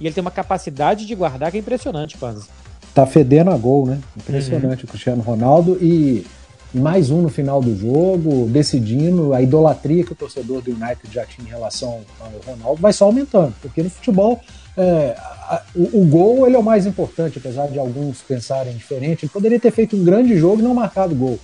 E 0.00 0.06
ele 0.06 0.14
tem 0.14 0.20
uma 0.20 0.30
capacidade 0.30 1.06
de 1.06 1.14
guardar 1.14 1.50
que 1.50 1.56
é 1.56 1.60
impressionante, 1.60 2.16
Panza. 2.16 2.46
Tá 2.94 3.06
fedendo 3.06 3.50
a 3.50 3.56
gol, 3.56 3.86
né? 3.86 3.98
Impressionante 4.16 4.80
uhum. 4.80 4.84
o 4.84 4.88
Cristiano 4.88 5.22
Ronaldo. 5.22 5.78
E, 5.80 6.26
e 6.74 6.78
mais 6.78 7.10
um 7.10 7.20
no 7.20 7.28
final 7.28 7.60
do 7.60 7.76
jogo, 7.76 8.46
decidindo 8.48 9.34
a 9.34 9.42
idolatria 9.42 10.04
que 10.04 10.12
o 10.12 10.14
torcedor 10.14 10.62
do 10.62 10.70
United 10.70 11.12
já 11.12 11.26
tinha 11.26 11.46
em 11.46 11.50
relação 11.50 12.00
ao 12.18 12.54
Ronaldo 12.54 12.80
vai 12.80 12.92
só 12.92 13.06
aumentando. 13.06 13.54
Porque 13.60 13.82
no 13.82 13.90
futebol 13.90 14.40
é, 14.76 15.14
a, 15.18 15.62
o, 15.74 16.00
o, 16.02 16.06
gol 16.06 16.46
ele 16.46 16.56
é 16.56 16.58
o 16.58 16.62
mais 16.62 16.86
importante, 16.86 17.38
apesar 17.38 17.68
de 17.68 17.78
alguns 17.78 18.22
pensarem 18.22 18.72
diferente. 18.74 19.24
Ele 19.24 19.32
poderia 19.32 19.60
ter 19.60 19.70
feito 19.70 19.96
um 19.96 20.04
grande 20.04 20.36
jogo 20.38 20.60
e 20.60 20.62
não 20.62 20.74
marcado 20.74 21.14
gol. 21.14 21.38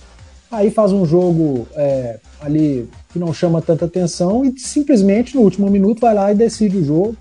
Aí 0.51 0.71
faz 0.71 0.91
um 0.91 1.05
jogo 1.05 1.67
é, 1.75 2.17
ali 2.41 2.89
que 3.13 3.19
não 3.19 3.31
chama 3.31 3.61
tanta 3.61 3.85
atenção 3.85 4.43
e 4.43 4.59
simplesmente 4.59 5.35
no 5.35 5.41
último 5.41 5.69
minuto 5.69 6.01
vai 6.01 6.13
lá 6.13 6.31
e 6.31 6.35
decide 6.35 6.77
o 6.77 6.83
jogo. 6.83 7.15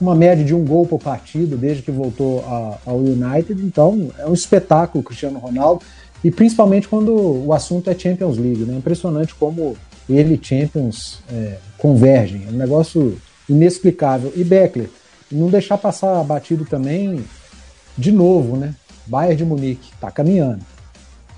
Uma 0.00 0.16
média 0.16 0.44
de 0.44 0.52
um 0.52 0.64
gol 0.64 0.84
por 0.84 0.98
partido 0.98 1.56
desde 1.56 1.82
que 1.82 1.92
voltou 1.92 2.40
a, 2.40 2.78
ao 2.84 2.96
United. 2.96 3.62
Então 3.62 4.10
é 4.18 4.26
um 4.26 4.34
espetáculo 4.34 5.04
Cristiano 5.04 5.38
Ronaldo. 5.38 5.84
E 6.24 6.30
principalmente 6.30 6.88
quando 6.88 7.14
o 7.14 7.52
assunto 7.52 7.90
é 7.90 7.94
Champions 7.96 8.38
League. 8.38 8.64
Né? 8.64 8.76
Impressionante 8.76 9.34
como 9.34 9.76
ele 10.08 10.34
e 10.34 10.44
Champions 10.44 11.22
é, 11.30 11.58
convergem. 11.78 12.46
É 12.48 12.50
um 12.50 12.56
negócio 12.56 13.20
inexplicável. 13.48 14.32
E 14.34 14.42
Beckler, 14.42 14.88
não 15.30 15.48
deixar 15.48 15.76
passar 15.76 16.24
batido 16.24 16.64
também, 16.64 17.22
de 17.96 18.10
novo, 18.10 18.56
né? 18.56 18.74
Bayern 19.06 19.36
de 19.36 19.44
Munique, 19.44 19.90
tá 20.00 20.10
caminhando. 20.10 20.64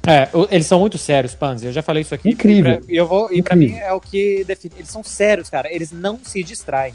É, 0.07 0.29
eles 0.53 0.69
são 0.69 0.79
muito 0.79 0.97
sérios, 0.99 1.35
Panzi. 1.35 1.67
Eu 1.67 1.73
já 1.73 1.83
falei 1.83 2.03
isso 2.03 2.15
aqui. 2.15 2.31
Incrível. 2.31 2.81
E, 2.89 2.97
eu 2.97 3.09
vou, 3.09 3.29
e 3.33 3.43
pra 3.43 3.57
mim 3.57 3.73
é 3.73 3.93
o 3.93 4.01
que 4.01 4.45
define. 4.45 4.75
Eles 4.79 4.89
são 4.89 5.03
sérios, 5.03 5.51
cara. 5.51 5.73
Eles 5.73 5.91
não 5.91 6.21
se 6.23 6.45
distraem. 6.45 6.95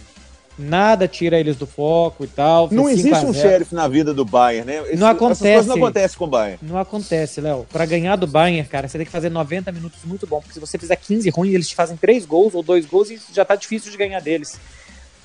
Nada 0.61 1.07
tira 1.07 1.39
eles 1.39 1.55
do 1.55 1.65
foco 1.65 2.23
e 2.23 2.27
tal. 2.27 2.69
Não 2.71 2.87
existe 2.87 3.25
um 3.25 3.33
sheriff 3.33 3.73
na 3.73 3.87
vida 3.87 4.13
do 4.13 4.23
Bayern, 4.23 4.65
né? 4.65 4.83
Esse, 4.87 4.95
não 4.95 5.07
acontece. 5.07 5.47
Essas 5.47 5.67
não 5.67 5.75
acontece 5.75 6.15
com 6.17 6.25
o 6.25 6.27
Bayern. 6.27 6.59
Não 6.61 6.77
acontece, 6.77 7.41
Léo. 7.41 7.65
Para 7.71 7.85
ganhar 7.85 8.15
do 8.15 8.27
Bayern, 8.27 8.67
cara, 8.67 8.87
você 8.87 8.97
tem 8.97 9.05
que 9.05 9.11
fazer 9.11 9.29
90 9.29 9.71
minutos 9.71 9.99
muito 10.05 10.27
bom. 10.27 10.39
Porque 10.39 10.53
se 10.53 10.59
você 10.59 10.77
fizer 10.77 10.95
15 10.95 11.29
ruins, 11.29 11.53
eles 11.53 11.69
te 11.69 11.75
fazem 11.75 11.97
3 11.97 12.25
gols 12.25 12.53
ou 12.53 12.61
2 12.61 12.85
gols 12.85 13.09
e 13.09 13.19
já 13.33 13.43
tá 13.43 13.55
difícil 13.55 13.91
de 13.91 13.97
ganhar 13.97 14.21
deles. 14.21 14.59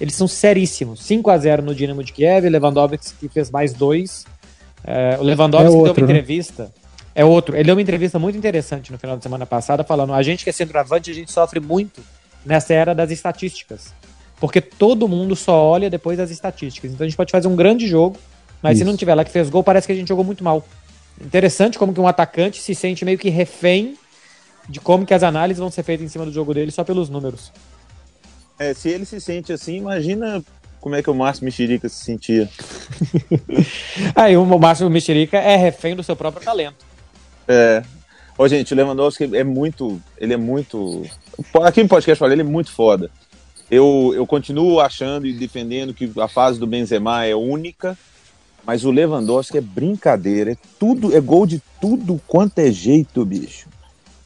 Eles 0.00 0.14
são 0.14 0.26
seríssimos. 0.26 1.02
5 1.04 1.30
a 1.30 1.38
0 1.38 1.62
no 1.62 1.74
Dinamo 1.74 2.02
de 2.02 2.12
Kiev, 2.12 2.48
Lewandowski 2.48 3.14
que 3.20 3.28
fez 3.28 3.50
mais 3.50 3.72
dois. 3.72 4.24
É, 4.84 5.16
o 5.20 5.22
Lewandowski 5.22 5.66
é 5.66 5.70
outro, 5.70 5.94
deu 5.94 6.04
uma 6.04 6.12
né? 6.12 6.18
entrevista. 6.18 6.72
É 7.14 7.24
outro. 7.24 7.56
Ele 7.56 7.64
deu 7.64 7.74
uma 7.74 7.82
entrevista 7.82 8.18
muito 8.18 8.36
interessante 8.36 8.92
no 8.92 8.98
final 8.98 9.16
de 9.16 9.22
semana 9.22 9.46
passada, 9.46 9.82
falando: 9.82 10.12
a 10.12 10.22
gente 10.22 10.44
que 10.44 10.50
é 10.50 10.52
centroavante, 10.52 11.10
a 11.10 11.14
gente 11.14 11.32
sofre 11.32 11.60
muito 11.60 12.02
nessa 12.44 12.74
era 12.74 12.94
das 12.94 13.10
estatísticas. 13.10 13.92
Porque 14.40 14.60
todo 14.60 15.08
mundo 15.08 15.34
só 15.34 15.62
olha 15.62 15.88
depois 15.88 16.18
das 16.18 16.30
estatísticas. 16.30 16.92
Então 16.92 17.04
a 17.04 17.08
gente 17.08 17.16
pode 17.16 17.32
fazer 17.32 17.48
um 17.48 17.56
grande 17.56 17.86
jogo, 17.86 18.16
mas 18.62 18.76
Isso. 18.76 18.84
se 18.84 18.90
não 18.90 18.96
tiver 18.96 19.14
lá 19.14 19.24
que 19.24 19.30
fez 19.30 19.48
gol, 19.48 19.64
parece 19.64 19.86
que 19.86 19.92
a 19.92 19.96
gente 19.96 20.08
jogou 20.08 20.24
muito 20.24 20.44
mal. 20.44 20.66
Interessante 21.20 21.78
como 21.78 21.94
que 21.94 22.00
um 22.00 22.06
atacante 22.06 22.60
se 22.60 22.74
sente 22.74 23.04
meio 23.04 23.18
que 23.18 23.30
refém 23.30 23.96
de 24.68 24.80
como 24.80 25.06
que 25.06 25.14
as 25.14 25.22
análises 25.22 25.60
vão 25.60 25.70
ser 25.70 25.82
feitas 25.82 26.04
em 26.04 26.08
cima 26.08 26.26
do 26.26 26.32
jogo 26.32 26.52
dele 26.52 26.70
só 26.70 26.84
pelos 26.84 27.08
números. 27.08 27.52
É, 28.58 28.74
se 28.74 28.88
ele 28.88 29.04
se 29.04 29.20
sente 29.20 29.52
assim, 29.52 29.76
imagina 29.76 30.42
como 30.80 30.94
é 30.94 31.02
que 31.02 31.10
o 31.10 31.14
Márcio 31.14 31.44
Mexerica 31.44 31.88
se 31.88 32.04
sentia. 32.04 32.48
Aí 34.14 34.36
o 34.36 34.44
Márcio 34.44 34.88
Mexerica 34.90 35.38
é 35.38 35.56
refém 35.56 35.96
do 35.96 36.02
seu 36.02 36.16
próprio 36.16 36.44
talento. 36.44 36.84
É. 37.48 37.82
Ô, 38.38 38.46
gente, 38.46 38.72
o 38.72 38.76
Lewandowski 38.76 39.34
é 39.34 39.44
muito. 39.44 40.00
Ele 40.18 40.34
é 40.34 40.36
muito. 40.36 41.04
Aqui 41.64 41.82
no 41.82 41.88
podcast 41.88 42.18
falei, 42.18 42.34
ele 42.34 42.42
é 42.42 42.44
muito 42.44 42.70
foda. 42.70 43.10
Eu, 43.70 44.12
eu 44.14 44.26
continuo 44.26 44.80
achando 44.80 45.26
e 45.26 45.32
defendendo 45.32 45.92
que 45.92 46.10
a 46.20 46.28
fase 46.28 46.58
do 46.58 46.66
Benzema 46.66 47.24
é 47.24 47.34
única, 47.34 47.98
mas 48.64 48.84
o 48.84 48.90
Lewandowski 48.90 49.58
é 49.58 49.60
brincadeira, 49.60 50.52
é 50.52 50.56
tudo, 50.78 51.16
é 51.16 51.20
gol 51.20 51.46
de 51.46 51.60
tudo 51.80 52.20
quanto 52.26 52.58
é 52.58 52.70
jeito, 52.70 53.24
bicho. 53.24 53.68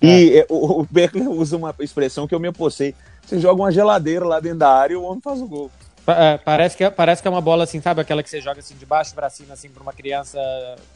E 0.00 0.30
é. 0.30 0.38
é 0.38 0.46
o, 0.48 0.80
o 0.80 0.86
Beckler 0.90 1.28
usa 1.30 1.56
uma 1.56 1.74
expressão 1.80 2.26
que 2.26 2.34
eu 2.34 2.40
me 2.40 2.48
apossei. 2.48 2.94
Você 3.24 3.38
joga 3.38 3.62
uma 3.62 3.70
geladeira 3.70 4.24
lá 4.24 4.40
dentro 4.40 4.58
da 4.58 4.72
área 4.72 4.94
e 4.94 4.96
o 4.96 5.02
homem 5.02 5.20
faz 5.20 5.40
o 5.40 5.46
gol. 5.46 5.70
É, 6.06 6.38
parece, 6.38 6.76
que, 6.76 6.82
é, 6.82 6.90
parece 6.90 7.22
que 7.22 7.28
é 7.28 7.30
uma 7.30 7.40
bola 7.40 7.64
assim, 7.64 7.80
sabe? 7.80 8.00
Aquela 8.00 8.22
que 8.22 8.30
você 8.30 8.40
joga 8.40 8.60
assim 8.60 8.74
de 8.74 8.86
baixo 8.86 9.14
para 9.14 9.30
cima, 9.30 9.54
assim, 9.54 9.68
pra 9.68 9.82
uma 9.82 9.92
criança 9.92 10.38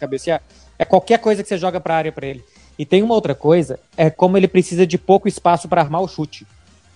cabecear. 0.01 0.43
É 0.79 0.85
qualquer 0.85 1.19
coisa 1.19 1.43
que 1.43 1.49
você 1.49 1.59
joga 1.59 1.81
pra 1.81 1.97
área 1.97 2.11
para 2.11 2.27
ele. 2.27 2.45
E 2.79 2.85
tem 2.85 3.03
uma 3.03 3.15
outra 3.15 3.35
coisa, 3.35 3.79
é 3.97 4.11
como 4.11 4.37
ele 4.37 4.49
precisa 4.49 4.85
de 4.87 4.99
pouco 4.99 5.29
espaço 5.29 5.69
para 5.69 5.81
armar 5.81 6.03
o 6.03 6.09
chute. 6.09 6.45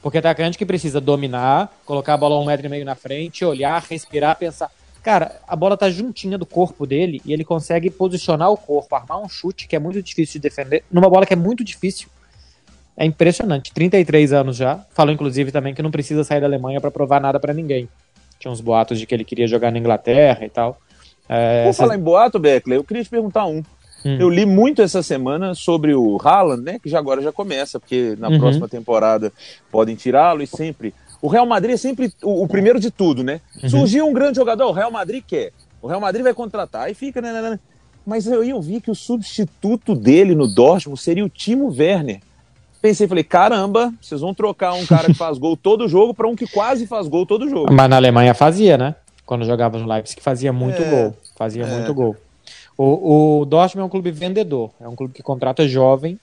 Porque 0.02 0.18
atacante 0.18 0.56
que 0.56 0.64
precisa 0.64 1.00
dominar, 1.00 1.72
colocar 1.84 2.14
a 2.14 2.16
bola 2.16 2.38
um 2.38 2.46
metro 2.46 2.66
e 2.66 2.68
meio 2.68 2.84
na 2.84 2.94
frente, 2.94 3.44
olhar, 3.44 3.82
respirar, 3.82 4.37
pensar. 4.37 4.70
Cara, 5.02 5.40
a 5.46 5.56
bola 5.56 5.76
tá 5.76 5.90
juntinha 5.90 6.37
do 6.37 6.46
corpo 6.46 6.87
dele 6.87 7.20
e 7.24 7.32
ele 7.32 7.44
consegue 7.44 7.90
posicionar 7.90 8.50
o 8.50 8.56
corpo, 8.56 8.94
armar 8.94 9.20
um 9.20 9.28
chute 9.28 9.66
que 9.66 9.74
é 9.74 9.78
muito 9.78 10.02
difícil 10.02 10.40
de 10.40 10.48
defender, 10.48 10.84
numa 10.90 11.08
bola 11.08 11.26
que 11.26 11.32
é 11.32 11.37
muito 11.37 11.64
difícil. 11.64 12.08
É 12.96 13.04
impressionante. 13.04 13.72
33 13.72 14.32
anos 14.32 14.56
já. 14.56 14.84
Falou, 14.90 15.14
inclusive, 15.14 15.52
também 15.52 15.72
que 15.72 15.80
não 15.80 15.90
precisa 15.90 16.24
sair 16.24 16.40
da 16.40 16.46
Alemanha 16.46 16.80
para 16.80 16.90
provar 16.90 17.20
nada 17.20 17.38
para 17.38 17.54
ninguém. 17.54 17.88
Tinha 18.40 18.50
uns 18.50 18.61
boatos 18.61 18.98
de 18.98 19.06
que 19.06 19.14
ele 19.14 19.24
queria 19.24 19.46
jogar 19.46 19.70
na 19.70 19.78
Inglaterra 19.78 20.44
e 20.44 20.50
tal. 20.50 20.80
É, 21.28 21.68
essa... 21.68 21.84
falar 21.84 21.96
em 21.96 22.00
boato, 22.00 22.38
Beckler, 22.38 22.78
eu 22.78 22.84
queria 22.84 23.04
te 23.04 23.11
perguntar 23.11 23.46
um. 23.46 23.62
Hum. 24.04 24.16
Eu 24.18 24.28
li 24.28 24.46
muito 24.46 24.80
essa 24.80 25.02
semana 25.02 25.54
sobre 25.54 25.94
o 25.94 26.18
Haaland, 26.22 26.62
né? 26.62 26.78
Que 26.78 26.88
já 26.88 26.98
agora 26.98 27.20
já 27.20 27.32
começa, 27.32 27.80
porque 27.80 28.16
na 28.18 28.28
uhum. 28.28 28.38
próxima 28.38 28.68
temporada 28.68 29.32
podem 29.70 29.96
tirá-lo 29.96 30.42
e 30.42 30.46
sempre. 30.46 30.94
O 31.20 31.28
Real 31.28 31.46
Madrid 31.46 31.74
é 31.74 31.76
sempre 31.76 32.12
o, 32.22 32.44
o 32.44 32.48
primeiro 32.48 32.78
de 32.78 32.90
tudo, 32.90 33.24
né? 33.24 33.40
Uhum. 33.62 33.68
Surgiu 33.68 34.06
um 34.06 34.12
grande 34.12 34.37
jogador, 34.37 34.68
o 34.68 34.72
Real 34.72 34.90
Madrid 34.90 35.22
quer. 35.26 35.52
O 35.82 35.88
Real 35.88 36.00
Madrid 36.00 36.22
vai 36.22 36.34
contratar, 36.34 36.90
e 36.90 36.94
fica, 36.94 37.20
né, 37.20 37.32
né, 37.32 37.42
né? 37.42 37.61
Mas 38.06 38.26
eu, 38.26 38.42
eu 38.42 38.61
vi 38.61 38.80
que 38.80 38.90
o 38.90 38.94
substituto 38.94 39.94
dele 39.94 40.34
no 40.34 40.46
Dortmund 40.46 41.00
seria 41.00 41.24
o 41.24 41.28
Timo 41.28 41.74
Werner. 41.76 42.20
Pensei, 42.80 43.08
falei, 43.08 43.24
caramba, 43.24 43.92
vocês 44.00 44.20
vão 44.20 44.32
trocar 44.32 44.72
um 44.74 44.87
cara 44.87 45.06
que 45.06 45.14
faz 45.18 45.37
gol 45.37 45.56
todo 45.56 45.88
jogo 45.88 46.14
para 46.14 46.28
um 46.28 46.37
que 46.37 46.46
quase 46.46 46.87
faz 46.87 47.08
gol 47.08 47.26
todo 47.26 47.48
jogo. 47.48 47.72
Mas 47.72 47.90
na 47.90 47.96
Alemanha 47.96 48.32
fazia, 48.34 48.78
né? 48.78 48.94
Quando 49.26 49.44
jogava 49.44 49.78
no 49.78 49.87
Leipzig, 49.87 50.22
fazia 50.22 50.52
muito 50.52 50.80
é, 50.80 50.90
gol. 50.90 51.16
Fazia 51.37 51.64
é. 51.64 51.66
muito 51.66 51.92
gol. 51.92 52.16
O, 52.79 53.41
o 53.41 53.45
Dortmund 53.45 53.83
é 53.83 53.87
um 53.87 53.91
clube 53.91 54.12
vendedor, 54.12 54.71
é 54.81 54.87
um 54.87 54.95
clube 54.95 55.12
que 55.12 55.23
contrata 55.23 55.67
jovem 55.67 56.19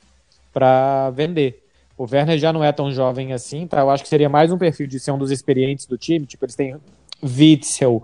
para 0.54 1.10
vender. 1.10 1.62
O 1.98 2.08
Werner 2.10 2.38
já 2.38 2.54
não 2.54 2.64
é 2.64 2.72
tão 2.72 2.90
jovem 2.92 3.34
assim, 3.34 3.68
tá? 3.68 3.82
Eu 3.82 3.90
acho 3.90 4.04
que 4.04 4.10
seria 4.10 4.30
mais 4.30 4.54
um 4.54 4.58
perfil 4.58 4.88
de 4.88 4.98
ser 4.98 5.12
um 5.12 5.18
dos 5.18 5.32
experientes 5.32 5.86
do 5.86 5.98
time. 5.98 6.26
Tipo, 6.26 6.46
eles 6.46 6.56
têm 6.56 6.78
Witzel, 7.22 8.04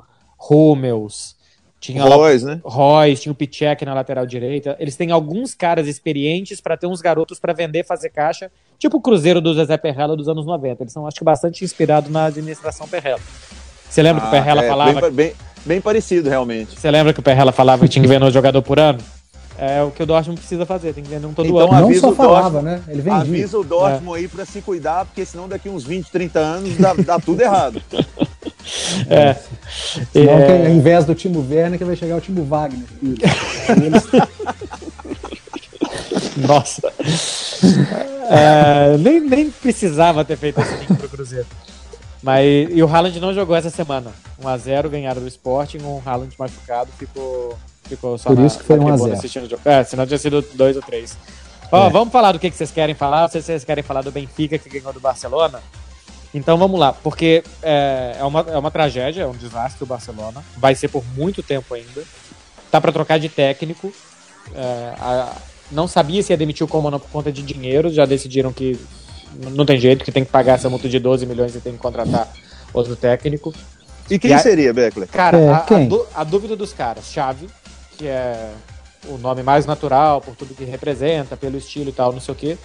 Hummels, 0.49 1.37
tinha 1.79 2.03
Royce, 2.03 2.45
né? 2.45 2.61
Royce, 2.63 3.23
tinha 3.23 3.31
o 3.31 3.35
Pichek 3.35 3.83
na 3.85 3.93
lateral 3.93 4.25
direita. 4.25 4.75
Eles 4.79 4.95
têm 4.95 5.11
alguns 5.11 5.53
caras 5.53 5.87
experientes 5.87 6.59
para 6.59 6.75
ter 6.75 6.87
uns 6.87 7.01
garotos 7.01 7.39
para 7.39 7.53
vender, 7.53 7.85
fazer 7.85 8.09
caixa, 8.09 8.51
tipo 8.77 8.97
o 8.97 9.01
Cruzeiro 9.01 9.41
do 9.41 9.53
José 9.53 9.77
Perrella 9.77 10.15
dos 10.15 10.27
anos 10.27 10.45
90. 10.45 10.83
Eles 10.83 10.93
são, 10.93 11.07
acho 11.07 11.17
que, 11.17 11.23
bastante 11.23 11.63
inspirados 11.63 12.11
na 12.11 12.25
administração 12.25 12.87
Perrella. 12.87 13.21
Você 13.89 14.01
lembra 14.03 14.21
ah, 14.23 14.25
que 14.25 14.27
o 14.27 14.31
Perrella 14.31 14.61
ah, 14.61 14.65
é, 14.65 14.67
falava. 14.67 15.01
Bem, 15.01 15.11
bem, 15.11 15.33
bem, 15.65 15.81
parecido, 15.81 16.29
realmente. 16.29 16.79
Você 16.79 16.91
lembra 16.91 17.13
que 17.13 17.19
o 17.19 17.23
Perrella 17.23 17.51
falava 17.51 17.83
que 17.83 17.89
tinha 17.89 18.01
que 18.01 18.09
vender 18.09 18.25
um 18.25 18.31
jogador 18.31 18.61
por 18.61 18.79
ano? 18.79 18.99
É 19.57 19.83
o 19.83 19.91
que 19.91 20.01
o 20.01 20.05
Dortmund 20.05 20.39
precisa 20.39 20.65
fazer, 20.65 20.93
tem 20.93 21.03
que 21.03 21.09
vender 21.09 21.27
um 21.27 21.33
todo 21.33 21.47
então, 21.47 21.71
ano. 21.71 21.87
Não 21.87 21.99
só 21.99 22.13
falava, 22.13 22.61
né? 22.61 22.81
Ele 22.87 23.01
vendia. 23.01 23.19
Avisa 23.19 23.59
o 23.59 23.63
Dortmund 23.63 24.17
é. 24.17 24.21
aí 24.21 24.27
para 24.27 24.45
se 24.45 24.61
cuidar, 24.61 25.05
porque 25.05 25.23
senão 25.23 25.47
daqui 25.47 25.69
uns 25.69 25.83
20, 25.83 26.09
30 26.09 26.39
anos 26.39 26.77
dá, 26.77 26.93
dá 26.93 27.19
tudo 27.19 27.41
errado. 27.41 27.81
É. 29.09 29.35
Senão, 30.13 30.33
é. 30.33 30.67
ao 30.67 30.71
invés 30.71 31.03
do 31.03 31.15
Timo 31.15 31.43
Werner, 31.49 31.79
que 31.79 31.83
vai 31.83 31.95
chegar 31.95 32.15
o 32.15 32.21
Timo 32.21 32.45
Wagner. 32.45 32.85
Nossa. 36.37 36.93
É, 38.29 38.95
nem, 38.97 39.19
nem 39.19 39.49
precisava 39.49 40.23
ter 40.23 40.37
feito 40.37 40.61
esse 40.61 40.75
link 40.75 40.93
pro 40.93 41.09
Cruzeiro. 41.09 41.47
Mas, 42.21 42.69
e 42.69 42.83
o 42.83 42.87
Haaland 42.87 43.19
não 43.19 43.33
jogou 43.33 43.55
essa 43.55 43.69
semana. 43.69 44.11
1x0 44.41 44.89
ganharam 44.89 45.21
do 45.21 45.27
Sporting, 45.27 45.79
um 45.79 46.01
Haaland 46.05 46.35
machucado 46.37 46.91
ficou, 46.97 47.57
ficou 47.83 48.17
só 48.17 48.29
Por 48.29 48.39
na, 48.39 48.45
isso 48.45 48.59
que 48.59 48.65
foi 48.65 48.77
1x0. 48.77 49.59
É, 49.65 49.83
senão 49.83 50.05
tinha 50.05 50.17
sido 50.17 50.41
2 50.53 50.75
ou 50.75 50.81
3. 50.81 51.17
Ó, 51.71 51.87
é. 51.87 51.89
vamos 51.89 52.11
falar 52.11 52.33
do 52.33 52.39
que, 52.39 52.49
que 52.49 52.55
vocês 52.55 52.71
querem 52.71 52.93
falar. 52.93 53.29
Se 53.29 53.41
vocês 53.41 53.63
querem 53.63 53.83
falar 53.83 54.01
do 54.01 54.11
Benfica 54.11 54.57
que 54.57 54.69
ganhou 54.69 54.93
do 54.93 54.99
Barcelona. 54.99 55.61
Então 56.33 56.57
vamos 56.57 56.79
lá, 56.79 56.93
porque 56.93 57.43
é, 57.61 58.15
é, 58.17 58.23
uma, 58.23 58.39
é 58.39 58.57
uma 58.57 58.71
tragédia, 58.71 59.23
é 59.23 59.27
um 59.27 59.33
desastre 59.33 59.83
o 59.83 59.87
Barcelona. 59.87 60.43
Vai 60.57 60.75
ser 60.75 60.87
por 60.87 61.03
muito 61.15 61.43
tempo 61.43 61.73
ainda. 61.73 62.03
Tá 62.69 62.79
para 62.79 62.91
trocar 62.91 63.19
de 63.19 63.27
técnico. 63.27 63.91
É, 64.55 64.93
a, 64.97 65.35
não 65.71 65.87
sabia 65.87 66.21
se 66.21 66.31
ia 66.31 66.37
demitir 66.37 66.65
o 66.65 66.69
Coman 66.69 66.91
por 66.91 67.09
conta 67.09 67.31
de 67.31 67.41
dinheiro. 67.41 67.89
Já 67.89 68.05
decidiram 68.05 68.53
que 68.53 68.79
não 69.55 69.65
tem 69.65 69.79
jeito, 69.79 70.03
que 70.03 70.11
tem 70.11 70.23
que 70.23 70.31
pagar 70.31 70.53
essa 70.53 70.69
multa 70.69 70.87
de 70.89 70.99
12 70.99 71.25
milhões 71.25 71.55
e 71.55 71.59
tem 71.59 71.73
que 71.73 71.79
contratar 71.79 72.31
outro 72.73 72.95
técnico. 72.95 73.53
E 74.09 74.19
quem 74.19 74.31
e 74.31 74.33
a, 74.33 74.39
seria, 74.39 74.73
Beckler? 74.73 75.07
Cara, 75.07 75.37
é, 75.37 75.49
a, 75.49 75.65
a, 76.15 76.23
dúvida 76.23 76.55
dos 76.55 76.73
caras, 76.73 77.05
Chave, 77.11 77.49
que 77.97 78.07
é 78.07 78.51
o 79.07 79.17
nome 79.17 79.41
mais 79.41 79.65
natural, 79.65 80.21
por 80.21 80.35
tudo 80.35 80.53
que 80.53 80.63
representa, 80.63 81.37
pelo 81.37 81.57
estilo 81.57 81.89
e 81.89 81.93
tal, 81.93 82.11
não 82.11 82.19
sei 82.19 82.33
o 82.33 82.37
quê. 82.37 82.57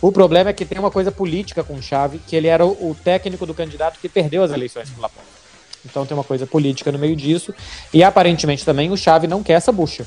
O 0.00 0.12
problema 0.12 0.50
é 0.50 0.52
que 0.52 0.64
tem 0.64 0.78
uma 0.78 0.90
coisa 0.90 1.10
política 1.10 1.64
com 1.64 1.74
o 1.74 1.82
Chave, 1.82 2.18
que 2.18 2.36
ele 2.36 2.46
era 2.46 2.64
o, 2.64 2.90
o 2.90 2.94
técnico 2.94 3.46
do 3.46 3.54
candidato 3.54 3.98
que 4.00 4.08
perdeu 4.08 4.42
as 4.42 4.52
eleições 4.52 4.90
pro 4.90 5.02
Laporta. 5.02 5.36
Então 5.84 6.04
tem 6.04 6.16
uma 6.16 6.24
coisa 6.24 6.46
política 6.46 6.90
no 6.90 6.98
meio 6.98 7.16
disso. 7.16 7.54
E 7.92 8.02
aparentemente 8.02 8.64
também 8.64 8.90
o 8.90 8.96
Chave 8.96 9.26
não 9.26 9.42
quer 9.42 9.54
essa 9.54 9.72
bucha. 9.72 10.06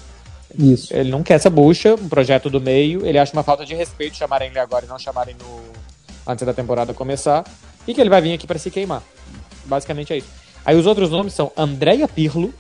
Isso. 0.57 0.93
Ele 0.93 1.09
não 1.09 1.23
quer 1.23 1.35
essa 1.35 1.49
bucha, 1.49 1.95
um 1.95 2.09
projeto 2.09 2.49
do 2.49 2.59
meio. 2.59 3.05
Ele 3.05 3.17
acha 3.17 3.33
uma 3.33 3.43
falta 3.43 3.65
de 3.65 3.75
respeito 3.75 4.17
chamarem 4.17 4.49
ele 4.49 4.59
agora 4.59 4.85
e 4.85 4.89
não 4.89 4.99
chamarem 4.99 5.35
no 5.35 5.78
antes 6.31 6.45
da 6.45 6.53
temporada 6.53 6.93
começar. 6.93 7.43
E 7.87 7.93
que 7.93 7.99
ele 7.99 8.09
vai 8.09 8.21
vir 8.21 8.33
aqui 8.33 8.45
para 8.45 8.59
se 8.59 8.69
queimar. 8.69 9.01
Basicamente 9.65 10.13
é 10.13 10.17
isso. 10.17 10.29
Aí 10.65 10.75
os 10.75 10.85
outros 10.85 11.09
nomes 11.09 11.33
são 11.33 11.51
Andréia 11.57 12.07
Pirlo, 12.07 12.53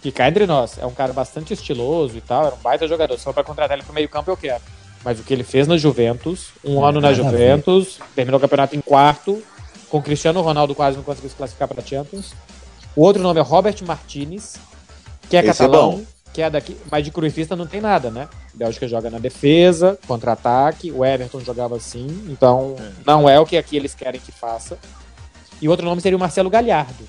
que 0.00 0.10
cá 0.10 0.28
entre 0.28 0.46
nós 0.46 0.78
é 0.78 0.86
um 0.86 0.92
cara 0.92 1.12
bastante 1.12 1.52
estiloso 1.52 2.16
e 2.16 2.20
tal, 2.20 2.46
era 2.46 2.54
um 2.54 2.58
baita 2.58 2.88
jogador. 2.88 3.18
Só 3.18 3.32
para 3.32 3.44
contratar 3.44 3.76
ele 3.76 3.84
pro 3.84 3.94
meio 3.94 4.08
campo 4.08 4.30
eu 4.30 4.36
quero. 4.36 4.62
Mas 5.04 5.20
o 5.20 5.22
que 5.22 5.34
ele 5.34 5.44
fez 5.44 5.66
na 5.66 5.76
Juventus, 5.76 6.48
um 6.64 6.82
é, 6.82 6.88
ano 6.88 7.00
na 7.00 7.12
Juventus, 7.12 7.98
terminou 8.14 8.38
o 8.38 8.40
campeonato 8.40 8.74
em 8.74 8.80
quarto, 8.80 9.42
com 9.90 10.02
Cristiano 10.02 10.40
Ronaldo 10.40 10.74
quase 10.74 10.96
não 10.96 11.04
conseguiu 11.04 11.28
se 11.28 11.36
classificar 11.36 11.68
para 11.68 11.84
Champions. 11.84 12.32
O 12.96 13.02
outro 13.02 13.22
nome 13.22 13.38
é 13.38 13.42
Robert 13.42 13.76
Martinez, 13.86 14.56
que 15.28 15.36
é 15.36 15.40
Esse 15.40 15.50
é 15.50 15.52
catalão, 15.52 16.02
é 16.02 16.13
que 16.34 16.42
é 16.42 16.50
daqui, 16.50 16.76
mas 16.90 17.04
de 17.04 17.12
cruifista 17.12 17.54
não 17.54 17.64
tem 17.64 17.80
nada, 17.80 18.10
né? 18.10 18.28
Bélgica 18.52 18.88
joga 18.88 19.08
na 19.08 19.20
defesa, 19.20 19.96
contra-ataque, 20.04 20.90
o 20.90 21.04
Everton 21.04 21.38
jogava 21.38 21.76
assim, 21.76 22.08
então 22.28 22.74
é. 22.76 22.90
não 23.06 23.28
é 23.28 23.38
o 23.38 23.46
que 23.46 23.56
aqui 23.56 23.76
eles 23.76 23.94
querem 23.94 24.20
que 24.20 24.32
faça. 24.32 24.76
E 25.62 25.68
o 25.68 25.70
outro 25.70 25.86
nome 25.86 26.00
seria 26.00 26.16
o 26.16 26.20
Marcelo 26.20 26.50
Galhardo. 26.50 27.08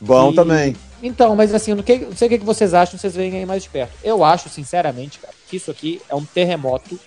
Bom 0.00 0.30
e... 0.30 0.34
também. 0.36 0.76
Então, 1.02 1.34
mas 1.34 1.52
assim, 1.52 1.74
não, 1.74 1.82
não 1.82 2.16
sei 2.16 2.28
o 2.28 2.30
que 2.30 2.38
vocês 2.38 2.72
acham, 2.72 2.96
vocês 2.96 3.16
veem 3.16 3.34
aí 3.34 3.44
mais 3.44 3.64
de 3.64 3.68
perto. 3.68 3.92
Eu 4.04 4.22
acho, 4.22 4.48
sinceramente, 4.48 5.18
cara, 5.18 5.34
que 5.48 5.56
isso 5.56 5.72
aqui 5.72 6.00
é 6.08 6.14
um 6.14 6.24
terremoto 6.24 6.98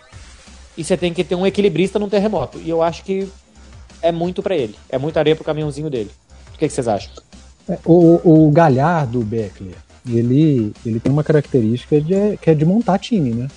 e 0.78 0.84
você 0.84 0.98
tem 0.98 1.13
que 1.13 1.24
ter 1.24 1.36
um 1.36 1.48
equilibrista 1.48 1.98
num 1.98 2.10
terremoto. 2.10 2.60
E 2.60 2.70
eu 2.70 2.84
acho 2.84 3.02
que 3.04 3.30
é 4.02 4.12
muito 4.12 4.43
para 4.43 4.58
ele. 4.58 4.76
É 4.89 4.98
muita 4.98 5.22
areia 5.22 5.38
pro 5.38 5.46
caminhãozinho 5.46 5.89
dele. 5.89 6.12
O 6.54 6.58
que, 6.58 6.67
que 6.67 6.74
vocês 6.74 6.88
acham? 6.88 7.12
É, 7.70 7.80
o, 7.86 8.48
o 8.48 8.52
Galhardo, 8.52 9.22
Beckler, 9.22 9.76
ele, 10.15 10.74
ele 10.86 11.00
tem 11.00 11.12
uma 11.12 11.24
característica 11.24 12.00
de, 12.00 12.38
que 12.38 12.50
é 12.50 12.54
de 12.54 12.65
montar 12.65 12.98
time, 13.00 13.32
né? 13.32 13.48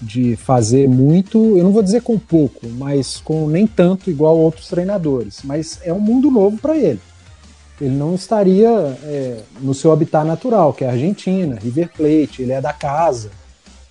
De 0.00 0.36
fazer 0.36 0.88
muito, 0.88 1.56
eu 1.56 1.64
não 1.64 1.72
vou 1.72 1.82
dizer 1.82 2.02
com 2.02 2.18
pouco, 2.18 2.66
mas 2.68 3.18
com 3.18 3.48
nem 3.48 3.66
tanto 3.66 4.10
igual 4.10 4.38
outros 4.38 4.68
treinadores. 4.68 5.40
Mas 5.44 5.80
é 5.82 5.92
um 5.92 6.00
mundo 6.00 6.30
novo 6.30 6.56
para 6.58 6.76
ele. 6.76 7.00
Ele 7.80 7.94
não 7.94 8.14
estaria 8.14 8.68
é, 9.04 9.38
no 9.60 9.74
seu 9.74 9.92
habitat 9.92 10.26
natural, 10.26 10.72
que 10.72 10.84
é 10.84 10.88
a 10.88 10.92
Argentina, 10.92 11.58
River 11.62 11.90
Plate, 11.96 12.42
ele 12.42 12.52
é 12.52 12.60
da 12.60 12.72
casa. 12.72 13.30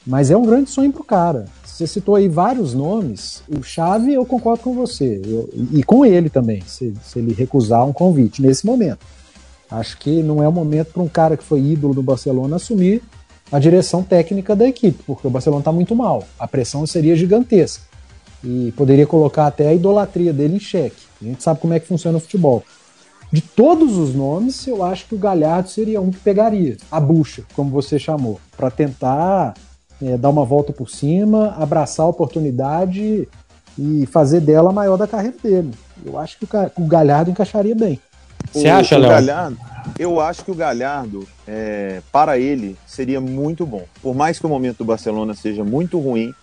Mas 0.06 0.32
é 0.32 0.38
um 0.38 0.46
grande 0.46 0.70
sonho 0.70 0.92
pro 0.92 1.04
cara. 1.04 1.46
Você 1.66 1.86
citou 1.86 2.16
aí 2.16 2.28
vários 2.28 2.74
nomes. 2.74 3.44
O 3.48 3.62
Chave, 3.62 4.14
eu 4.14 4.26
concordo 4.26 4.64
com 4.64 4.74
você. 4.74 5.22
Eu, 5.24 5.50
e 5.74 5.84
com 5.84 6.06
ele 6.06 6.30
também, 6.30 6.64
se, 6.66 6.94
se 7.04 7.20
ele 7.20 7.34
recusar 7.34 7.86
um 7.86 7.94
convite 7.94 8.42
nesse 8.42 8.66
momento. 8.66 9.06
Acho 9.70 9.98
que 9.98 10.24
não 10.24 10.42
é 10.42 10.48
o 10.48 10.52
momento 10.52 10.94
para 10.94 11.04
um 11.04 11.08
cara 11.08 11.36
que 11.36 11.44
foi 11.44 11.60
ídolo 11.62 11.94
do 11.94 12.02
Barcelona 12.02 12.56
assumir 12.56 13.02
a 13.52 13.60
direção 13.60 14.04
técnica 14.04 14.56
da 14.56 14.68
equipe, 14.68 15.04
porque 15.06 15.28
o 15.28 15.30
Barcelona 15.30 15.62
está 15.62 15.72
muito 15.72 15.96
mal. 15.96 16.24
A 16.40 16.48
pressão 16.48 16.86
seria 16.86 17.16
gigantesca 17.16 17.84
e 18.44 18.74
poderia 18.78 19.08
colocar 19.08 19.48
até 19.48 19.68
a 19.68 19.74
idolatria 19.74 20.32
dele 20.32 20.56
em 20.56 20.60
xeque. 20.60 21.04
A 21.22 21.26
gente 21.26 21.44
sabe 21.44 21.60
como 21.60 21.74
é 21.74 21.80
que 21.80 21.88
funciona 21.88 22.18
o 22.18 22.22
futebol. 22.22 22.64
De 23.32 23.42
todos 23.42 23.98
os 23.98 24.16
nomes, 24.16 24.66
eu 24.68 24.84
acho 24.84 25.06
que 25.06 25.16
o 25.16 25.18
Galhardo 25.18 25.70
seria 25.70 26.00
um 26.00 26.12
que 26.12 26.20
pegaria 26.20 26.78
a 26.90 27.00
bucha, 27.00 27.44
como 27.54 27.70
você 27.70 28.00
chamou, 28.00 28.40
para 28.56 28.72
tentar 28.72 29.54
é, 30.02 30.18
dar 30.18 30.30
uma 30.30 30.46
volta 30.46 30.72
por 30.72 30.90
cima, 30.90 31.54
abraçar 31.58 32.06
a 32.06 32.10
oportunidade 32.10 33.28
e 33.78 34.06
fazer 34.06 34.40
dela 34.40 34.70
a 34.70 34.74
maior 34.74 34.98
da 34.98 35.08
carreira 35.08 35.36
dele. 35.44 35.72
Eu 36.06 36.18
acho 36.18 36.38
que 36.40 36.48
o 36.78 36.86
Galhardo 36.86 37.32
encaixaria 37.32 37.76
bem. 37.76 38.00
Você 38.52 38.68
acha, 38.68 38.98
Léo? 38.98 39.10
Galhardo, 39.10 39.58
eu 39.98 40.20
acho 40.20 40.44
que 40.44 40.52
o 40.52 40.56
Galhardo, 40.56 41.28
é, 41.48 42.02
para 42.12 42.38
ele, 42.38 42.76
seria 42.86 43.22
muito 43.22 43.66
bom. 43.66 43.86
Por 44.02 44.16
mais 44.16 44.40
que 44.40 44.46
o 44.46 44.50
momento 44.50 44.80
do 44.80 44.86
Barcelona 44.86 45.34
seja 45.34 45.64
muito 45.64 46.00
ruim, 46.00 46.34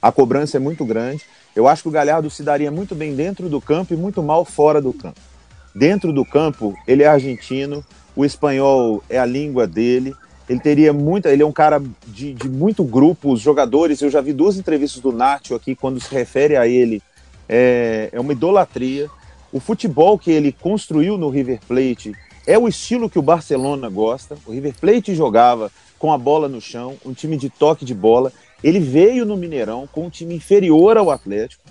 a 0.00 0.12
cobrança 0.12 0.56
é 0.56 0.60
muito 0.60 0.84
grande, 0.84 1.22
eu 1.54 1.68
acho 1.68 1.82
que 1.82 1.88
o 1.88 1.92
Galhardo 1.92 2.28
se 2.28 2.42
daria 2.42 2.70
muito 2.70 2.94
bem 2.94 3.14
dentro 3.14 3.48
do 3.48 3.60
campo 3.60 3.94
e 3.94 3.96
muito 3.96 4.22
mal 4.22 4.44
fora 4.44 4.80
do 4.80 4.92
campo. 4.92 5.20
Dentro 5.74 6.12
do 6.12 6.24
campo, 6.24 6.74
ele 6.86 7.02
é 7.02 7.06
argentino, 7.06 7.84
o 8.14 8.24
espanhol 8.24 9.02
é 9.08 9.18
a 9.18 9.26
língua 9.26 9.66
dele, 9.66 10.14
ele 10.48 10.60
teria 10.60 10.92
muita. 10.92 11.30
Ele 11.30 11.42
é 11.42 11.46
um 11.46 11.52
cara 11.52 11.82
de, 12.06 12.32
de 12.32 12.48
muito 12.48 12.84
grupo, 12.84 13.32
os 13.32 13.40
jogadores. 13.40 14.00
Eu 14.00 14.10
já 14.10 14.20
vi 14.20 14.32
duas 14.32 14.56
entrevistas 14.56 15.00
do 15.00 15.12
Nacho 15.12 15.54
aqui, 15.54 15.74
quando 15.74 16.00
se 16.00 16.14
refere 16.14 16.56
a 16.56 16.66
ele, 16.66 17.02
é, 17.48 18.08
é 18.12 18.20
uma 18.20 18.32
idolatria. 18.32 19.08
O 19.54 19.60
futebol 19.60 20.18
que 20.18 20.32
ele 20.32 20.50
construiu 20.50 21.16
no 21.16 21.28
River 21.28 21.60
Plate 21.64 22.12
é 22.44 22.58
o 22.58 22.66
estilo 22.66 23.08
que 23.08 23.20
o 23.20 23.22
Barcelona 23.22 23.88
gosta. 23.88 24.36
O 24.44 24.50
River 24.50 24.74
Plate 24.80 25.14
jogava 25.14 25.70
com 25.96 26.12
a 26.12 26.18
bola 26.18 26.48
no 26.48 26.60
chão, 26.60 26.96
um 27.06 27.12
time 27.12 27.36
de 27.36 27.48
toque 27.48 27.84
de 27.84 27.94
bola. 27.94 28.32
Ele 28.64 28.80
veio 28.80 29.24
no 29.24 29.36
Mineirão 29.36 29.88
com 29.92 30.06
um 30.06 30.10
time 30.10 30.34
inferior 30.34 30.96
ao 30.96 31.08
Atlético, 31.08 31.62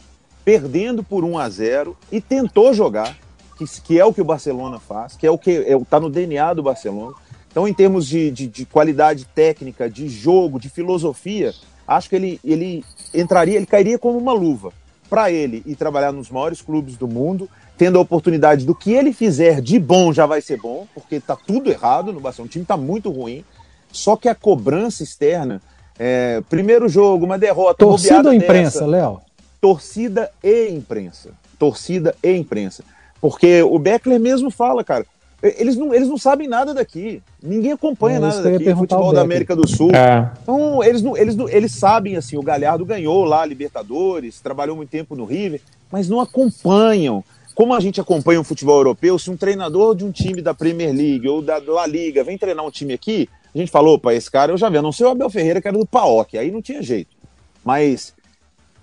perdendo 0.46 1.04
por 1.04 1.26
1 1.26 1.38
a 1.38 1.50
0 1.50 1.98
e 2.10 2.22
tentou 2.22 2.74
jogar, 2.74 3.17
que, 3.58 3.65
que 3.82 4.00
é 4.00 4.06
o 4.06 4.13
que 4.13 4.22
o 4.22 4.26
Barcelona 4.26 4.80
faz, 4.80 5.17
que 5.17 5.28
é 5.28 5.30
o 5.30 5.38
que 5.38 5.52
está 5.52 5.74
é, 5.74 5.84
tá 5.84 6.00
no 6.00 6.10
DNA 6.10 6.54
do 6.54 6.63
Barcelona. 6.63 7.13
Então, 7.52 7.67
em 7.67 7.74
termos 7.74 8.08
de, 8.08 8.32
de, 8.32 8.48
de, 8.48 8.65
qualidade 8.65 9.26
técnica, 9.26 9.89
de 9.89 10.08
jogo, 10.08 10.58
de 10.58 10.69
filosofia, 10.69 11.54
acho 11.86 12.08
que 12.08 12.15
ele, 12.15 12.39
ele 12.46 12.86
entraria, 13.13 13.58
ele 13.58 13.65
cairia 13.65 14.00
como 14.00 14.17
uma 14.17 14.32
luva 14.32 14.72
para 15.10 15.30
ele 15.30 15.62
ir 15.65 15.76
trabalhar 15.76 16.13
nos 16.13 16.32
maiores 16.32 16.62
clubes 16.62 16.96
do 16.96 17.08
mundo 17.08 17.50
tendo 17.78 17.98
a 17.98 18.02
oportunidade 18.02 18.66
do 18.66 18.76
que 18.76 18.94
ele 18.94 19.14
fizer 19.14 19.62
de 19.62 19.80
bom 19.80 20.14
já 20.14 20.26
vai 20.26 20.42
ser 20.42 20.58
bom, 20.58 20.88
porque 20.94 21.20
tá 21.20 21.36
tudo 21.36 21.70
errado 21.70 22.14
no 22.14 22.20
Barcelona, 22.20 22.48
o 22.48 22.52
time 22.52 22.66
tá 22.66 22.78
muito 22.78 23.10
ruim. 23.10 23.44
Só 23.92 24.16
que 24.16 24.28
a 24.28 24.36
cobrança 24.36 25.04
externa, 25.04 25.62
é, 25.98 26.42
primeiro 26.50 26.90
jogo, 26.90 27.26
uma 27.26 27.38
derrota. 27.38 27.78
Torcida 27.78 28.30
ou 28.30 28.34
imprensa, 28.34 28.86
Léo? 28.86 29.22
Torcida 29.62 30.32
e 30.44 30.70
imprensa. 30.70 31.32
Torcida 31.60 32.16
e 32.24 32.36
imprensa. 32.36 32.84
Porque 33.22 33.62
o 33.62 33.78
Beckler 33.78 34.20
mesmo 34.20 34.50
fala, 34.50 34.84
cara, 34.84 35.06
eles 35.42 35.76
não, 35.76 35.94
eles 35.94 36.08
não 36.08 36.18
sabem 36.18 36.48
nada 36.48 36.74
daqui. 36.74 37.22
Ninguém 37.42 37.74
acompanha 37.74 38.18
é, 38.18 38.20
nada 38.20 38.42
daqui, 38.42 38.76
futebol 38.76 39.14
da 39.14 39.22
América 39.22 39.56
do 39.56 39.68
Sul. 39.68 39.92
É. 39.94 40.32
Então, 40.42 40.84
eles, 40.84 41.02
não, 41.02 41.16
eles, 41.16 41.36
não, 41.36 41.48
eles 41.50 41.74
sabem, 41.74 42.16
assim, 42.16 42.38
o 42.38 42.42
Galhardo 42.42 42.86
ganhou 42.86 43.26
lá 43.26 43.42
a 43.42 43.46
Libertadores, 43.46 44.40
trabalhou 44.42 44.76
muito 44.76 44.90
tempo 44.90 45.16
no 45.16 45.26
River, 45.26 45.62
mas 45.92 46.10
não 46.10 46.20
acompanham 46.20 47.24
como 47.54 47.74
a 47.74 47.80
gente 47.80 48.02
acompanha 48.02 48.42
o 48.42 48.44
futebol 48.44 48.78
europeu, 48.78 49.18
se 49.20 49.30
um 49.30 49.38
treinador 49.38 49.96
de 49.96 50.04
um 50.04 50.12
time 50.12 50.42
da 50.42 50.54
Premier 50.54 50.94
League 50.94 51.28
ou 51.28 51.42
da 51.42 51.62
La 51.66 51.86
Liga 51.86 52.24
vem 52.24 52.38
treinar 52.38 52.66
um 52.66 52.72
time 52.72 52.94
aqui, 52.94 53.30
a 53.54 53.58
gente 53.58 53.72
falou, 53.72 53.96
opa, 53.96 54.13
esse 54.13 54.30
cara 54.30 54.52
eu 54.52 54.58
já 54.58 54.70
vi, 54.70 54.78
a 54.78 54.82
não 54.82 54.92
ser 54.92 55.06
o 55.06 55.10
Abel 55.10 55.30
Ferreira, 55.30 55.62
que 55.62 55.68
era 55.68 55.78
do 55.78 55.86
PAOK, 55.86 56.38
aí 56.38 56.52
não 56.52 56.62
tinha 56.62 56.82
jeito. 56.82 57.16
Mas 57.63 58.13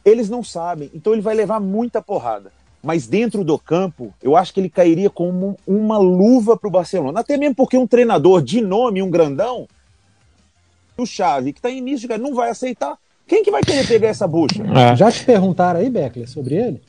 eles 0.04 0.28
não 0.28 0.42
sabem, 0.42 0.90
então 0.94 1.12
ele 1.12 1.22
vai 1.22 1.34
levar 1.34 1.60
muita 1.60 2.00
porrada. 2.00 2.52
Mas 2.82 3.06
dentro 3.06 3.44
do 3.44 3.58
campo, 3.58 4.14
eu 4.22 4.36
acho 4.36 4.54
que 4.54 4.60
ele 4.60 4.70
cairia 4.70 5.10
como 5.10 5.58
uma 5.66 5.98
luva 5.98 6.56
para 6.56 6.68
o 6.68 6.70
Barcelona. 6.70 7.20
Até 7.20 7.36
mesmo 7.36 7.54
porque 7.54 7.76
um 7.76 7.86
treinador 7.86 8.40
de 8.40 8.62
nome, 8.62 9.02
um 9.02 9.10
grandão, 9.10 9.68
o 10.96 11.04
Xavi, 11.04 11.52
que 11.52 11.58
está 11.58 11.70
em 11.70 11.78
início, 11.78 12.08
não 12.18 12.34
vai 12.34 12.48
aceitar. 12.48 12.96
Quem 13.26 13.44
que 13.44 13.50
vai 13.50 13.62
querer 13.62 13.86
pegar 13.86 14.08
essa 14.08 14.26
bucha? 14.26 14.62
É. 14.62 14.96
Já 14.96 15.12
te 15.12 15.24
perguntaram 15.24 15.80
aí, 15.80 15.90
Beckler, 15.90 16.28
sobre 16.28 16.54
ele? 16.54 16.82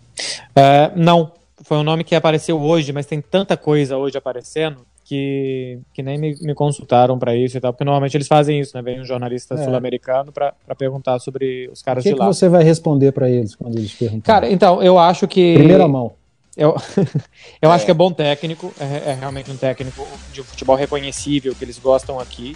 É, 0.55 0.91
não, 0.95 1.31
foi 1.63 1.77
um 1.77 1.83
nome 1.83 2.03
que 2.03 2.15
apareceu 2.15 2.59
hoje, 2.59 2.91
mas 2.91 3.05
tem 3.05 3.21
tanta 3.21 3.55
coisa 3.55 3.97
hoje 3.97 4.17
aparecendo 4.17 4.85
que, 5.03 5.79
que 5.93 6.01
nem 6.01 6.17
me, 6.17 6.35
me 6.41 6.55
consultaram 6.55 7.19
para 7.19 7.35
isso 7.35 7.57
e 7.57 7.59
tal, 7.59 7.73
porque 7.73 7.83
normalmente 7.83 8.15
eles 8.15 8.27
fazem 8.27 8.59
isso, 8.59 8.75
né? 8.75 8.81
Vem 8.81 9.01
um 9.01 9.05
jornalista 9.05 9.55
é. 9.55 9.63
sul-americano 9.63 10.31
para 10.31 10.53
perguntar 10.77 11.19
sobre 11.19 11.69
os 11.71 11.81
caras 11.81 12.03
que 12.03 12.13
de 12.13 12.15
lá. 12.15 12.25
O 12.25 12.29
que 12.29 12.35
você 12.35 12.47
vai 12.47 12.63
responder 12.63 13.11
para 13.11 13.29
eles 13.29 13.53
quando 13.53 13.77
eles 13.77 13.91
perguntarem? 13.91 14.21
Cara, 14.21 14.49
então, 14.49 14.81
eu 14.81 14.97
acho 14.97 15.27
que. 15.27 15.55
Primeira 15.55 15.87
mão. 15.87 16.13
Eu, 16.55 16.75
eu 17.61 17.71
é. 17.71 17.73
acho 17.73 17.85
que 17.85 17.91
é 17.91 17.93
bom 17.93 18.11
técnico, 18.11 18.73
é, 18.79 19.11
é, 19.11 19.17
realmente 19.19 19.51
um 19.51 19.57
técnico 19.57 20.07
de 20.31 20.43
futebol 20.43 20.75
reconhecível 20.75 21.53
que 21.55 21.63
eles 21.63 21.77
gostam 21.77 22.19
aqui. 22.19 22.55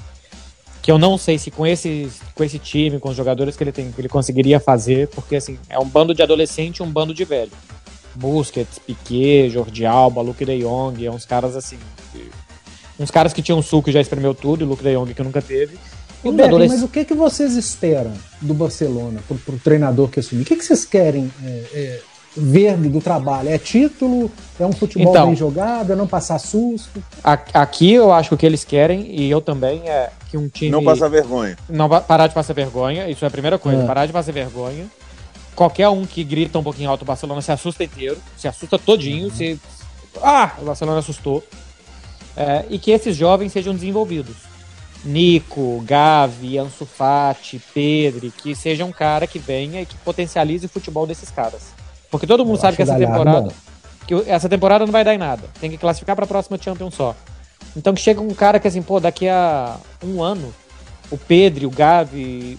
Que 0.81 0.91
eu 0.91 0.99
não 0.99 1.17
sei 1.17 1.37
se 1.37 1.49
com 1.49 1.65
esse, 1.65 2.09
com 2.35 2.43
esse 2.43 2.59
time, 2.59 2.99
com 2.99 3.09
os 3.09 3.17
jogadores 3.17 3.57
que 3.57 3.63
ele 3.63 3.71
tem, 3.71 3.91
que 3.91 3.99
ele 3.99 4.07
conseguiria 4.07 4.59
fazer, 4.59 5.07
porque 5.09 5.35
assim, 5.35 5.57
é 5.67 5.79
um 5.79 5.85
bando 5.85 6.13
de 6.13 6.21
adolescente 6.21 6.77
e 6.77 6.83
um 6.83 6.89
bando 6.91 7.13
de 7.13 7.25
velho. 7.25 7.51
Busquets, 8.15 8.80
Piquet, 8.80 9.49
Jordi 9.49 9.86
Alba, 9.86 10.21
Luke 10.21 10.43
de 10.43 10.60
Jong, 10.60 11.06
é 11.06 11.12
uns 11.12 11.25
caras 11.25 11.56
assim. 11.56 11.78
Uns 12.99 13.12
caras 13.12 13.34
que 13.34 13.41
tinham 13.41 13.62
suco 13.62 13.89
e 13.89 13.93
já 13.93 13.99
espremeu 13.99 14.34
tudo, 14.34 14.63
e 14.63 14.67
Luke 14.67 14.84
de 14.84 14.93
Jong 14.93 15.13
que 15.13 15.23
nunca 15.23 15.41
teve. 15.41 15.78
E 16.23 16.32
Beck, 16.32 16.47
adolesc... 16.47 16.73
Mas 16.73 16.84
o 16.84 16.88
que, 16.88 17.06
que 17.06 17.13
vocês 17.13 17.56
esperam 17.56 18.13
do 18.41 18.54
Barcelona, 18.54 19.19
pro, 19.28 19.38
pro 19.38 19.58
treinador 19.58 20.10
que 20.10 20.19
assumir? 20.19 20.41
O 20.41 20.45
que, 20.45 20.56
que 20.56 20.65
vocês 20.65 20.84
querem 20.86 21.32
é, 21.43 21.63
é, 21.73 22.01
ver 22.36 22.78
do 22.78 22.99
trabalho? 22.99 23.49
É 23.49 23.58
título? 23.60 24.32
É 24.60 24.65
um 24.65 24.71
futebol 24.71 25.12
então, 25.12 25.28
bem 25.28 25.36
jogado? 25.36 25.93
É 25.93 25.95
não 25.95 26.08
passar 26.08 26.39
susto? 26.39 27.04
Aqui 27.23 27.93
eu 27.93 28.12
acho 28.12 28.30
que 28.30 28.36
o 28.36 28.38
que 28.38 28.45
eles 28.45 28.63
querem, 28.63 29.13
e 29.13 29.30
eu 29.30 29.39
também, 29.39 29.88
é 29.88 30.10
que 30.32 30.38
um 30.38 30.47
time. 30.47 30.71
Não 30.71 30.84
passar 30.84 31.10
vergonha. 31.10 31.58
Não 31.69 31.88
parar 31.88 32.28
de 32.28 32.34
passar 32.34 32.54
vergonha, 32.54 33.08
isso 33.08 33.23
é 33.23 33.28
a 33.28 33.32
primeira 33.32 33.60
coisa, 33.60 33.84
é. 33.84 33.86
parar 33.86 34.06
de 34.08 34.13
passar 34.13 34.32
vergonha 34.32 34.88
qualquer 35.55 35.89
um 35.89 36.05
que 36.05 36.23
grita 36.23 36.59
um 36.59 36.63
pouquinho 36.63 36.89
alto 36.89 37.03
o 37.03 37.05
Barcelona 37.05 37.41
se 37.41 37.51
assusta 37.51 37.83
inteiro, 37.83 38.17
se 38.37 38.47
assusta 38.47 38.77
todinho, 38.77 39.31
se. 39.31 39.59
Ah! 40.21 40.51
O 40.61 40.65
Barcelona 40.65 40.99
assustou. 40.99 41.43
É, 42.37 42.65
e 42.69 42.77
que 42.77 42.91
esses 42.91 43.15
jovens 43.15 43.53
sejam 43.53 43.73
desenvolvidos. 43.73 44.35
Nico, 45.05 45.81
Gavi, 45.85 46.57
Ansu 46.57 46.85
Fati, 46.85 47.61
Pedri, 47.73 48.31
que 48.31 48.55
seja 48.55 48.83
um 48.83 48.91
cara 48.91 49.27
que 49.27 49.39
venha 49.39 49.81
e 49.81 49.85
que 49.85 49.95
potencialize 49.97 50.65
o 50.65 50.69
futebol 50.69 51.05
desses 51.05 51.29
caras. 51.29 51.73
Porque 52.09 52.27
todo 52.27 52.45
mundo 52.45 52.57
Eu 52.57 52.61
sabe 52.61 52.75
que 52.75 52.83
essa 52.83 52.97
temporada. 52.97 53.53
Que 54.07 54.13
essa 54.27 54.49
temporada 54.49 54.85
não 54.85 54.91
vai 54.91 55.03
dar 55.03 55.13
em 55.13 55.17
nada. 55.17 55.43
Tem 55.59 55.69
que 55.69 55.77
classificar 55.77 56.15
para 56.15 56.25
a 56.25 56.27
próxima 56.27 56.57
Champions 56.57 56.95
só. 56.95 57.15
Então 57.75 57.93
que 57.93 58.01
chega 58.01 58.19
um 58.21 58.33
cara 58.33 58.59
que 58.59 58.67
assim, 58.67 58.81
pô, 58.81 58.99
daqui 58.99 59.27
a 59.27 59.77
um 60.03 60.21
ano 60.21 60.53
o 61.11 61.17
Pedro, 61.17 61.67
o 61.67 61.71
Gavi, 61.71 62.57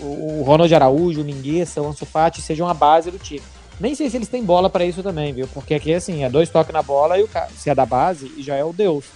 o 0.00 0.42
Ronald 0.42 0.74
Araújo, 0.74 1.22
o 1.22 1.24
Mingueza, 1.24 1.82
o 1.82 1.88
Ansu 1.88 2.06
Fati 2.06 2.40
sejam 2.40 2.68
a 2.68 2.74
base 2.74 3.10
do 3.10 3.18
time. 3.18 3.42
Nem 3.78 3.94
sei 3.94 4.10
se 4.10 4.16
eles 4.16 4.28
têm 4.28 4.44
bola 4.44 4.68
para 4.68 4.84
isso 4.84 5.02
também, 5.02 5.32
viu? 5.32 5.48
Porque 5.48 5.74
aqui, 5.74 5.94
assim, 5.94 6.22
é 6.22 6.28
dois 6.28 6.50
toques 6.50 6.72
na 6.72 6.82
bola 6.82 7.18
e 7.18 7.22
o 7.22 7.28
cara, 7.28 7.48
se 7.56 7.70
é 7.70 7.74
da 7.74 7.86
base, 7.86 8.30
e 8.36 8.42
já 8.42 8.54
é 8.54 8.62
o 8.62 8.72
Deus. 8.72 9.06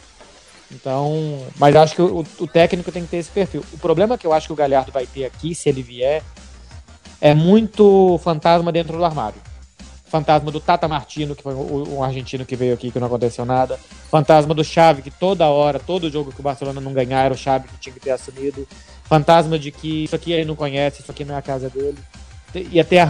Então, 0.72 1.38
mas 1.56 1.76
acho 1.76 1.94
que 1.94 2.02
o, 2.02 2.24
o, 2.40 2.46
técnico 2.46 2.90
tem 2.90 3.04
que 3.04 3.10
ter 3.10 3.18
esse 3.18 3.30
perfil. 3.30 3.62
O 3.72 3.78
problema 3.78 4.16
que 4.16 4.26
eu 4.26 4.32
acho 4.32 4.46
que 4.46 4.52
o 4.52 4.56
Galhardo 4.56 4.90
vai 4.90 5.06
ter 5.06 5.26
aqui, 5.26 5.54
se 5.54 5.68
ele 5.68 5.82
vier, 5.82 6.22
é 7.20 7.34
muito 7.34 8.18
fantasma 8.24 8.72
dentro 8.72 8.96
do 8.96 9.04
armário. 9.04 9.40
Fantasma 10.14 10.52
do 10.52 10.60
Tata 10.60 10.86
Martino, 10.86 11.34
que 11.34 11.42
foi 11.42 11.52
um 11.56 12.00
argentino 12.00 12.46
que 12.46 12.54
veio 12.54 12.72
aqui 12.72 12.88
que 12.92 13.00
não 13.00 13.08
aconteceu 13.08 13.44
nada. 13.44 13.80
Fantasma 14.08 14.54
do 14.54 14.62
Xavi, 14.62 15.02
que 15.02 15.10
toda 15.10 15.48
hora, 15.48 15.80
todo 15.80 16.08
jogo 16.08 16.30
que 16.30 16.38
o 16.38 16.42
Barcelona 16.42 16.80
não 16.80 16.92
ganhar 16.92 17.24
era 17.24 17.34
o 17.34 17.36
Xavi 17.36 17.66
que 17.66 17.78
tinha 17.78 17.92
que 17.92 17.98
ter 17.98 18.12
assumido. 18.12 18.64
Fantasma 19.06 19.58
de 19.58 19.72
que 19.72 20.04
isso 20.04 20.14
aqui 20.14 20.30
ele 20.30 20.44
não 20.44 20.54
conhece, 20.54 21.02
isso 21.02 21.10
aqui 21.10 21.24
não 21.24 21.34
é 21.34 21.38
a 21.38 21.42
casa 21.42 21.68
dele. 21.68 21.98
Ia 22.70 22.84
ter 22.84 23.00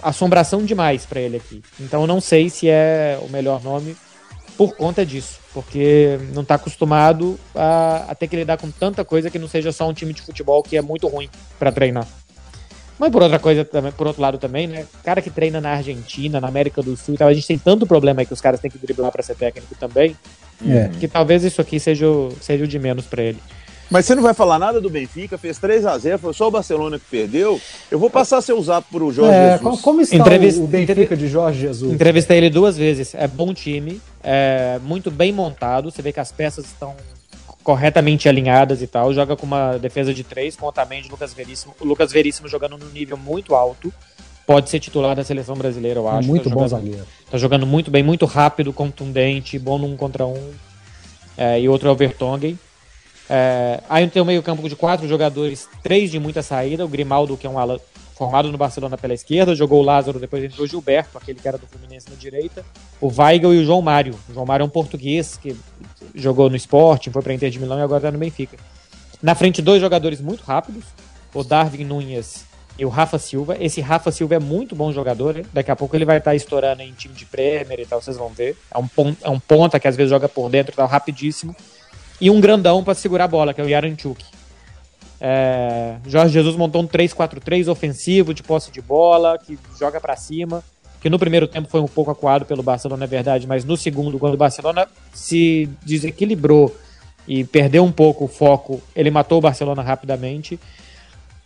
assombração 0.00 0.64
demais 0.64 1.04
para 1.04 1.20
ele 1.20 1.38
aqui. 1.38 1.60
Então 1.80 2.02
eu 2.02 2.06
não 2.06 2.20
sei 2.20 2.48
se 2.48 2.68
é 2.68 3.18
o 3.20 3.28
melhor 3.28 3.60
nome. 3.60 3.96
por 4.56 4.76
conta 4.76 5.04
disso, 5.04 5.40
porque 5.52 6.20
não 6.32 6.42
está 6.42 6.54
acostumado 6.54 7.36
a, 7.52 8.04
a, 8.10 8.14
ter 8.14 8.28
que 8.28 8.36
lidar 8.36 8.58
com 8.58 8.70
tanta 8.70 9.04
coisa 9.04 9.28
que 9.28 9.40
não 9.40 9.48
seja 9.48 9.72
só 9.72 9.88
um 9.88 9.92
time 9.92 10.12
de 10.12 10.22
futebol 10.22 10.62
que 10.62 10.76
é 10.76 10.80
muito 10.80 11.08
ruim 11.08 11.28
para 11.58 11.72
treinar. 11.72 12.06
Mas 12.98 13.10
por 13.10 13.22
outra 13.22 13.38
coisa 13.38 13.64
também, 13.64 13.92
por 13.92 14.06
outro 14.06 14.22
lado 14.22 14.38
também, 14.38 14.66
né? 14.66 14.86
Cara 15.02 15.20
que 15.20 15.30
treina 15.30 15.60
na 15.60 15.70
Argentina, 15.70 16.40
na 16.40 16.48
América 16.48 16.82
do 16.82 16.96
Sul, 16.96 17.14
então 17.14 17.26
a 17.26 17.34
gente 17.34 17.46
tem 17.46 17.58
tanto 17.58 17.86
problema 17.86 18.20
aí 18.20 18.26
que 18.26 18.32
os 18.32 18.40
caras 18.40 18.60
têm 18.60 18.70
que 18.70 18.78
driblar 18.78 19.10
para 19.10 19.22
ser 19.22 19.34
técnico 19.34 19.74
também, 19.74 20.16
é. 20.66 20.90
que 21.00 21.08
talvez 21.08 21.42
isso 21.42 21.60
aqui 21.60 21.80
seja 21.80 22.08
o, 22.08 22.32
seja 22.40 22.64
o 22.64 22.68
de 22.68 22.78
menos 22.78 23.04
para 23.04 23.22
ele. 23.22 23.38
Mas 23.90 24.06
você 24.06 24.14
não 24.14 24.22
vai 24.22 24.32
falar 24.32 24.58
nada 24.58 24.80
do 24.80 24.88
Benfica, 24.88 25.36
fez 25.36 25.58
3 25.58 25.84
a 25.84 25.98
0 25.98 26.18
foi 26.18 26.32
só 26.32 26.48
o 26.48 26.50
Barcelona 26.50 26.98
que 26.98 27.04
perdeu. 27.10 27.60
Eu 27.90 27.98
vou 27.98 28.08
passar 28.08 28.40
seu 28.40 28.60
zap 28.62 28.86
pro 28.90 29.12
Jorge 29.12 29.32
é, 29.32 29.58
Jesus. 29.58 29.80
Como 29.82 30.00
está 30.00 30.16
Entrevist... 30.16 30.58
o 30.58 30.66
Benfica 30.66 31.16
de 31.16 31.28
Jorge 31.28 31.60
Jesus? 31.60 31.92
Entrevistei 31.92 32.38
ele 32.38 32.50
duas 32.50 32.76
vezes. 32.76 33.14
É 33.14 33.28
bom 33.28 33.52
time, 33.52 34.00
é 34.22 34.80
muito 34.82 35.10
bem 35.10 35.32
montado. 35.32 35.90
Você 35.90 36.00
vê 36.00 36.12
que 36.12 36.20
as 36.20 36.32
peças 36.32 36.64
estão 36.64 36.94
corretamente 37.64 38.28
alinhadas 38.28 38.82
e 38.82 38.86
tal. 38.86 39.12
Joga 39.12 39.34
com 39.34 39.46
uma 39.46 39.78
defesa 39.78 40.12
de 40.12 40.22
três, 40.22 40.54
com 40.54 40.66
o 40.66 40.68
Otamendi 40.68 41.08
Lucas 41.08 41.32
Veríssimo. 41.32 41.74
O 41.80 41.84
Lucas 41.84 42.12
Veríssimo 42.12 42.46
jogando 42.46 42.76
num 42.76 42.90
nível 42.90 43.16
muito 43.16 43.54
alto. 43.54 43.92
Pode 44.46 44.68
ser 44.68 44.78
titular 44.78 45.16
da 45.16 45.24
seleção 45.24 45.56
brasileira, 45.56 45.98
eu 45.98 46.08
acho. 46.08 46.28
Muito 46.28 46.50
tá 46.50 46.54
bom 46.54 46.68
jogando, 46.68 46.84
zagueiro. 46.84 47.06
Tá 47.30 47.38
jogando 47.38 47.66
muito 47.66 47.90
bem, 47.90 48.02
muito 48.02 48.26
rápido, 48.26 48.72
contundente, 48.74 49.58
bom 49.58 49.78
num 49.78 49.96
contra 49.96 50.26
um. 50.26 50.52
É, 51.36 51.58
e 51.58 51.68
outro 51.68 51.88
é 51.88 51.90
o 51.90 51.96
Vertonghen. 51.96 52.58
É, 53.28 53.80
aí 53.88 54.06
tem 54.08 54.20
o 54.20 54.24
meio-campo 54.24 54.68
de 54.68 54.76
quatro 54.76 55.08
jogadores, 55.08 55.66
três 55.82 56.10
de 56.10 56.18
muita 56.18 56.42
saída. 56.42 56.84
O 56.84 56.88
Grimaldo, 56.88 57.38
que 57.38 57.46
é 57.46 57.50
um 57.50 57.58
ala 57.58 57.80
formado 58.14 58.50
no 58.50 58.56
Barcelona 58.56 58.96
pela 58.96 59.12
esquerda, 59.12 59.54
jogou 59.54 59.80
o 59.80 59.84
Lázaro, 59.84 60.18
depois 60.18 60.44
entrou 60.44 60.64
o 60.64 60.68
Gilberto, 60.68 61.18
aquele 61.18 61.38
que 61.40 61.48
era 61.48 61.58
do 61.58 61.66
Fluminense 61.66 62.08
na 62.08 62.16
direita. 62.16 62.64
O 63.00 63.08
Weigel 63.08 63.52
e 63.54 63.58
o 63.58 63.64
João 63.64 63.82
Mário. 63.82 64.14
O 64.28 64.32
João 64.32 64.46
Mário 64.46 64.62
é 64.62 64.66
um 64.66 64.70
português 64.70 65.36
que 65.36 65.56
jogou 66.14 66.48
no 66.48 66.56
Sporting, 66.56 67.10
foi 67.10 67.22
para 67.22 67.34
Inter 67.34 67.50
de 67.50 67.58
Milão 67.58 67.78
e 67.78 67.82
agora 67.82 67.98
está 67.98 68.10
no 68.10 68.18
Benfica. 68.18 68.56
Na 69.22 69.34
frente, 69.34 69.60
dois 69.60 69.80
jogadores 69.80 70.20
muito 70.20 70.44
rápidos, 70.44 70.84
o 71.32 71.42
Darwin 71.42 71.84
Nunes 71.84 72.44
e 72.78 72.84
o 72.84 72.88
Rafa 72.88 73.18
Silva. 73.18 73.56
Esse 73.58 73.80
Rafa 73.80 74.12
Silva 74.12 74.36
é 74.36 74.38
muito 74.38 74.76
bom 74.76 74.92
jogador, 74.92 75.36
hein? 75.36 75.46
daqui 75.52 75.70
a 75.70 75.76
pouco 75.76 75.96
ele 75.96 76.04
vai 76.04 76.18
estar 76.18 76.30
tá 76.30 76.34
estourando 76.36 76.82
em 76.82 76.92
time 76.92 77.14
de 77.14 77.24
Premier 77.26 77.80
e 77.80 77.86
tal, 77.86 78.00
vocês 78.00 78.16
vão 78.16 78.28
ver. 78.28 78.56
É 78.72 78.78
um, 78.78 78.86
ponta, 78.86 79.26
é 79.26 79.30
um 79.30 79.40
ponta 79.40 79.80
que 79.80 79.88
às 79.88 79.96
vezes 79.96 80.10
joga 80.10 80.28
por 80.28 80.48
dentro, 80.48 80.74
tá 80.74 80.86
rapidíssimo 80.86 81.54
e 82.20 82.30
um 82.30 82.40
grandão 82.40 82.84
para 82.84 82.94
segurar 82.94 83.24
a 83.24 83.28
bola, 83.28 83.52
que 83.52 83.60
é 83.60 83.64
o 83.64 83.68
Yaranchuk. 83.68 84.24
É, 85.26 85.96
Jorge 86.06 86.34
Jesus 86.34 86.54
montou 86.54 86.82
um 86.82 86.86
3-4-3 86.86 87.66
ofensivo, 87.68 88.34
de 88.34 88.42
posse 88.42 88.70
de 88.70 88.82
bola, 88.82 89.38
que 89.38 89.58
joga 89.80 89.98
para 89.98 90.14
cima, 90.16 90.62
que 91.00 91.08
no 91.08 91.18
primeiro 91.18 91.48
tempo 91.48 91.66
foi 91.66 91.80
um 91.80 91.88
pouco 91.88 92.10
acuado 92.10 92.44
pelo 92.44 92.62
Barcelona, 92.62 93.04
é 93.04 93.06
verdade, 93.06 93.46
mas 93.46 93.64
no 93.64 93.74
segundo, 93.74 94.18
quando 94.18 94.34
o 94.34 94.36
Barcelona 94.36 94.86
se 95.14 95.66
desequilibrou 95.82 96.76
e 97.26 97.42
perdeu 97.42 97.82
um 97.84 97.90
pouco 97.90 98.26
o 98.26 98.28
foco, 98.28 98.82
ele 98.94 99.10
matou 99.10 99.38
o 99.38 99.40
Barcelona 99.40 99.80
rapidamente. 99.80 100.60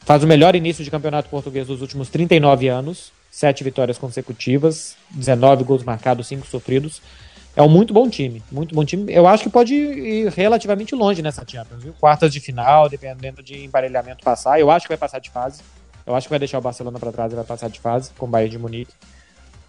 Faz 0.01 0.25
o 0.25 0.27
melhor 0.27 0.57
início 0.57 0.83
de 0.83 0.91
campeonato 0.91 1.29
português 1.29 1.69
dos 1.69 1.81
últimos 1.81 2.09
39 2.09 2.67
anos, 2.67 3.13
sete 3.31 3.63
vitórias 3.63 3.97
consecutivas, 3.97 4.97
19 5.11 5.63
gols 5.63 5.85
marcados, 5.85 6.27
5 6.27 6.49
sofridos 6.49 7.01
é 7.59 7.63
um 7.63 7.69
muito 7.69 7.93
bom 7.93 8.09
time, 8.09 8.41
muito 8.53 8.73
bom 8.73 8.85
time. 8.85 9.13
Eu 9.13 9.27
acho 9.27 9.43
que 9.43 9.51
pode 9.51 9.75
ir 9.75 10.29
relativamente 10.29 10.95
longe 10.95 11.21
nessa 11.21 11.45
Champions, 11.45 11.83
viu? 11.83 11.93
Quartas 11.99 12.33
de 12.33 12.39
final, 12.39 12.89
dependendo 12.89 13.43
de 13.43 13.65
emparelhamento 13.65 14.23
passar. 14.23 14.61
Eu 14.61 14.71
acho 14.71 14.87
que 14.87 14.91
vai 14.91 14.97
passar 14.97 15.19
de 15.19 15.29
fase. 15.29 15.61
Eu 16.07 16.15
acho 16.15 16.29
que 16.29 16.31
vai 16.31 16.39
deixar 16.39 16.59
o 16.59 16.61
Barcelona 16.61 17.01
para 17.01 17.11
trás 17.11 17.33
e 17.33 17.35
vai 17.35 17.45
passar 17.45 17.69
de 17.69 17.81
fase 17.81 18.13
com 18.17 18.27
o 18.27 18.29
Bayern 18.29 18.53
de 18.53 18.59
Munique. 18.59 18.95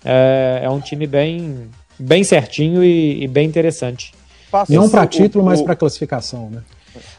É, 0.06 0.62
é 0.66 0.70
um 0.70 0.80
time 0.80 1.08
bem, 1.08 1.68
bem 1.98 2.24
certinho 2.24 2.84
e, 2.84 3.24
e 3.24 3.28
bem 3.28 3.48
interessante. 3.48 4.14
Não 4.70 4.88
para 4.88 5.08
título, 5.08 5.44
o, 5.44 5.48
mas 5.48 5.60
para 5.60 5.76
classificação, 5.76 6.48
né? 6.52 6.62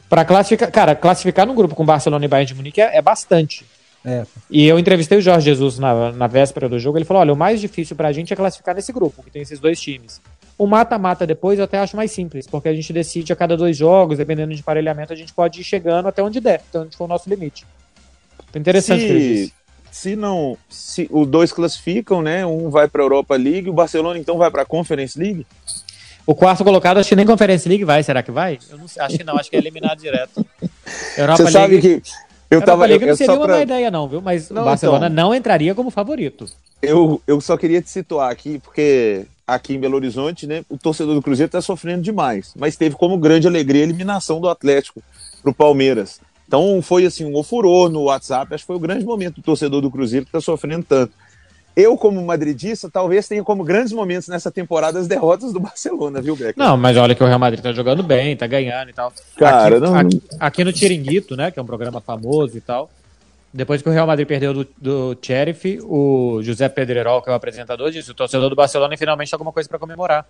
Para 0.08 0.24
classificar, 0.24 0.70
cara, 0.70 0.94
classificar 0.94 1.48
num 1.48 1.54
grupo 1.56 1.74
com 1.74 1.84
Barcelona 1.84 2.24
e 2.24 2.28
Bayern 2.28 2.46
de 2.46 2.54
Munique 2.54 2.80
é, 2.80 2.96
é 2.96 3.02
bastante. 3.02 3.66
É. 4.04 4.24
E 4.48 4.66
eu 4.66 4.78
entrevistei 4.78 5.18
o 5.18 5.20
Jorge 5.20 5.46
Jesus 5.46 5.80
na, 5.80 6.12
na 6.12 6.28
véspera 6.28 6.68
do 6.68 6.78
jogo. 6.78 6.96
Ele 6.96 7.04
falou: 7.04 7.22
olha, 7.22 7.32
o 7.32 7.36
mais 7.36 7.60
difícil 7.60 7.96
para 7.96 8.06
a 8.06 8.12
gente 8.12 8.32
é 8.32 8.36
classificar 8.36 8.74
nesse 8.74 8.92
grupo, 8.92 9.20
que 9.22 9.30
tem 9.30 9.42
esses 9.42 9.58
dois 9.58 9.80
times. 9.80 10.20
O 10.60 10.66
mata-mata 10.66 11.26
depois 11.26 11.58
eu 11.58 11.64
até 11.64 11.78
acho 11.78 11.96
mais 11.96 12.10
simples, 12.10 12.46
porque 12.46 12.68
a 12.68 12.74
gente 12.74 12.92
decide 12.92 13.32
a 13.32 13.36
cada 13.36 13.56
dois 13.56 13.74
jogos, 13.74 14.18
dependendo 14.18 14.52
de 14.52 14.60
emparelhamento, 14.60 15.10
a 15.10 15.16
gente 15.16 15.32
pode 15.32 15.58
ir 15.58 15.64
chegando 15.64 16.06
até 16.06 16.22
onde 16.22 16.38
der, 16.38 16.56
até 16.68 16.80
onde 16.80 16.94
for 16.94 17.04
o 17.04 17.08
nosso 17.08 17.30
limite. 17.30 17.66
Interessante 18.54 19.00
se, 19.00 19.54
se 19.90 20.14
não, 20.14 20.58
se 20.68 21.08
os 21.10 21.26
dois 21.26 21.50
classificam, 21.50 22.20
né? 22.20 22.44
Um 22.44 22.68
vai 22.68 22.86
para 22.88 23.00
a 23.00 23.04
Europa 23.04 23.36
League, 23.36 23.70
o 23.70 23.72
Barcelona 23.72 24.18
então 24.18 24.36
vai 24.36 24.50
para 24.50 24.60
a 24.60 24.66
Conference 24.66 25.18
League. 25.18 25.46
O 26.26 26.34
quarto 26.34 26.62
colocado 26.62 26.98
acho 26.98 27.08
que 27.08 27.16
nem 27.16 27.24
Conference 27.24 27.66
League 27.66 27.84
vai, 27.84 28.02
será 28.02 28.22
que 28.22 28.30
vai? 28.30 28.58
Eu 28.68 28.76
não 28.76 28.84
acho 28.84 29.16
que 29.16 29.24
não, 29.24 29.38
acho 29.38 29.48
que 29.48 29.56
é 29.56 29.60
eliminado 29.60 29.98
direto. 29.98 30.44
Europa 31.16 31.42
Você 31.42 31.52
sabe 31.52 31.80
que 31.80 32.02
eu 32.50 32.58
Europa 32.58 32.66
tava, 32.66 32.84
League 32.84 33.02
eu, 33.02 33.08
não 33.08 33.16
seria 33.16 33.34
uma 33.34 33.46
pra... 33.46 33.54
má 33.54 33.62
ideia 33.62 33.90
não, 33.90 34.06
viu? 34.06 34.20
Mas 34.20 34.50
não, 34.50 34.60
o 34.60 34.64
Barcelona 34.66 35.06
então, 35.06 35.24
não 35.24 35.34
entraria 35.34 35.74
como 35.74 35.90
favorito. 35.90 36.44
Eu, 36.82 37.22
eu 37.26 37.40
só 37.40 37.56
queria 37.56 37.80
te 37.80 37.88
situar 37.88 38.30
aqui, 38.30 38.58
porque 38.58 39.24
aqui 39.54 39.74
em 39.74 39.80
Belo 39.80 39.96
Horizonte, 39.96 40.46
né, 40.46 40.64
o 40.68 40.78
torcedor 40.78 41.14
do 41.14 41.22
Cruzeiro 41.22 41.48
está 41.48 41.60
sofrendo 41.60 42.02
demais, 42.02 42.52
mas 42.56 42.76
teve 42.76 42.94
como 42.94 43.18
grande 43.18 43.46
alegria 43.46 43.82
a 43.82 43.84
eliminação 43.84 44.40
do 44.40 44.48
Atlético 44.48 45.02
para 45.42 45.50
o 45.50 45.54
Palmeiras. 45.54 46.20
Então 46.46 46.80
foi 46.82 47.06
assim 47.06 47.24
um 47.24 47.36
ofurô 47.36 47.88
no 47.88 48.04
WhatsApp, 48.04 48.54
acho 48.54 48.64
que 48.64 48.66
foi 48.66 48.76
o 48.76 48.80
grande 48.80 49.04
momento 49.04 49.36
do 49.36 49.42
torcedor 49.42 49.80
do 49.80 49.90
Cruzeiro 49.90 50.24
que 50.24 50.30
está 50.30 50.40
sofrendo 50.40 50.84
tanto. 50.88 51.12
Eu, 51.76 51.96
como 51.96 52.20
madridista, 52.20 52.90
talvez 52.90 53.28
tenha 53.28 53.44
como 53.44 53.62
grandes 53.62 53.92
momentos 53.92 54.28
nessa 54.28 54.50
temporada 54.50 54.98
as 54.98 55.06
derrotas 55.06 55.52
do 55.52 55.60
Barcelona, 55.60 56.20
viu, 56.20 56.34
Beck? 56.34 56.58
Não, 56.58 56.76
mas 56.76 56.96
olha 56.96 57.14
que 57.14 57.22
o 57.22 57.26
Real 57.26 57.38
Madrid 57.38 57.62
tá 57.62 57.72
jogando 57.72 58.02
bem, 58.02 58.36
tá 58.36 58.46
ganhando 58.46 58.90
e 58.90 58.92
tal. 58.92 59.12
Cara, 59.36 59.76
aqui, 59.76 59.80
não... 59.80 59.94
aqui, 59.94 60.22
aqui 60.38 60.64
no 60.64 60.72
Tiringuito, 60.72 61.36
né, 61.36 61.50
que 61.50 61.58
é 61.58 61.62
um 61.62 61.66
programa 61.66 62.00
famoso 62.00 62.56
e 62.56 62.60
tal, 62.60 62.90
depois 63.52 63.82
que 63.82 63.88
o 63.88 63.92
Real 63.92 64.06
Madrid 64.06 64.26
perdeu 64.26 64.54
do, 64.54 64.68
do 64.78 65.18
Sheriff, 65.20 65.80
o 65.82 66.40
José 66.42 66.68
Pedrerol, 66.68 67.20
que 67.20 67.28
é 67.28 67.32
o 67.32 67.36
apresentador, 67.36 67.90
disse: 67.90 68.10
o 68.10 68.14
torcedor 68.14 68.48
do 68.48 68.56
Barcelona 68.56 68.96
finalmente 68.96 69.30
tem 69.30 69.36
alguma 69.36 69.52
coisa 69.52 69.68
para 69.68 69.78
comemorar. 69.78 70.26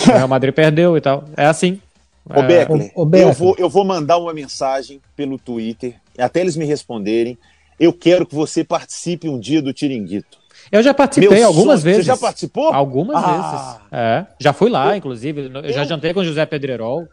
o 0.00 0.12
Real 0.12 0.28
Madrid 0.28 0.52
perdeu 0.54 0.96
e 0.96 1.00
tal. 1.00 1.24
É 1.36 1.46
assim. 1.46 1.80
Ô, 2.28 2.40
é... 2.40 2.42
Beckler, 2.42 2.90
o, 2.94 3.04
o 3.04 3.16
eu, 3.16 3.32
vou, 3.32 3.54
eu 3.58 3.68
vou 3.68 3.84
mandar 3.84 4.16
uma 4.16 4.32
mensagem 4.32 5.00
pelo 5.14 5.38
Twitter, 5.38 5.94
até 6.18 6.40
eles 6.40 6.56
me 6.56 6.64
responderem. 6.64 7.36
Eu 7.78 7.92
quero 7.92 8.24
que 8.24 8.34
você 8.34 8.64
participe 8.64 9.28
um 9.28 9.38
dia 9.38 9.60
do 9.60 9.72
Tiringuito. 9.72 10.38
Eu 10.70 10.82
já 10.82 10.94
participei 10.94 11.38
Meu 11.38 11.48
algumas 11.48 11.80
sonho. 11.80 11.92
vezes. 11.92 12.06
Você 12.06 12.12
já 12.12 12.16
participou? 12.16 12.72
Algumas 12.72 13.22
ah. 13.22 13.32
vezes. 13.32 13.76
É. 13.92 14.26
Já 14.38 14.52
fui 14.52 14.70
lá, 14.70 14.90
eu, 14.90 14.96
inclusive. 14.96 15.50
Eu, 15.52 15.60
eu 15.60 15.72
já 15.72 15.84
jantei 15.84 16.14
com 16.14 16.20
o 16.20 16.24
José 16.24 16.46
Pedrerol. 16.46 17.06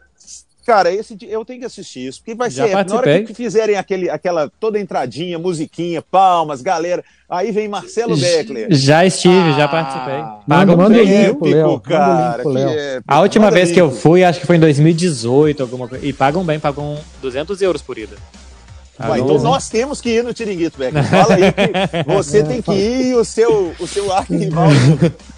Cara, 0.64 0.92
esse 0.92 1.16
eu 1.28 1.44
tenho 1.44 1.60
que 1.60 1.66
assistir 1.66 2.06
isso, 2.06 2.20
porque 2.20 2.34
vai 2.34 2.48
Já 2.48 2.66
ser 2.66 2.72
participei. 2.72 3.12
na 3.12 3.18
hora 3.18 3.26
que 3.26 3.34
fizerem 3.34 3.76
aquele, 3.76 4.08
aquela 4.08 4.50
toda 4.60 4.78
entradinha, 4.78 5.38
musiquinha, 5.38 6.00
palmas, 6.00 6.62
galera. 6.62 7.04
Aí 7.28 7.50
vem 7.50 7.66
Marcelo 7.66 8.16
Beckler. 8.16 8.68
Já 8.70 9.04
estive, 9.04 9.34
ah, 9.34 9.52
já 9.52 9.68
participei. 9.68 10.22
Manda, 10.46 10.76
manda 10.76 10.98
o 10.98 11.02
link 11.02 11.34
pro 11.34 11.48
Léo. 11.48 11.80
Cara, 11.80 12.42
a 13.06 13.20
última 13.20 13.50
vez 13.50 13.72
que 13.72 13.80
eu 13.80 13.90
fui, 13.90 14.22
acho 14.22 14.38
que 14.38 14.46
foi 14.46 14.56
em 14.56 14.60
2018, 14.60 15.62
alguma 15.62 15.88
coisa. 15.88 16.06
E 16.06 16.12
pagam 16.12 16.44
bem, 16.44 16.60
pagam 16.60 16.98
200 17.20 17.60
euros 17.62 17.82
por 17.82 17.98
ida. 17.98 18.16
Então 19.16 19.38
nós 19.38 19.68
temos 19.68 20.00
que 20.00 20.10
ir 20.10 20.22
no 20.22 20.32
Tiringuito, 20.32 20.78
Beckler. 20.78 21.04
Fala 21.04 21.34
aí 21.34 21.52
que 21.52 22.04
você 22.12 22.44
tem 22.44 22.62
que 22.62 22.72
ir 22.72 23.06
e 23.06 23.14
o 23.14 23.24
seu, 23.24 23.74
o 23.80 23.86
seu 23.86 24.12
arquirrival. 24.12 24.68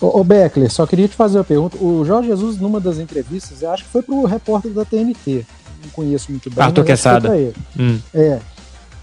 Ô, 0.00 0.20
ô 0.20 0.24
Beckler, 0.24 0.72
só 0.72 0.86
queria 0.86 1.06
te 1.06 1.14
fazer 1.14 1.38
uma 1.38 1.44
pergunta. 1.44 1.76
O 1.78 2.04
Jorge 2.04 2.28
Jesus, 2.28 2.58
numa 2.58 2.80
das 2.80 2.98
entrevistas, 2.98 3.62
eu 3.62 3.70
acho 3.70 3.84
que 3.84 3.90
foi 3.90 4.02
pro 4.02 4.24
repórter 4.24 4.70
da 4.72 4.84
TNT. 4.84 5.44
Não 5.82 5.90
conheço 5.90 6.30
muito 6.30 6.50
bem. 6.50 6.64
Arthur 6.64 6.84
Quesada. 6.84 7.30
Hum. 7.78 7.98
É. 8.14 8.40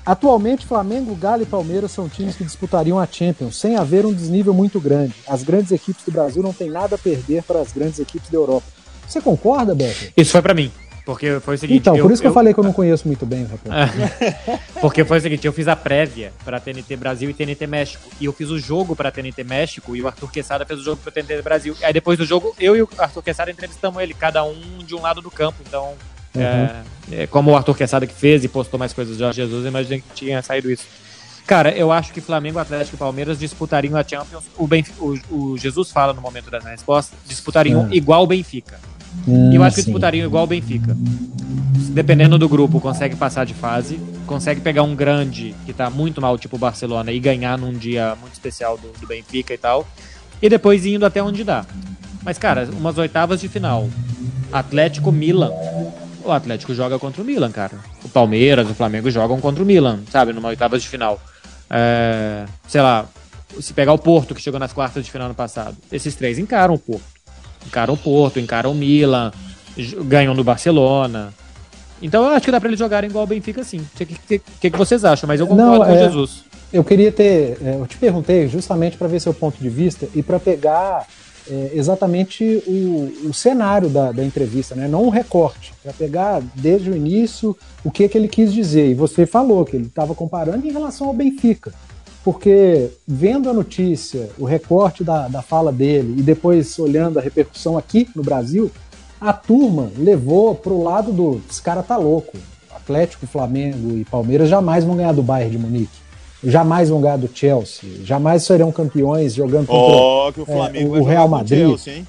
Atualmente, 0.05 0.65
Flamengo, 0.65 1.13
Galo 1.15 1.43
e 1.43 1.45
Palmeiras 1.45 1.91
são 1.91 2.07
times 2.07 2.35
que 2.35 2.43
disputariam 2.43 2.97
a 2.97 3.05
Champions, 3.05 3.57
sem 3.57 3.75
haver 3.75 4.05
um 4.05 4.13
desnível 4.13 4.53
muito 4.53 4.79
grande. 4.79 5.13
As 5.27 5.43
grandes 5.43 5.71
equipes 5.71 6.05
do 6.05 6.11
Brasil 6.11 6.41
não 6.41 6.53
têm 6.53 6.69
nada 6.69 6.95
a 6.95 6.97
perder 6.97 7.43
para 7.43 7.59
as 7.59 7.73
grandes 7.73 7.99
equipes 7.99 8.29
da 8.29 8.37
Europa. 8.37 8.65
Você 9.05 9.19
concorda, 9.19 9.75
Beckler? 9.75 10.13
Isso 10.15 10.31
foi 10.31 10.41
para 10.41 10.53
mim. 10.53 10.71
Porque 11.07 11.39
foi 11.39 11.55
o 11.55 11.57
seguinte. 11.57 11.79
Então, 11.79 11.95
eu, 11.95 12.03
por 12.03 12.11
isso 12.11 12.21
que 12.21 12.27
eu, 12.27 12.31
eu, 12.31 12.33
falei 12.33 12.53
que 12.53 12.59
eu 12.59 12.63
não 12.65 12.73
conheço 12.73 13.07
muito 13.07 13.25
bem 13.25 13.45
o 13.45 13.47
repórter. 13.47 14.59
porque 14.81 15.05
foi 15.05 15.19
o 15.19 15.21
seguinte: 15.21 15.47
eu 15.47 15.53
fiz 15.53 15.65
a 15.69 15.73
prévia 15.73 16.33
para 16.43 16.59
TNT 16.59 16.97
Brasil 16.97 17.29
e 17.29 17.33
TNT 17.33 17.65
México. 17.65 18.03
E 18.19 18.25
eu 18.25 18.33
fiz 18.33 18.49
o 18.49 18.59
jogo 18.59 18.93
para 18.93 19.09
TNT 19.09 19.41
México 19.45 19.95
e 19.95 20.01
o 20.01 20.07
Arthur 20.07 20.29
Quesada 20.29 20.65
fez 20.65 20.81
o 20.81 20.83
jogo 20.83 21.01
para 21.01 21.09
TNT 21.13 21.41
Brasil. 21.41 21.77
Aí 21.81 21.93
depois 21.93 22.17
do 22.17 22.25
jogo, 22.25 22.53
eu 22.59 22.75
e 22.75 22.81
o 22.81 22.89
Arthur 22.97 23.23
Quesada 23.23 23.49
entrevistamos 23.49 24.03
ele, 24.03 24.13
cada 24.13 24.43
um 24.43 24.79
de 24.85 24.93
um 24.95 25.01
lado 25.01 25.21
do 25.21 25.31
campo. 25.31 25.55
Então, 25.65 25.93
uhum. 26.35 26.41
é, 26.41 26.83
é, 27.13 27.27
como 27.27 27.51
o 27.51 27.55
Arthur 27.55 27.77
Quesada 27.77 28.05
que 28.05 28.13
fez 28.13 28.43
e 28.43 28.49
postou 28.49 28.77
mais 28.77 28.91
coisas 28.91 29.15
de 29.15 29.23
Jorge 29.23 29.41
Jesus, 29.41 29.63
eu 29.63 29.69
imaginei 29.69 30.01
que 30.01 30.13
tinha 30.13 30.41
saído 30.41 30.69
isso. 30.69 30.83
Cara, 31.45 31.71
eu 31.71 31.89
acho 31.89 32.11
que 32.11 32.19
Flamengo, 32.19 32.59
Atlético 32.59 32.97
e 32.97 32.99
Palmeiras 32.99 33.39
disputariam 33.39 33.95
a 33.95 34.03
Champions. 34.03 34.43
O, 34.57 34.67
Benfica, 34.67 35.01
o, 35.01 35.17
o 35.31 35.57
Jesus 35.57 35.89
fala 35.89 36.11
no 36.11 36.19
momento 36.19 36.51
da 36.51 36.59
resposta, 36.59 37.15
disputariam 37.25 37.83
uhum. 37.83 37.93
igual 37.93 38.23
o 38.23 38.27
Benfica. 38.27 38.77
Hum, 39.25 39.51
e 39.51 39.55
eu 39.55 39.63
acho 39.63 39.75
que 39.75 39.83
disputariam 39.83 40.25
igual 40.25 40.43
o 40.43 40.47
Benfica. 40.47 40.95
Dependendo 41.91 42.37
do 42.37 42.49
grupo, 42.49 42.79
consegue 42.79 43.15
passar 43.15 43.45
de 43.45 43.53
fase, 43.53 43.99
consegue 44.25 44.61
pegar 44.61 44.83
um 44.83 44.95
grande 44.95 45.55
que 45.65 45.73
tá 45.73 45.89
muito 45.89 46.21
mal, 46.21 46.37
tipo 46.37 46.55
o 46.55 46.59
Barcelona, 46.59 47.11
e 47.11 47.19
ganhar 47.19 47.57
num 47.57 47.73
dia 47.73 48.15
muito 48.19 48.33
especial 48.33 48.77
do, 48.77 48.91
do 48.99 49.07
Benfica 49.07 49.53
e 49.53 49.57
tal. 49.57 49.87
E 50.41 50.49
depois 50.49 50.85
indo 50.85 51.05
até 51.05 51.21
onde 51.23 51.43
dá. 51.43 51.65
Mas, 52.23 52.37
cara, 52.37 52.67
umas 52.73 52.97
oitavas 52.97 53.39
de 53.41 53.47
final. 53.47 53.89
Atlético 54.51 55.11
Milan. 55.11 55.51
O 56.23 56.31
Atlético 56.31 56.73
joga 56.73 56.99
contra 56.99 57.21
o 57.21 57.25
Milan, 57.25 57.51
cara. 57.51 57.77
O 58.03 58.09
Palmeiras, 58.09 58.69
o 58.69 58.75
Flamengo 58.75 59.09
jogam 59.09 59.39
contra 59.39 59.63
o 59.63 59.65
Milan, 59.65 60.01
sabe? 60.11 60.33
Numa 60.33 60.49
oitavas 60.49 60.81
de 60.81 60.89
final. 60.89 61.21
É, 61.69 62.45
sei 62.67 62.81
lá, 62.81 63.07
se 63.59 63.73
pegar 63.73 63.93
o 63.93 63.97
Porto, 63.97 64.35
que 64.35 64.41
chegou 64.41 64.59
nas 64.59 64.73
quartas 64.73 65.05
de 65.05 65.11
final 65.11 65.29
no 65.29 65.35
passado. 65.35 65.77
Esses 65.91 66.15
três 66.15 66.37
encaram 66.37 66.73
o 66.73 66.79
Porto. 66.79 67.16
Encaram 67.65 67.93
o 67.93 67.97
Porto, 67.97 68.39
encaram 68.39 68.71
o 68.71 68.75
Milan, 68.75 69.31
ganham 70.05 70.33
no 70.33 70.43
Barcelona. 70.43 71.33
Então 72.01 72.23
eu 72.25 72.29
acho 72.29 72.45
que 72.45 72.51
dá 72.51 72.59
pra 72.59 72.69
eles 72.69 72.79
jogarem 72.79 73.09
igual 73.09 73.23
o 73.23 73.27
Benfica, 73.27 73.63
sim. 73.63 73.79
O 73.79 74.05
que, 74.05 74.39
que, 74.59 74.69
que, 74.69 74.77
vocês 74.77 75.03
acham? 75.03 75.27
Mas 75.27 75.39
eu 75.39 75.47
concordo 75.47 75.79
Não, 75.79 75.85
com 75.85 75.91
o 75.91 75.95
é- 75.95 76.03
Jesus. 76.03 76.45
Eu 76.71 76.83
queria 76.83 77.11
ter. 77.11 77.57
é, 77.63 77.77
Eu 77.79 77.87
te 77.87 77.97
perguntei 77.97 78.47
justamente 78.47 78.97
para 78.97 79.07
ver 79.07 79.21
seu 79.21 79.33
ponto 79.33 79.57
de 79.57 79.69
vista 79.69 80.07
e 80.13 80.21
para 80.21 80.37
pegar 80.37 81.07
é, 81.49 81.71
exatamente 81.73 82.61
o, 82.67 83.29
o 83.29 83.33
cenário 83.33 83.89
da, 83.89 84.11
da 84.11 84.23
entrevista, 84.23 84.75
né? 84.75 84.87
não 84.87 85.03
o 85.03 85.09
recorte, 85.09 85.73
para 85.81 85.93
pegar 85.93 86.41
desde 86.55 86.89
o 86.89 86.95
início 86.95 87.57
o 87.83 87.89
que, 87.89 88.07
que 88.09 88.17
ele 88.17 88.27
quis 88.27 88.53
dizer. 88.53 88.89
E 88.89 88.93
você 88.93 89.25
falou 89.25 89.63
que 89.65 89.75
ele 89.75 89.87
estava 89.87 90.13
comparando 90.13 90.67
em 90.67 90.71
relação 90.71 91.07
ao 91.07 91.13
Benfica. 91.13 91.73
Porque 92.27 92.89
vendo 93.07 93.49
a 93.49 93.53
notícia, 93.53 94.29
o 94.37 94.43
recorte 94.43 95.01
da, 95.01 95.29
da 95.29 95.41
fala 95.41 95.71
dele 95.71 96.15
e 96.19 96.21
depois 96.21 96.77
olhando 96.77 97.17
a 97.17 97.21
repercussão 97.21 97.77
aqui 97.77 98.05
no 98.13 98.21
Brasil, 98.21 98.69
a 99.17 99.31
turma 99.31 99.89
levou 99.97 100.53
pro 100.53 100.83
lado 100.83 101.13
do. 101.13 101.39
Esse 101.49 101.61
cara 101.61 101.81
tá 101.81 101.95
louco. 101.95 102.37
Atlético, 102.69 103.25
Flamengo 103.25 103.97
e 103.97 104.03
Palmeiras 104.03 104.49
jamais 104.49 104.83
vão 104.83 104.97
ganhar 104.97 105.13
do 105.13 105.23
Bayern 105.23 105.51
de 105.51 105.57
Munique. 105.57 105.99
Jamais 106.43 106.89
vão 106.89 106.99
ganhar 106.99 107.15
do 107.15 107.29
Chelsea. 107.33 108.03
Jamais 108.03 108.43
serão 108.43 108.73
campeões 108.73 109.33
jogando 109.33 109.67
contra. 109.67 110.33
Que 110.33 110.41
o 110.41 110.45
Flamengo 110.45 110.99
o 110.99 111.05
Real 111.05 111.29
Madrid. 111.29 111.77
Chelsea, 111.77 112.03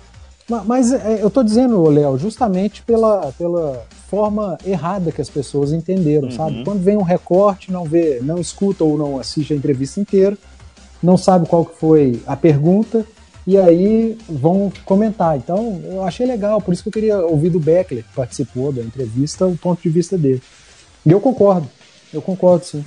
Mas 0.66 0.92
é, 0.92 1.18
eu 1.22 1.28
tô 1.28 1.42
dizendo, 1.42 1.82
Léo, 1.88 2.16
justamente 2.18 2.82
pela, 2.82 3.32
pela 3.36 3.84
forma 4.10 4.56
errada 4.66 5.12
que 5.12 5.20
as 5.20 5.28
pessoas 5.28 5.72
entenderam, 5.72 6.28
Uhum. 6.28 6.30
sabe? 6.34 6.64
Quando 6.64 6.82
vem 6.82 6.96
um 6.96 7.02
recorte, 7.02 7.70
não 7.70 7.84
vê, 7.84 8.18
não 8.22 8.38
escuta 8.38 8.82
ou 8.82 8.96
não 8.96 9.18
assiste 9.20 9.52
a 9.52 9.56
entrevista 9.56 10.00
inteira, 10.00 10.36
não 11.02 11.16
sabe 11.18 11.46
qual 11.46 11.64
que 11.66 11.78
foi 11.78 12.20
a 12.26 12.34
pergunta, 12.34 13.04
e 13.46 13.56
aí 13.58 14.16
vão 14.28 14.72
comentar. 14.84 15.36
Então, 15.36 15.80
eu 15.84 16.02
achei 16.02 16.26
legal, 16.26 16.60
por 16.60 16.72
isso 16.72 16.82
que 16.82 16.88
eu 16.88 16.92
queria 16.92 17.18
ouvir 17.18 17.50
do 17.50 17.60
Beckler, 17.60 18.02
que 18.04 18.14
participou 18.14 18.72
da 18.72 18.82
entrevista, 18.82 19.46
o 19.46 19.56
ponto 19.56 19.82
de 19.82 19.88
vista 19.90 20.16
dele. 20.16 20.42
E 21.04 21.10
eu 21.10 21.20
concordo, 21.20 21.68
eu 22.12 22.20
concordo 22.22 22.64
sim. 22.64 22.84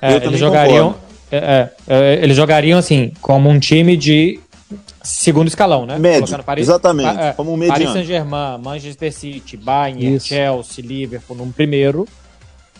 É, 0.00 0.14
Eu 0.16 0.22
eles 0.22 0.40
jogariam. 0.40 0.92
concordo. 0.94 1.04
é, 1.30 1.36
é, 1.36 1.70
é, 1.86 2.22
eles 2.22 2.36
jogariam 2.36 2.78
assim, 2.78 3.12
como 3.20 3.48
um 3.48 3.58
time 3.58 3.96
de 3.96 4.40
segundo 5.04 5.48
escalão, 5.48 5.86
né? 5.86 5.98
Médio, 5.98 6.42
Paris- 6.42 6.66
exatamente, 6.68 7.14
Pa- 7.14 7.22
é, 7.26 7.32
como 7.34 7.52
um 7.52 7.58
Paris 7.58 7.70
mediano. 7.72 7.92
Saint-Germain, 7.94 8.58
Manchester 8.58 9.12
City, 9.12 9.56
Bayern, 9.56 10.14
Isso. 10.16 10.28
Chelsea, 10.28 10.84
Liverpool 10.84 11.36
num 11.36 11.52
primeiro. 11.52 12.08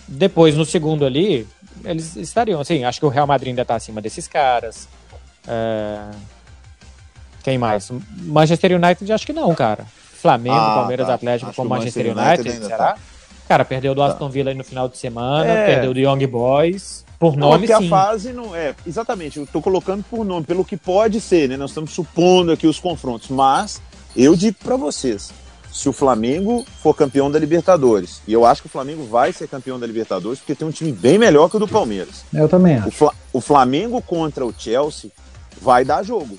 Depois, 0.09 0.55
no 0.57 0.65
segundo 0.65 1.05
ali, 1.07 1.47
eles 1.85 2.17
estariam. 2.17 2.61
Assim, 2.61 2.85
acho 2.85 2.99
que 3.01 3.07
o 3.07 3.09
Real 3.09 3.27
Madrid 3.27 3.51
ainda 3.51 3.65
tá 3.65 3.75
acima 3.75 4.01
desses 4.03 4.27
caras. 4.27 4.89
É, 5.47 5.99
Quem 7.43 7.59
mais? 7.59 7.91
Manchester 8.23 8.73
United, 8.73 9.13
acho 9.13 9.27
que 9.27 9.33
não, 9.33 9.55
cara. 9.55 9.85
Flamengo, 9.95 10.57
Ah, 10.57 10.75
Palmeiras, 10.77 11.07
tá. 11.07 11.15
Atlético 11.15 11.51
Acho 11.51 11.57
com 11.61 11.69
Manchester 11.69 12.07
Manchester 12.15 12.27
United, 12.27 12.49
United 12.49 12.67
será? 12.67 12.93
tá. 12.95 12.99
Cara, 13.47 13.65
perdeu 13.67 13.95
do 13.95 14.03
Aston 14.03 14.31
Villa 14.31 14.51
aí 14.51 14.57
no 14.57 14.65
final 14.65 14.89
de 14.89 14.97
semana, 14.97 15.47
É. 15.51 15.67
perdeu 15.67 15.93
do 15.93 16.01
Young 16.01 16.27
Boys. 16.27 17.04
Por 17.19 17.37
Não, 17.37 17.51
nome, 17.51 17.67
porque 17.67 17.81
sim. 17.83 17.87
a 17.87 17.91
fase 17.91 18.33
não 18.33 18.55
é. 18.55 18.75
Exatamente, 18.87 19.39
eu 19.39 19.47
tô 19.47 19.63
colocando 19.63 20.05
por 20.11 20.25
nome, 20.25 20.45
pelo 20.45 20.65
que 20.65 20.77
pode 20.77 21.21
ser, 21.21 21.49
né? 21.49 21.57
Nós 21.57 21.71
estamos 21.71 21.93
supondo 21.93 22.53
aqui 22.53 22.67
os 22.67 22.79
confrontos, 22.81 23.29
mas 23.31 23.81
eu 24.17 24.35
digo 24.37 24.57
pra 24.63 24.77
vocês: 24.77 25.31
se 25.73 25.89
o 25.89 25.93
Flamengo 25.93 26.65
for 26.83 26.95
campeão 26.95 27.31
da 27.31 27.39
Libertadores, 27.39 28.21
e 28.27 28.33
eu 28.33 28.45
acho 28.45 28.63
que 28.63 28.67
o 28.67 28.71
Flamengo 28.71 29.05
vai 29.05 29.33
ser 29.33 29.49
campeão 29.49 29.79
da 29.79 29.87
Libertadores, 29.87 30.39
porque 30.41 30.55
tem 30.55 30.67
um 30.67 30.71
time 30.73 30.93
bem 30.93 31.19
melhor 31.19 31.49
que 31.49 31.57
o 31.57 31.61
do 31.61 31.69
Palmeiras. 31.69 32.25
Eu 32.33 32.49
também 32.49 32.77
O, 32.77 32.81
acho. 32.81 32.91
Fla- 32.91 33.15
o 33.33 33.41
Flamengo 33.41 34.03
contra 34.03 34.45
o 34.45 34.53
Chelsea 34.57 35.11
vai 35.61 35.85
dar 35.85 36.03
jogo. 36.03 36.37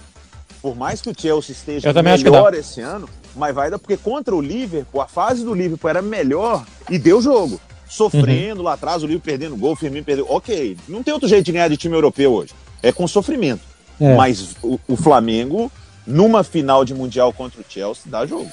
Por 0.61 0.75
mais 0.75 0.99
que 1.01 1.09
o 1.09 1.13
Chelsea 1.17 1.51
esteja 1.53 1.89
melhor 2.33 2.53
esse 2.55 2.81
ano, 2.81 3.07
mas 3.35 3.53
vai 3.53 3.69
dar, 3.69 3.77
porque 3.79 3.97
contra 3.97 4.35
o 4.35 4.41
Liverpool, 4.41 4.99
a 5.01 5.07
fase 5.07 5.43
do 5.43 5.53
Liverpool 5.53 5.89
era 5.89 6.01
melhor 6.01 6.65
e 6.89 6.97
deu 6.97 7.21
jogo. 7.21 7.59
Sofrendo 7.87 8.61
lá 8.63 8.73
atrás, 8.73 9.03
o 9.03 9.07
Liverpool 9.07 9.25
perdendo 9.25 9.55
gol, 9.55 9.73
o 9.73 9.75
Firmino 9.75 10.05
perdeu. 10.05 10.25
Ok, 10.29 10.77
não 10.87 11.03
tem 11.03 11.13
outro 11.13 11.27
jeito 11.29 11.45
de 11.45 11.51
ganhar 11.51 11.67
de 11.67 11.77
time 11.77 11.95
europeu 11.95 12.33
hoje. 12.33 12.53
É 12.81 12.91
com 12.91 13.07
sofrimento. 13.07 13.61
É. 13.99 14.15
Mas 14.15 14.55
o, 14.61 14.79
o 14.87 14.95
Flamengo, 14.95 15.71
numa 16.05 16.43
final 16.43 16.83
de 16.83 16.93
Mundial 16.93 17.31
contra 17.31 17.61
o 17.61 17.65
Chelsea, 17.67 18.03
dá 18.05 18.25
jogo. 18.25 18.51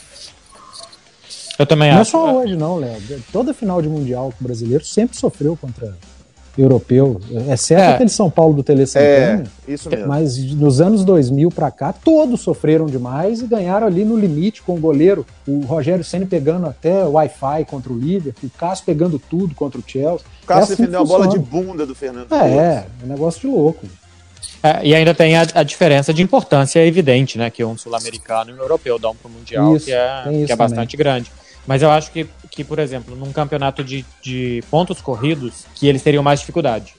Eu 1.59 1.67
também 1.67 1.91
Não 1.91 1.99
é 1.99 2.01
acho. 2.01 2.11
só 2.13 2.35
hoje, 2.37 2.57
não, 2.57 2.77
Léo. 2.77 3.01
Toda 3.33 3.53
final 3.53 3.83
de 3.83 3.89
Mundial 3.89 4.33
com 4.37 4.45
o 4.45 4.47
brasileiro 4.47 4.85
sempre 4.85 5.17
sofreu 5.17 5.57
contra 5.57 5.97
europeu, 6.57 7.21
exceto 7.51 7.81
É. 7.81 7.95
aquele 7.95 8.11
São 8.11 8.31
Paulo 8.31 8.55
do 8.55 8.63
Tele 8.63 8.87
Santana. 8.87 9.45
isso 9.67 9.89
mesmo. 9.89 10.07
Mas 10.07 10.37
nos 10.55 10.81
anos 10.81 11.05
2000 11.05 11.51
pra 11.51 11.71
cá, 11.71 11.93
todos 11.93 12.41
sofreram 12.41 12.87
demais 12.87 13.41
e 13.41 13.47
ganharam 13.47 13.87
ali 13.87 14.05
no 14.05 14.17
limite 14.19 14.63
com 14.63 14.75
o 14.75 14.79
goleiro. 14.81 15.25
O 15.47 15.61
Rogério 15.61 16.05
Senna 16.05 16.27
pegando 16.27 16.67
até 16.67 17.05
o 17.05 17.13
Wi-Fi 17.13 17.65
contra 17.65 17.93
o 17.93 17.99
Liverpool, 17.99 18.51
o 18.55 18.59
Cássio 18.59 18.85
pegando 18.85 19.19
tudo 19.19 19.55
contra 19.55 19.81
o 19.81 19.85
Chelsea. 19.87 20.27
o 20.43 20.47
Cássio 20.47 20.61
é 20.61 20.75
assim 20.75 20.83
defendeu 20.83 21.01
a 21.01 21.05
bola 21.05 21.27
de 21.27 21.39
bunda 21.39 21.87
do 21.87 21.95
Fernando 21.95 22.33
É, 22.33 22.37
é, 22.37 22.87
um 23.03 23.07
negócio 23.09 23.41
de 23.41 23.47
louco. 23.47 23.87
É, 24.63 24.87
e 24.87 24.95
ainda 24.95 25.15
tem 25.15 25.37
a, 25.37 25.47
a 25.55 25.63
diferença 25.63 26.13
de 26.15 26.23
importância 26.23 26.85
evidente, 26.85 27.37
né? 27.37 27.51
Que 27.51 27.65
um 27.65 27.77
sul-americano 27.77 28.51
e 28.51 28.55
um 28.55 28.59
europeu 28.59 28.99
dão 28.99 29.15
para 29.15 29.29
o 29.29 29.33
Mundial, 29.33 29.77
Isso, 29.77 29.87
que 29.87 29.93
é, 29.93 30.45
que 30.47 30.53
é 30.53 30.57
bastante 30.57 30.97
grande. 30.97 31.31
Mas 31.67 31.83
eu 31.83 31.91
acho 31.91 32.11
que, 32.11 32.27
que 32.51 32.65
por 32.65 32.79
exemplo, 32.79 33.15
num 33.15 33.33
campeonato 33.33 33.85
de, 33.85 34.05
de 34.21 34.63
pontos 34.71 35.01
corridos, 35.01 35.65
que 35.75 35.87
eles 35.87 36.03
teriam 36.03 36.23
mais 36.23 36.41
dificuldade. 36.41 36.95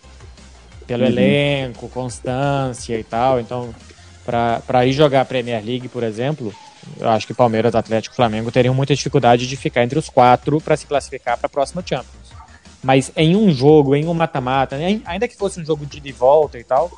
Pelo 0.88 1.03
Uhum. 1.03 1.09
elenco, 1.09 1.89
constância 1.89 2.97
e 2.97 3.03
tal. 3.03 3.39
Então, 3.39 3.74
para 4.26 4.86
ir 4.86 4.93
jogar 4.93 5.22
a 5.22 5.26
Premier 5.26 5.64
League, 5.64 5.88
por 5.88 6.03
exemplo, 6.03 6.53
eu 6.99 7.09
acho 7.09 7.28
que 7.28 7.34
Palmeiras, 7.34 7.76
Atlético 7.76 8.14
e 8.14 8.18
Flamengo 8.18 8.51
teriam 8.51 8.74
muita 8.74 8.95
dificuldade 8.95 9.47
de 9.47 9.55
ficar 9.55 9.84
entre 9.84 9.97
os 9.99 10.09
quatro 10.09 10.59
para 10.61 10.76
se 10.78 10.86
classificar 10.86 11.38
para 11.38 11.47
a 11.47 11.49
próxima 11.49 11.84
Champions. 11.86 12.32
Mas 12.82 13.11
em 13.16 13.36
um 13.36 13.49
jogo, 13.51 13.95
em 13.95 14.05
um 14.07 14.14
mata-mata, 14.14 14.78
ainda 15.05 15.28
que 15.28 15.38
fosse 15.38 15.59
um 15.59 15.66
jogo 15.66 15.86
de 15.86 15.97
ida 15.97 16.09
e 16.09 16.11
volta 16.11 16.59
e 16.59 16.64
tal, 16.64 16.91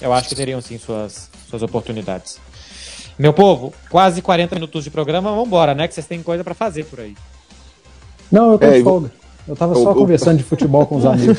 eu 0.00 0.12
acho 0.12 0.28
que 0.28 0.34
teriam 0.34 0.60
sim 0.60 0.78
suas, 0.78 1.28
suas 1.48 1.62
oportunidades. 1.62 2.38
Meu 3.18 3.32
povo, 3.32 3.72
quase 3.90 4.20
40 4.20 4.54
minutos 4.56 4.82
de 4.84 4.90
programa, 4.90 5.30
vamos 5.30 5.46
embora, 5.46 5.74
né? 5.74 5.86
Que 5.86 5.94
vocês 5.94 6.06
têm 6.06 6.22
coisa 6.22 6.42
para 6.42 6.54
fazer 6.54 6.84
por 6.84 7.00
aí. 7.00 7.14
Não, 8.30 8.52
eu 8.52 8.58
tô 8.58 8.66
É, 8.66 8.70
de 8.72 8.78
eu 8.78 8.84
folga. 8.84 9.12
Eu 9.46 9.54
tava 9.54 9.74
eu- 9.74 9.82
só 9.82 9.90
eu- 9.90 9.94
conversando 9.94 10.38
de 10.38 10.42
futebol 10.42 10.86
com 10.86 10.96
os 10.96 11.04
amigos. 11.06 11.38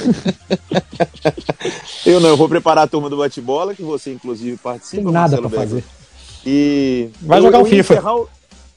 Eu 2.06 2.20
não, 2.20 2.30
eu 2.30 2.38
vou 2.38 2.48
preparar 2.48 2.84
a 2.84 2.88
turma 2.88 3.10
do 3.10 3.18
bate-bola, 3.18 3.74
que 3.76 3.82
você 3.82 4.14
inclusive 4.14 4.58
participa. 4.58 5.04
Tem 5.04 5.12
nada 5.12 5.38
Becker. 5.42 5.60
fazer. 5.60 5.84
E 6.46 7.10
Vai 7.22 7.40
eu- 7.40 7.44
jogar 7.44 7.58
eu 7.60 7.64
o 7.64 7.66
FIFA. 7.66 8.14
o- 8.14 8.28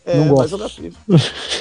É, 0.06 0.16
Não 0.24 0.36
vai 0.36 0.48
jogar 0.48 0.70
FIFA. 0.70 0.98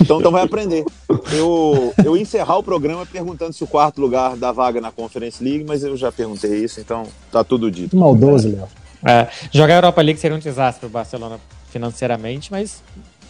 Então, 0.02 0.20
então 0.20 0.32
vai 0.32 0.42
aprender. 0.42 0.86
Eu, 1.34 1.94
eu 2.06 2.16
ia 2.16 2.22
encerrar 2.22 2.58
o 2.58 2.64
programa 2.64 3.06
perguntando 3.06 3.52
se 3.52 3.62
o 3.62 3.68
quarto 3.68 4.00
lugar 4.00 4.38
dá 4.38 4.54
vaga 4.54 4.80
na 4.80 4.90
Conference 4.90 5.44
League, 5.44 5.66
mas 5.68 5.84
eu 5.84 5.98
já 5.98 6.14
perguntei 6.14 6.64
isso, 6.64 6.80
então 6.80 7.04
tá 7.30 7.44
tudo 7.44 7.70
dito. 7.70 7.90
Que 7.90 7.96
maldoso, 7.98 8.48
Léo. 8.50 8.68
É, 9.06 9.28
jogar 9.54 9.74
a 9.76 9.78
Europa 9.78 10.02
League 10.02 10.20
seria 10.20 10.36
um 10.36 10.40
desastre 10.40 10.80
para 10.82 10.88
o 10.88 10.90
Barcelona 10.90 11.40
financeiramente, 11.72 12.52
mas 12.52 12.82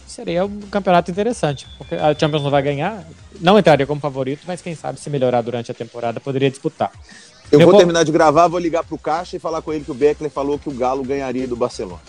seria 0.06 0.44
um 0.44 0.60
campeonato 0.70 1.10
interessante. 1.10 1.66
Porque 1.76 1.94
a 1.94 2.14
Champions 2.18 2.42
não 2.42 2.50
vai 2.50 2.62
ganhar, 2.62 3.04
não 3.40 3.58
entraria 3.58 3.86
como 3.86 4.00
favorito, 4.00 4.42
mas 4.46 4.62
quem 4.62 4.74
sabe 4.74 4.98
se 4.98 5.10
melhorar 5.10 5.42
durante 5.42 5.70
a 5.70 5.74
temporada 5.74 6.18
poderia 6.20 6.50
disputar. 6.50 6.90
Eu 7.50 7.58
Meu 7.58 7.68
vou 7.68 7.76
terminar 7.78 8.04
de 8.04 8.12
gravar, 8.12 8.46
vou 8.48 8.58
ligar 8.58 8.84
pro 8.84 8.98
Caixa 8.98 9.36
e 9.36 9.38
falar 9.38 9.62
com 9.62 9.72
ele 9.72 9.84
que 9.84 9.90
o 9.90 9.94
Beckler 9.94 10.30
falou 10.30 10.58
que 10.58 10.68
o 10.68 10.72
Galo 10.72 11.02
ganharia 11.02 11.46
do 11.46 11.56
Barcelona. 11.56 12.00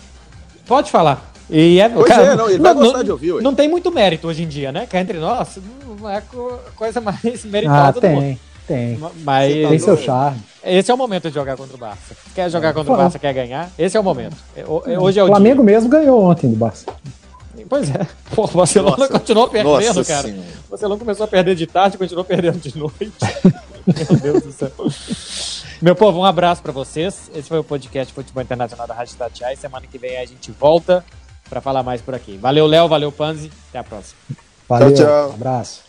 Pode 0.66 0.92
falar. 0.92 1.32
E 1.50 1.80
é, 1.80 1.90
Pois 1.90 2.12
é, 2.12 2.36
não, 2.36 2.48
ele 2.50 2.60
vai 2.60 2.74
gostar 2.76 3.04
de 3.04 3.12
ouvir, 3.12 3.32
ué. 3.34 3.42
Não 3.42 3.56
tem 3.56 3.68
muito 3.68 3.92
mérito 3.92 4.28
hoje 4.28 4.44
em 4.44 4.48
dia, 4.48 4.72
né? 4.72 4.86
Cá 4.86 5.00
entre 5.02 5.18
nós, 5.18 5.58
não 6.00 6.08
é 6.10 6.18
a 6.18 6.22
co- 6.22 6.60
coisa 6.76 7.02
mais 7.02 7.44
meritosa 7.46 7.88
Ah, 7.88 7.92
do 7.92 8.08
mundo. 8.08 8.40
Tem. 8.74 8.98
Mas 9.24 9.62
tá 9.64 9.70
Tem 9.70 9.80
seu 9.80 9.98
charme. 9.98 10.40
esse 10.64 10.90
é 10.90 10.94
o 10.94 10.98
momento 10.98 11.28
de 11.30 11.34
jogar 11.36 11.58
contra 11.58 11.76
o 11.76 11.80
Barça. 11.80 12.16
Quer 12.34 12.50
jogar 12.50 12.74
contra 12.74 12.94
o. 12.94 12.98
Barça, 12.98 13.20
quer 13.20 13.34
ganhar? 13.34 13.70
Esse 13.78 13.98
é 13.98 14.00
o 14.00 14.04
momento. 14.04 14.36
É, 14.56 14.64
o- 14.66 14.84
é- 14.86 14.98
Hoje 15.00 15.20
é 15.20 15.24
O 15.24 15.26
o 15.26 15.30
Flamengo 15.30 15.64
mesmo 15.64 15.90
ganhou 15.90 16.24
ontem 16.24 16.50
do 16.50 16.56
Barça. 16.56 16.86
dia. 17.56 17.66
Pois 17.68 17.90
é. 17.94 18.08
Pô, 18.34 18.46
o 18.46 18.48
Barcelona 18.48 18.96
Nossa. 18.98 19.12
continuou 19.12 19.48
perdendo, 19.50 19.74
Nossa 19.94 20.06
cara. 20.06 20.28
Senhora. 20.28 20.48
O 20.68 20.70
Barcelona 20.72 21.00
começou 21.00 21.24
a 21.26 21.28
perder 21.28 21.56
de 21.56 21.68
tarde, 21.68 21.98
continuou 21.98 22.24
perdendo 22.24 22.58
de 22.58 22.78
noite. 22.78 23.12
Meu 23.86 24.20
Deus 24.20 24.44
do 24.44 24.52
céu. 24.52 24.72
Meu 25.82 25.96
povo, 25.96 26.20
um 26.20 26.26
abraço 26.26 26.62
pra 26.62 26.72
vocês. 26.72 27.30
Esse 27.36 27.50
foi 27.50 27.60
o 27.60 27.64
podcast 27.64 28.14
Futebol 28.14 28.42
Internacional 28.44 28.86
da 28.88 28.94
Rádio 28.94 29.16
Tatiai. 29.18 29.56
Semana 29.56 29.86
que 29.90 29.98
vem 29.98 30.18
a 30.18 30.26
gente 30.26 30.52
volta 30.52 31.04
pra 31.50 31.60
falar 31.62 31.84
mais 31.84 32.02
por 32.02 32.14
aqui. 32.14 32.38
Valeu, 32.38 32.66
Léo. 32.68 32.88
Valeu, 32.88 33.12
Panzi. 33.12 33.50
Até 33.70 33.80
a 33.80 33.84
próxima. 33.84 34.18
Valeu, 34.68 34.94
Tchau, 34.94 35.06
tchau. 35.06 35.32
abraço. 35.34 35.89